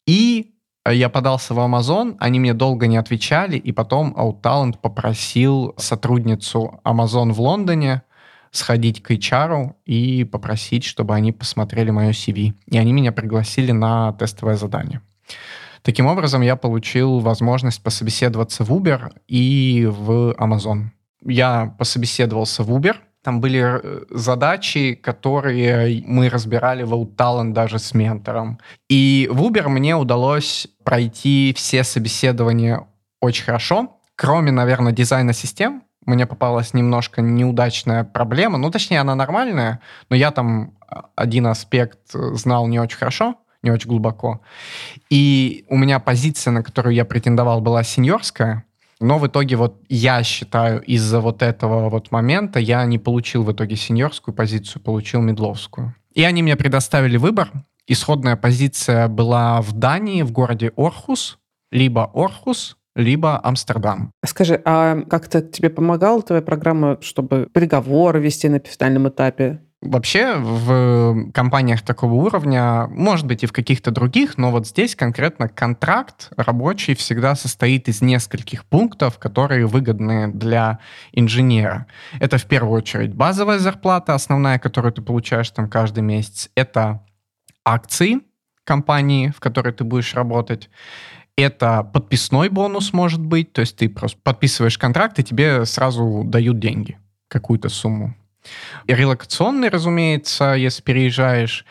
и 0.08 0.54
я 0.90 1.10
подался 1.10 1.54
в 1.54 1.60
Amazon, 1.60 2.16
они 2.18 2.40
мне 2.40 2.54
долго 2.54 2.88
не 2.88 2.96
отвечали, 2.96 3.58
и 3.58 3.74
потом 3.74 4.16
OutTalent 4.18 4.78
попросил 4.82 5.74
сотрудницу 5.78 6.80
Amazon 6.86 7.34
в 7.34 7.42
Лондоне 7.42 8.04
сходить 8.52 9.02
к 9.02 9.12
HR 9.12 9.74
и 9.86 10.24
попросить, 10.24 10.84
чтобы 10.84 11.16
они 11.16 11.32
посмотрели 11.32 11.90
мое 11.90 12.12
CV. 12.12 12.54
И 12.68 12.78
они 12.78 12.94
меня 12.94 13.12
пригласили 13.12 13.72
на 13.72 14.14
тестовое 14.14 14.56
задание. 14.56 15.02
Таким 15.82 16.06
образом, 16.06 16.42
я 16.42 16.56
получил 16.56 17.20
возможность 17.20 17.82
пособеседоваться 17.82 18.64
в 18.64 18.72
Uber 18.72 19.14
и 19.28 19.88
в 19.90 20.36
Amazon. 20.38 20.90
Я 21.26 21.74
пособеседовался 21.78 22.64
в 22.64 22.72
Uber— 22.72 22.96
там 23.24 23.40
были 23.40 23.62
э, 23.62 24.06
задачи, 24.10 24.96
которые 24.96 26.04
мы 26.08 26.30
разбирали 26.30 26.84
в 26.84 26.94
OutTalent 26.94 27.54
даже 27.54 27.78
с 27.78 27.94
ментором. 27.94 28.60
И 28.90 29.30
в 29.32 29.44
Uber 29.44 29.68
мне 29.68 29.96
удалось 29.96 30.68
пройти 30.84 31.54
все 31.56 31.84
собеседования 31.84 32.88
очень 33.20 33.44
хорошо, 33.44 34.00
кроме, 34.16 34.52
наверное, 34.52 34.92
дизайна 34.92 35.34
систем. 35.34 35.84
Мне 36.06 36.26
попалась 36.26 36.74
немножко 36.74 37.22
неудачная 37.22 38.04
проблема. 38.04 38.58
Ну, 38.58 38.72
точнее, 38.72 39.02
она 39.02 39.16
нормальная, 39.16 39.80
но 40.10 40.16
я 40.16 40.32
там 40.32 40.74
один 41.16 41.48
аспект 41.48 42.00
знал 42.12 42.68
не 42.68 42.80
очень 42.80 42.98
хорошо. 42.98 43.36
не 43.64 43.72
очень 43.72 43.90
глубоко. 43.90 44.42
И 45.10 45.66
у 45.70 45.78
меня 45.78 46.00
позиция, 46.00 46.52
на 46.52 46.64
которую 46.64 46.96
я 46.96 47.06
претендовал, 47.06 47.62
была 47.62 47.84
сеньорская, 47.84 48.66
но 49.00 49.18
в 49.18 49.28
итоге 49.28 49.56
вот 49.56 49.82
я 49.90 50.24
считаю, 50.24 50.82
из-за 50.82 51.20
вот 51.20 51.42
этого 51.42 51.90
вот 51.90 52.12
момента 52.12 52.60
я 52.60 52.86
не 52.86 53.00
получил 53.00 53.44
в 53.44 53.52
итоге 53.52 53.76
сеньорскую 53.76 54.36
позицию, 54.36 54.82
получил 54.82 55.22
медловскую. 55.22 55.96
И 56.14 56.24
они 56.24 56.44
мне 56.44 56.56
предоставили 56.56 57.18
выбор. 57.18 57.52
Исходная 57.88 58.36
позиция 58.36 59.08
была 59.08 59.62
в 59.62 59.74
Дании, 59.74 60.22
в 60.22 60.32
городе 60.32 60.72
Орхус, 60.76 61.40
либо 61.72 62.12
Орхус, 62.14 62.78
либо 62.96 63.40
Амстердам. 63.44 64.12
Скажи, 64.26 64.62
а 64.66 65.02
как-то 65.10 65.42
тебе 65.42 65.70
помогала 65.70 66.22
твоя 66.22 66.42
программа, 66.42 66.98
чтобы 67.02 67.48
переговоры 67.54 68.20
вести 68.20 68.50
на 68.50 68.60
финальном 68.60 69.08
этапе? 69.10 69.62
Вообще 69.82 70.36
в 70.36 71.32
компаниях 71.32 71.82
такого 71.82 72.14
уровня, 72.14 72.86
может 72.92 73.26
быть 73.26 73.42
и 73.42 73.48
в 73.48 73.52
каких-то 73.52 73.90
других, 73.90 74.38
но 74.38 74.52
вот 74.52 74.68
здесь 74.68 74.96
конкретно 74.96 75.50
контракт 75.50 76.32
рабочий 76.38 76.94
всегда 76.94 77.34
состоит 77.34 77.88
из 77.88 78.00
нескольких 78.00 78.66
пунктов, 78.66 79.18
которые 79.18 79.66
выгодны 79.66 80.32
для 80.32 80.78
инженера. 81.14 81.88
Это 82.20 82.38
в 82.38 82.46
первую 82.46 82.78
очередь 82.78 83.16
базовая 83.16 83.58
зарплата, 83.58 84.14
основная, 84.14 84.60
которую 84.60 84.94
ты 84.94 85.02
получаешь 85.02 85.50
там 85.50 85.68
каждый 85.68 86.04
месяц. 86.04 86.52
Это 86.54 87.04
акции 87.66 88.20
компании, 88.64 89.34
в 89.36 89.40
которой 89.40 89.74
ты 89.74 89.84
будешь 89.84 90.14
работать. 90.14 90.70
Это 91.38 91.84
подписной 91.84 92.50
бонус 92.50 92.94
может 92.94 93.22
быть, 93.22 93.54
то 93.54 93.62
есть 93.62 93.78
ты 93.78 93.90
просто 93.90 94.20
подписываешь 94.22 94.78
контракт, 94.78 95.18
и 95.20 95.24
тебе 95.24 95.66
сразу 95.66 96.24
дают 96.26 96.60
деньги, 96.60 96.98
какую-то 97.28 97.70
сумму. 97.70 98.16
И 98.88 98.94
релокационный, 98.94 99.70
разумеется, 99.70 100.54
если 100.54 100.82
переезжаешь. 100.82 101.66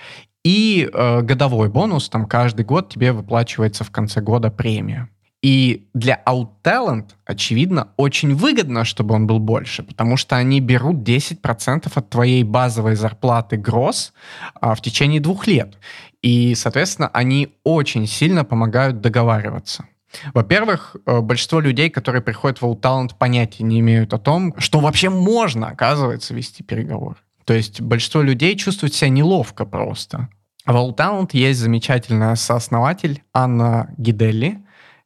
И 0.44 0.88
э, 0.92 1.20
годовой 1.22 1.68
бонус, 1.68 2.08
там 2.08 2.26
каждый 2.26 2.64
год 2.64 2.88
тебе 2.88 3.12
выплачивается 3.12 3.84
в 3.84 3.90
конце 3.90 4.20
года 4.20 4.50
премия. 4.50 5.08
И 5.42 5.88
для 5.94 6.22
OutTalent, 6.26 7.10
очевидно, 7.24 7.88
очень 7.96 8.34
выгодно, 8.34 8.84
чтобы 8.84 9.14
он 9.14 9.26
был 9.26 9.38
больше, 9.38 9.82
потому 9.82 10.18
что 10.18 10.36
они 10.36 10.60
берут 10.60 10.96
10% 10.96 11.90
от 11.94 12.10
твоей 12.10 12.42
базовой 12.42 12.94
зарплаты 12.94 13.56
гроз 13.56 14.12
а, 14.54 14.74
в 14.74 14.82
течение 14.82 15.20
двух 15.20 15.46
лет. 15.46 15.78
И, 16.20 16.54
соответственно, 16.54 17.08
они 17.14 17.54
очень 17.64 18.06
сильно 18.06 18.44
помогают 18.44 19.00
договариваться. 19.00 19.86
Во-первых, 20.34 20.96
э, 21.06 21.20
большинство 21.20 21.60
людей, 21.60 21.88
которые 21.88 22.20
приходят 22.20 22.60
в 22.60 22.64
All 22.64 23.10
понятия 23.18 23.62
не 23.62 23.80
имеют 23.80 24.12
о 24.12 24.18
том, 24.18 24.54
что 24.58 24.80
вообще 24.80 25.08
можно, 25.08 25.68
оказывается, 25.68 26.34
вести 26.34 26.62
переговоры. 26.62 27.16
То 27.44 27.54
есть 27.54 27.80
большинство 27.80 28.22
людей 28.22 28.56
чувствуют 28.56 28.94
себя 28.94 29.08
неловко 29.08 29.64
просто. 29.64 30.28
В 30.66 30.76
All 30.76 31.28
есть 31.32 31.60
замечательная 31.60 32.34
сооснователь 32.34 33.22
Анна 33.32 33.94
Гиделли. 33.96 34.62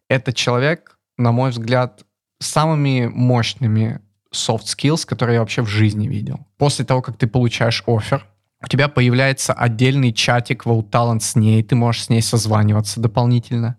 Это 0.09 0.33
человек, 0.33 0.99
на 1.17 1.33
мой 1.33 1.51
взгляд, 1.51 2.05
самыми 2.41 3.07
мощными 3.07 4.01
soft 4.33 4.65
skills, 4.65 5.07
которые 5.07 5.35
я 5.35 5.41
вообще 5.41 5.63
в 5.63 5.69
жизни 5.69 6.09
видел. 6.09 6.47
После 6.59 6.85
того, 6.85 7.03
как 7.03 7.17
ты 7.17 7.27
получаешь 7.27 7.83
офер, 7.87 8.27
у 8.63 8.67
тебя 8.67 8.89
появляется 8.89 9.53
отдельный 9.53 10.13
чатик 10.13 10.67
в 10.67 10.71
All 10.71 11.21
с 11.21 11.37
ней, 11.37 11.63
ты 11.63 11.77
можешь 11.77 12.05
с 12.05 12.09
ней 12.09 12.23
созваниваться 12.23 13.01
дополнительно. 13.01 13.77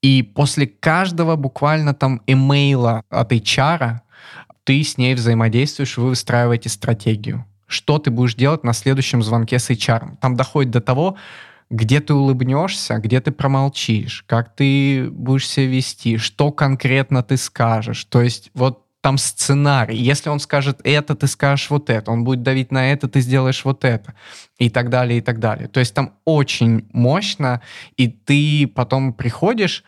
И 0.00 0.22
после 0.22 0.66
каждого 0.66 1.36
буквально 1.36 1.92
там 1.92 2.22
имейла 2.26 3.02
от 3.10 3.32
HR 3.32 4.00
ты 4.64 4.82
с 4.82 4.98
ней 4.98 5.14
взаимодействуешь, 5.14 5.96
вы 5.96 6.10
выстраиваете 6.10 6.68
стратегию. 6.68 7.46
Что 7.66 7.98
ты 7.98 8.10
будешь 8.10 8.34
делать 8.34 8.64
на 8.64 8.74
следующем 8.74 9.22
звонке 9.22 9.58
с 9.58 9.70
HR? 9.70 10.18
Там 10.20 10.36
доходит 10.36 10.70
до 10.70 10.80
того, 10.80 11.16
где 11.70 12.00
ты 12.00 12.14
улыбнешься, 12.14 12.98
где 12.98 13.20
ты 13.20 13.30
промолчишь, 13.30 14.24
как 14.26 14.54
ты 14.54 15.10
будешь 15.10 15.48
себя 15.48 15.66
вести, 15.66 16.16
что 16.16 16.50
конкретно 16.50 17.22
ты 17.22 17.36
скажешь. 17.36 18.04
То 18.04 18.22
есть 18.22 18.50
вот 18.54 18.84
там 19.00 19.16
сценарий. 19.18 19.96
Если 19.96 20.28
он 20.28 20.40
скажет 20.40 20.80
это, 20.82 21.14
ты 21.14 21.26
скажешь 21.26 21.70
вот 21.70 21.88
это. 21.90 22.10
Он 22.10 22.24
будет 22.24 22.42
давить 22.42 22.72
на 22.72 22.90
это, 22.90 23.08
ты 23.08 23.20
сделаешь 23.20 23.64
вот 23.64 23.84
это. 23.84 24.14
И 24.58 24.70
так 24.70 24.90
далее, 24.90 25.18
и 25.18 25.20
так 25.20 25.38
далее. 25.38 25.68
То 25.68 25.80
есть 25.80 25.94
там 25.94 26.14
очень 26.24 26.88
мощно, 26.92 27.62
и 27.96 28.08
ты 28.08 28.66
потом 28.66 29.12
приходишь, 29.12 29.84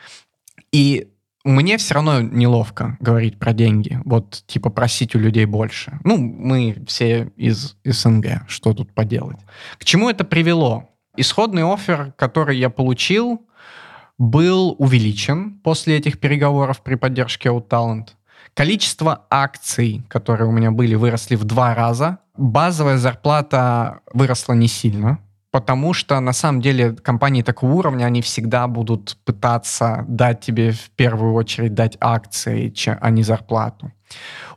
и 0.70 1.08
мне 1.44 1.78
все 1.78 1.94
равно 1.94 2.20
неловко 2.20 2.96
говорить 3.00 3.38
про 3.38 3.52
деньги. 3.52 3.98
Вот, 4.04 4.44
типа, 4.46 4.70
просить 4.70 5.14
у 5.14 5.18
людей 5.18 5.46
больше. 5.46 5.98
Ну, 6.04 6.18
мы 6.18 6.76
все 6.86 7.32
из 7.36 7.76
СНГ, 7.84 8.42
что 8.46 8.74
тут 8.74 8.92
поделать. 8.92 9.38
К 9.78 9.84
чему 9.84 10.10
это 10.10 10.24
привело? 10.24 10.89
Исходный 11.16 11.64
офер, 11.64 12.12
который 12.16 12.56
я 12.56 12.70
получил, 12.70 13.46
был 14.18 14.76
увеличен 14.78 15.58
после 15.64 15.96
этих 15.96 16.20
переговоров 16.20 16.82
при 16.82 16.94
поддержке 16.94 17.48
OutTalent. 17.48 18.08
Количество 18.54 19.26
акций, 19.30 20.04
которые 20.08 20.48
у 20.48 20.52
меня 20.52 20.70
были, 20.70 20.94
выросли 20.94 21.36
в 21.36 21.44
два 21.44 21.74
раза. 21.74 22.18
Базовая 22.36 22.98
зарплата 22.98 24.00
выросла 24.12 24.54
не 24.54 24.68
сильно, 24.68 25.18
потому 25.50 25.94
что 25.94 26.20
на 26.20 26.32
самом 26.32 26.60
деле 26.60 26.92
компании 26.92 27.42
такого 27.42 27.72
уровня, 27.72 28.04
они 28.04 28.22
всегда 28.22 28.66
будут 28.66 29.16
пытаться 29.24 30.04
дать 30.08 30.40
тебе 30.40 30.72
в 30.72 30.90
первую 30.90 31.34
очередь 31.34 31.74
дать 31.74 31.96
акции, 32.00 32.72
а 33.00 33.10
не 33.10 33.22
зарплату. 33.22 33.92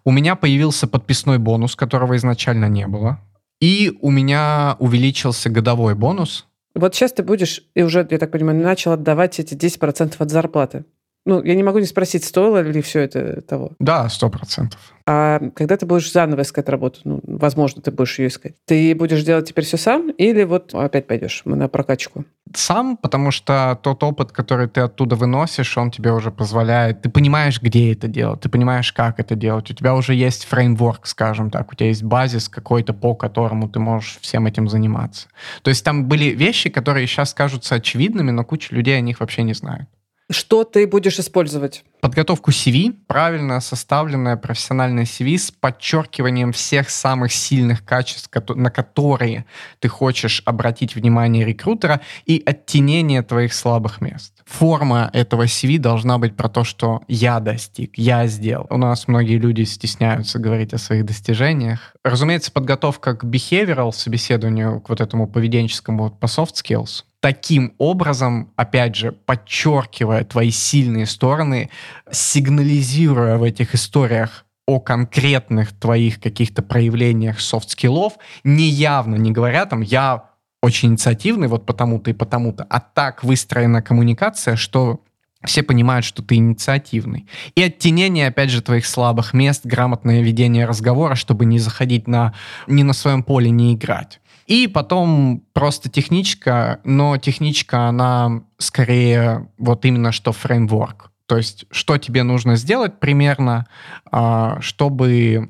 У 0.03 0.11
меня 0.11 0.35
появился 0.35 0.87
подписной 0.87 1.37
бонус, 1.37 1.75
которого 1.75 2.15
изначально 2.15 2.67
не 2.67 2.87
было. 2.87 3.19
И 3.63 3.97
у 4.01 4.11
меня 4.11 4.75
увеличился 4.79 5.49
годовой 5.49 5.95
бонус. 5.95 6.47
Вот 6.75 6.93
сейчас 6.95 7.13
ты 7.13 7.23
будешь, 7.23 7.63
и 7.75 7.81
уже, 7.81 8.05
я 8.09 8.17
так 8.17 8.29
понимаю, 8.29 8.61
начал 8.61 8.91
отдавать 8.91 9.39
эти 9.39 9.53
10% 9.53 10.15
от 10.19 10.29
зарплаты. 10.29 10.83
Ну, 11.25 11.41
я 11.41 11.55
не 11.55 11.63
могу 11.63 11.79
не 11.79 11.85
спросить, 11.85 12.25
стоило 12.25 12.59
ли 12.59 12.81
все 12.81 12.99
это 12.99 13.39
того? 13.39 13.71
Да, 13.79 14.09
сто 14.09 14.29
процентов. 14.29 14.81
А 15.07 15.39
когда 15.55 15.77
ты 15.77 15.85
будешь 15.85 16.11
заново 16.11 16.41
искать 16.41 16.67
работу, 16.67 16.99
ну, 17.05 17.21
возможно, 17.23 17.81
ты 17.81 17.91
будешь 17.91 18.19
ее 18.19 18.27
искать, 18.27 18.55
ты 18.65 18.93
будешь 18.95 19.23
делать 19.23 19.47
теперь 19.47 19.63
все 19.63 19.77
сам 19.77 20.09
или 20.09 20.43
вот 20.43 20.75
опять 20.75 21.07
пойдешь 21.07 21.43
на 21.45 21.69
прокачку? 21.69 22.25
Сам, 22.55 22.97
потому 22.97 23.31
что 23.31 23.79
тот 23.81 24.03
опыт, 24.03 24.31
который 24.31 24.67
ты 24.67 24.81
оттуда 24.81 25.15
выносишь, 25.15 25.77
он 25.77 25.89
тебе 25.89 26.11
уже 26.11 26.31
позволяет, 26.31 27.01
ты 27.01 27.09
понимаешь, 27.09 27.61
где 27.61 27.93
это 27.93 28.07
делать, 28.07 28.41
ты 28.41 28.49
понимаешь, 28.49 28.93
как 28.93 29.19
это 29.19 29.35
делать, 29.35 29.71
у 29.71 29.73
тебя 29.73 29.95
уже 29.95 30.13
есть 30.13 30.45
фреймворк, 30.45 31.07
скажем 31.07 31.49
так, 31.49 31.71
у 31.71 31.75
тебя 31.75 31.87
есть 31.87 32.03
базис 32.03 32.49
какой-то, 32.49 32.93
по 32.93 33.15
которому 33.15 33.69
ты 33.69 33.79
можешь 33.79 34.19
всем 34.21 34.45
этим 34.45 34.69
заниматься. 34.69 35.27
То 35.63 35.69
есть 35.69 35.83
там 35.83 36.05
были 36.05 36.25
вещи, 36.25 36.69
которые 36.69 37.07
сейчас 37.07 37.33
кажутся 37.33 37.75
очевидными, 37.75 38.31
но 38.31 38.43
куча 38.43 38.75
людей 38.75 38.97
о 38.97 39.01
них 39.01 39.19
вообще 39.19 39.43
не 39.43 39.53
знает. 39.53 39.87
Что 40.33 40.63
ты 40.63 40.87
будешь 40.87 41.19
использовать? 41.19 41.83
Подготовку 42.01 42.51
CV, 42.51 42.93
правильно 43.07 43.61
составленное 43.61 44.35
профессиональное 44.35 45.05
CV 45.05 45.37
с 45.37 45.51
подчеркиванием 45.51 46.51
всех 46.51 46.89
самых 46.89 47.31
сильных 47.31 47.85
качеств, 47.85 48.29
на 48.49 48.69
которые 48.71 49.45
ты 49.79 49.87
хочешь 49.87 50.41
обратить 50.45 50.95
внимание 50.95 51.45
рекрутера, 51.45 52.01
и 52.25 52.41
оттенение 52.45 53.21
твоих 53.21 53.53
слабых 53.53 54.01
мест. 54.01 54.33
Форма 54.45 55.09
этого 55.13 55.43
CV 55.43 55.77
должна 55.77 56.17
быть 56.17 56.35
про 56.35 56.49
то, 56.49 56.63
что 56.63 57.03
я 57.07 57.39
достиг, 57.39 57.97
я 57.97 58.27
сделал. 58.27 58.67
У 58.69 58.77
нас 58.77 59.07
многие 59.07 59.37
люди 59.37 59.61
стесняются 59.61 60.39
говорить 60.39 60.73
о 60.73 60.77
своих 60.77 61.05
достижениях. 61.05 61.93
Разумеется, 62.03 62.51
подготовка 62.51 63.15
к 63.15 63.23
behavioral 63.23 63.93
собеседованию, 63.93 64.81
к 64.81 64.89
вот 64.89 64.99
этому 64.99 65.27
поведенческому 65.27 66.09
по 66.09 66.25
soft 66.25 66.55
skills, 66.55 67.03
таким 67.23 67.73
образом, 67.77 68.51
опять 68.57 68.97
же, 68.97 69.13
подчеркивая 69.13 70.25
твои 70.25 70.51
сильные 70.51 71.05
стороны, 71.05 71.69
сигнализируя 72.11 73.37
в 73.37 73.43
этих 73.43 73.75
историях 73.75 74.45
о 74.67 74.81
конкретных 74.81 75.71
твоих 75.71 76.19
каких-то 76.19 76.61
проявлениях 76.61 77.39
soft 77.39 77.65
skill 77.65 77.96
ов, 77.96 78.15
не 78.43 78.65
явно 78.65 79.15
не 79.15 79.31
говоря 79.31 79.65
там, 79.65 79.79
я 79.79 80.31
очень 80.61 80.89
инициативный 80.89 81.47
вот 81.47 81.65
потому-то 81.65 82.09
и 82.09 82.13
потому-то, 82.13 82.67
а 82.69 82.81
так 82.81 83.23
выстроена 83.23 83.81
коммуникация, 83.81 84.57
что 84.57 84.99
все 85.45 85.63
понимают, 85.63 86.05
что 86.05 86.23
ты 86.23 86.35
инициативный. 86.35 87.27
И 87.55 87.63
оттенение, 87.63 88.27
опять 88.27 88.49
же, 88.49 88.61
твоих 88.61 88.85
слабых 88.85 89.33
мест, 89.33 89.65
грамотное 89.65 90.21
ведение 90.21 90.65
разговора, 90.65 91.15
чтобы 91.15 91.45
не 91.45 91.59
заходить 91.59 92.05
на, 92.05 92.33
не 92.67 92.83
на 92.83 92.91
своем 92.91 93.23
поле, 93.23 93.49
не 93.49 93.73
играть. 93.73 94.19
И 94.45 94.67
потом 94.67 95.43
просто 95.53 95.89
техничка, 95.89 96.79
но 96.83 97.17
техничка, 97.17 97.87
она 97.87 98.43
скорее 98.57 99.49
вот 99.57 99.85
именно 99.85 100.11
что 100.11 100.31
фреймворк. 100.31 101.11
То 101.25 101.37
есть, 101.37 101.65
что 101.71 101.97
тебе 101.97 102.23
нужно 102.23 102.55
сделать 102.55 102.99
примерно, 102.99 103.65
а, 104.11 104.59
чтобы 104.61 105.49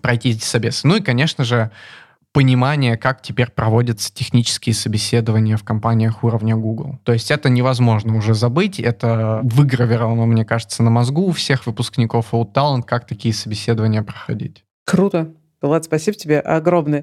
пройти 0.00 0.30
эти 0.30 0.44
собесы. 0.44 0.86
Ну 0.86 0.96
и, 0.96 1.00
конечно 1.00 1.44
же, 1.44 1.70
понимание, 2.32 2.96
как 2.96 3.22
теперь 3.22 3.50
проводятся 3.50 4.14
технические 4.14 4.74
собеседования 4.74 5.56
в 5.56 5.64
компаниях 5.64 6.22
уровня 6.22 6.56
Google. 6.56 6.98
То 7.04 7.12
есть 7.12 7.30
это 7.30 7.48
невозможно 7.48 8.16
уже 8.16 8.34
забыть, 8.34 8.78
это 8.78 9.40
выгравировано, 9.42 10.26
мне 10.26 10.44
кажется, 10.44 10.82
на 10.82 10.90
мозгу 10.90 11.26
у 11.26 11.32
всех 11.32 11.66
выпускников 11.66 12.32
OutTalent, 12.32 12.82
как 12.82 13.06
такие 13.06 13.34
собеседования 13.34 14.02
проходить. 14.02 14.64
Круто. 14.84 15.32
Влад, 15.60 15.84
спасибо 15.84 16.16
тебе 16.16 16.40
огромное. 16.40 17.02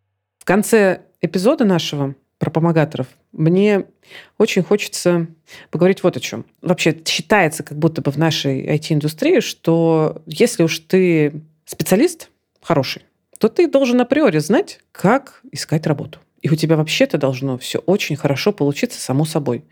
В 0.41 0.45
конце 0.45 1.01
эпизода 1.21 1.65
нашего 1.65 2.15
про 2.39 2.49
помогаторов 2.49 3.05
мне 3.31 3.85
очень 4.39 4.63
хочется 4.63 5.27
поговорить 5.69 6.01
вот 6.01 6.17
о 6.17 6.19
чем. 6.19 6.45
Вообще 6.63 6.99
считается 7.05 7.61
как 7.61 7.77
будто 7.77 8.01
бы 8.01 8.09
в 8.09 8.17
нашей 8.17 8.65
IT-индустрии, 8.65 9.39
что 9.39 10.23
если 10.25 10.63
уж 10.63 10.79
ты 10.79 11.43
специалист 11.65 12.31
хороший, 12.59 13.03
то 13.37 13.49
ты 13.49 13.67
должен 13.67 14.01
априори 14.01 14.39
знать, 14.39 14.79
как 14.91 15.41
искать 15.51 15.85
работу. 15.85 16.17
И 16.41 16.49
у 16.49 16.55
тебя 16.55 16.75
вообще-то 16.75 17.19
должно 17.19 17.59
все 17.59 17.77
очень 17.77 18.15
хорошо 18.15 18.51
получиться 18.51 18.99
само 18.99 19.25
собой. 19.25 19.63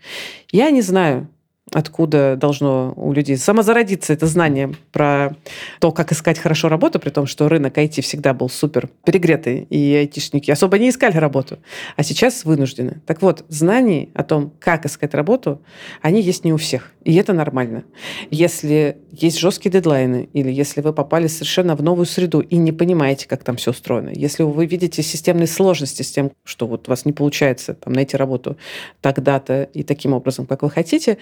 Я 0.52 0.70
не 0.70 0.82
знаю, 0.82 1.26
откуда 1.72 2.36
должно 2.36 2.92
у 2.96 3.12
людей 3.12 3.36
самозародиться 3.36 4.12
это 4.12 4.26
знание 4.26 4.74
про 4.92 5.36
то, 5.80 5.92
как 5.92 6.12
искать 6.12 6.38
хорошо 6.38 6.68
работу, 6.68 6.98
при 6.98 7.10
том, 7.10 7.26
что 7.26 7.48
рынок 7.48 7.78
IT 7.78 8.02
всегда 8.02 8.34
был 8.34 8.48
супер 8.48 8.88
перегретый, 9.04 9.62
и 9.62 9.94
айтишники 9.94 10.50
особо 10.50 10.78
не 10.78 10.90
искали 10.90 11.16
работу, 11.16 11.58
а 11.96 12.02
сейчас 12.02 12.44
вынуждены. 12.44 13.00
Так 13.06 13.22
вот, 13.22 13.44
знаний 13.48 14.10
о 14.14 14.22
том, 14.22 14.52
как 14.58 14.86
искать 14.86 15.14
работу, 15.14 15.62
они 16.02 16.20
есть 16.20 16.44
не 16.44 16.52
у 16.52 16.56
всех, 16.56 16.92
и 17.04 17.14
это 17.14 17.32
нормально. 17.32 17.84
Если 18.30 18.98
есть 19.10 19.38
жесткие 19.38 19.72
дедлайны, 19.72 20.28
или 20.32 20.50
если 20.50 20.80
вы 20.80 20.92
попали 20.92 21.26
совершенно 21.26 21.76
в 21.76 21.82
новую 21.82 22.06
среду 22.06 22.40
и 22.40 22.56
не 22.56 22.72
понимаете, 22.72 23.26
как 23.28 23.44
там 23.44 23.56
все 23.56 23.70
устроено, 23.70 24.10
если 24.14 24.42
вы 24.42 24.66
видите 24.66 25.02
системные 25.02 25.46
сложности 25.46 26.02
с 26.02 26.10
тем, 26.10 26.32
что 26.44 26.66
вот 26.66 26.88
у 26.88 26.90
вас 26.90 27.04
не 27.04 27.12
получается 27.12 27.74
там, 27.74 27.92
найти 27.92 28.16
работу 28.16 28.56
тогда-то 29.00 29.64
и 29.74 29.82
таким 29.82 30.12
образом, 30.12 30.46
как 30.46 30.62
вы 30.62 30.70
хотите, 30.70 31.18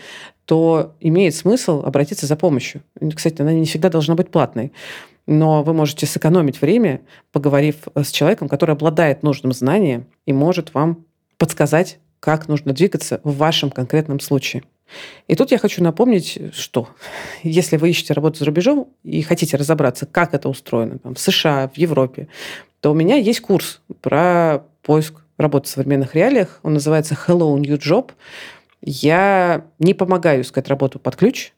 то 0.49 0.95
имеет 0.99 1.35
смысл 1.35 1.83
обратиться 1.85 2.25
за 2.25 2.35
помощью. 2.35 2.83
Кстати, 3.15 3.43
она 3.43 3.53
не 3.53 3.67
всегда 3.67 3.91
должна 3.91 4.15
быть 4.15 4.31
платной. 4.31 4.73
Но 5.27 5.63
вы 5.63 5.75
можете 5.75 6.07
сэкономить 6.07 6.63
время, 6.63 7.03
поговорив 7.33 7.77
с 7.95 8.11
человеком, 8.11 8.49
который 8.49 8.71
обладает 8.71 9.23
нужным 9.23 9.53
знанием 9.53 10.07
и 10.25 10.33
может 10.33 10.73
вам 10.73 11.05
подсказать, 11.37 11.99
как 12.19 12.49
нужно 12.49 12.73
двигаться 12.73 13.21
в 13.25 13.37
вашем 13.37 13.71
конкретном 13.71 14.21
случае. 14.21 14.63
И 15.27 15.35
тут 15.35 15.51
я 15.51 15.59
хочу 15.59 15.85
напомнить, 15.85 16.39
что 16.55 16.89
если 17.43 17.77
вы 17.77 17.91
ищете 17.91 18.15
работу 18.15 18.39
за 18.39 18.47
рубежом 18.47 18.89
и 19.03 19.21
хотите 19.21 19.59
разобраться, 19.59 20.07
как 20.07 20.33
это 20.33 20.49
устроено 20.49 20.99
там, 20.99 21.15
в 21.15 21.21
США, 21.21 21.69
в 21.69 21.77
Европе, 21.77 22.29
то 22.81 22.93
у 22.93 22.95
меня 22.95 23.17
есть 23.17 23.43
курс 23.43 23.83
про 24.01 24.63
поиск 24.81 25.17
работы 25.37 25.67
в 25.67 25.71
современных 25.71 26.15
реалиях. 26.15 26.59
Он 26.63 26.73
называется 26.73 27.19
Hello 27.27 27.55
New 27.59 27.77
Job. 27.77 28.13
Я 28.81 29.67
не 29.79 29.95
помогаю 29.95 30.43
искать 30.43 30.69
работу 30.69 30.99
под 30.99 31.17
ключ, 31.17 31.53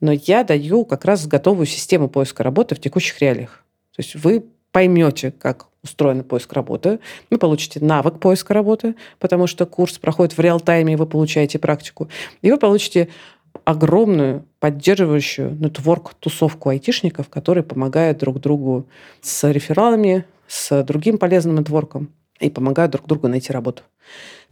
но 0.00 0.12
я 0.12 0.44
даю 0.44 0.84
как 0.84 1.04
раз 1.04 1.26
готовую 1.26 1.66
систему 1.66 2.08
поиска 2.08 2.42
работы 2.42 2.74
в 2.74 2.80
текущих 2.80 3.20
реалиях. 3.20 3.64
То 3.96 4.02
есть 4.02 4.14
вы 4.14 4.44
поймете, 4.70 5.32
как 5.32 5.66
устроен 5.82 6.22
поиск 6.24 6.52
работы, 6.52 7.00
вы 7.30 7.38
получите 7.38 7.80
навык 7.80 8.18
поиска 8.20 8.54
работы, 8.54 8.94
потому 9.18 9.46
что 9.46 9.66
курс 9.66 9.98
проходит 9.98 10.36
в 10.36 10.40
реал-тайме, 10.40 10.94
и 10.94 10.96
вы 10.96 11.06
получаете 11.06 11.58
практику, 11.58 12.08
и 12.42 12.50
вы 12.50 12.58
получите 12.58 13.08
огромную 13.64 14.44
поддерживающую 14.60 15.50
нетворк-тусовку 15.50 16.70
айтишников, 16.70 17.28
которые 17.28 17.64
помогают 17.64 18.18
друг 18.18 18.40
другу 18.40 18.86
с 19.20 19.50
рефералами, 19.50 20.24
с 20.46 20.82
другим 20.82 21.18
полезным 21.18 21.56
нетворком 21.56 22.10
и 22.40 22.50
помогают 22.50 22.92
друг 22.92 23.06
другу 23.06 23.28
найти 23.28 23.52
работу. 23.52 23.82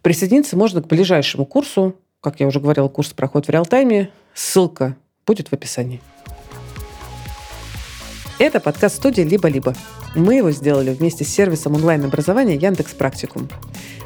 Присоединиться 0.02 0.56
можно 0.56 0.82
к 0.82 0.86
ближайшему 0.86 1.44
курсу. 1.44 1.96
Как 2.20 2.40
я 2.40 2.46
уже 2.46 2.60
говорила, 2.60 2.88
курс 2.88 3.12
проходит 3.12 3.48
в 3.48 3.50
реал-тайме. 3.50 4.10
Ссылка 4.34 4.96
будет 5.26 5.48
в 5.48 5.52
описании. 5.52 6.00
Это 8.38 8.60
подкаст 8.60 8.96
студии 8.96 9.22
«Либо-либо». 9.22 9.74
Мы 10.14 10.36
его 10.36 10.50
сделали 10.50 10.92
вместе 10.92 11.24
с 11.24 11.28
сервисом 11.28 11.74
онлайн-образования 11.74 12.56
Яндекс 12.56 12.92
Практикум. 12.94 13.48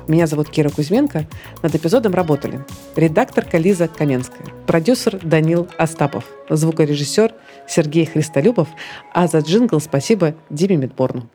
Меня 0.07 0.27
зовут 0.27 0.51
Кира 0.51 0.71
Кузьменко. 0.71 1.27
Над 1.63 1.75
эпизодом 1.75 2.15
работали 2.15 2.65
редакторка 2.97 3.59
Лиза 3.59 3.89
Каменская, 3.89 4.47
продюсер 4.67 5.19
Данил 5.23 5.69
Остапов, 5.79 6.25
звукорежиссер 6.49 7.35
Сергей 7.69 8.07
Христолюбов, 8.07 8.69
а 9.13 9.29
за 9.29 9.39
джингл 9.39 9.81
спасибо 9.81 10.35
Диме 10.49 10.77
Медборну. 10.77 11.29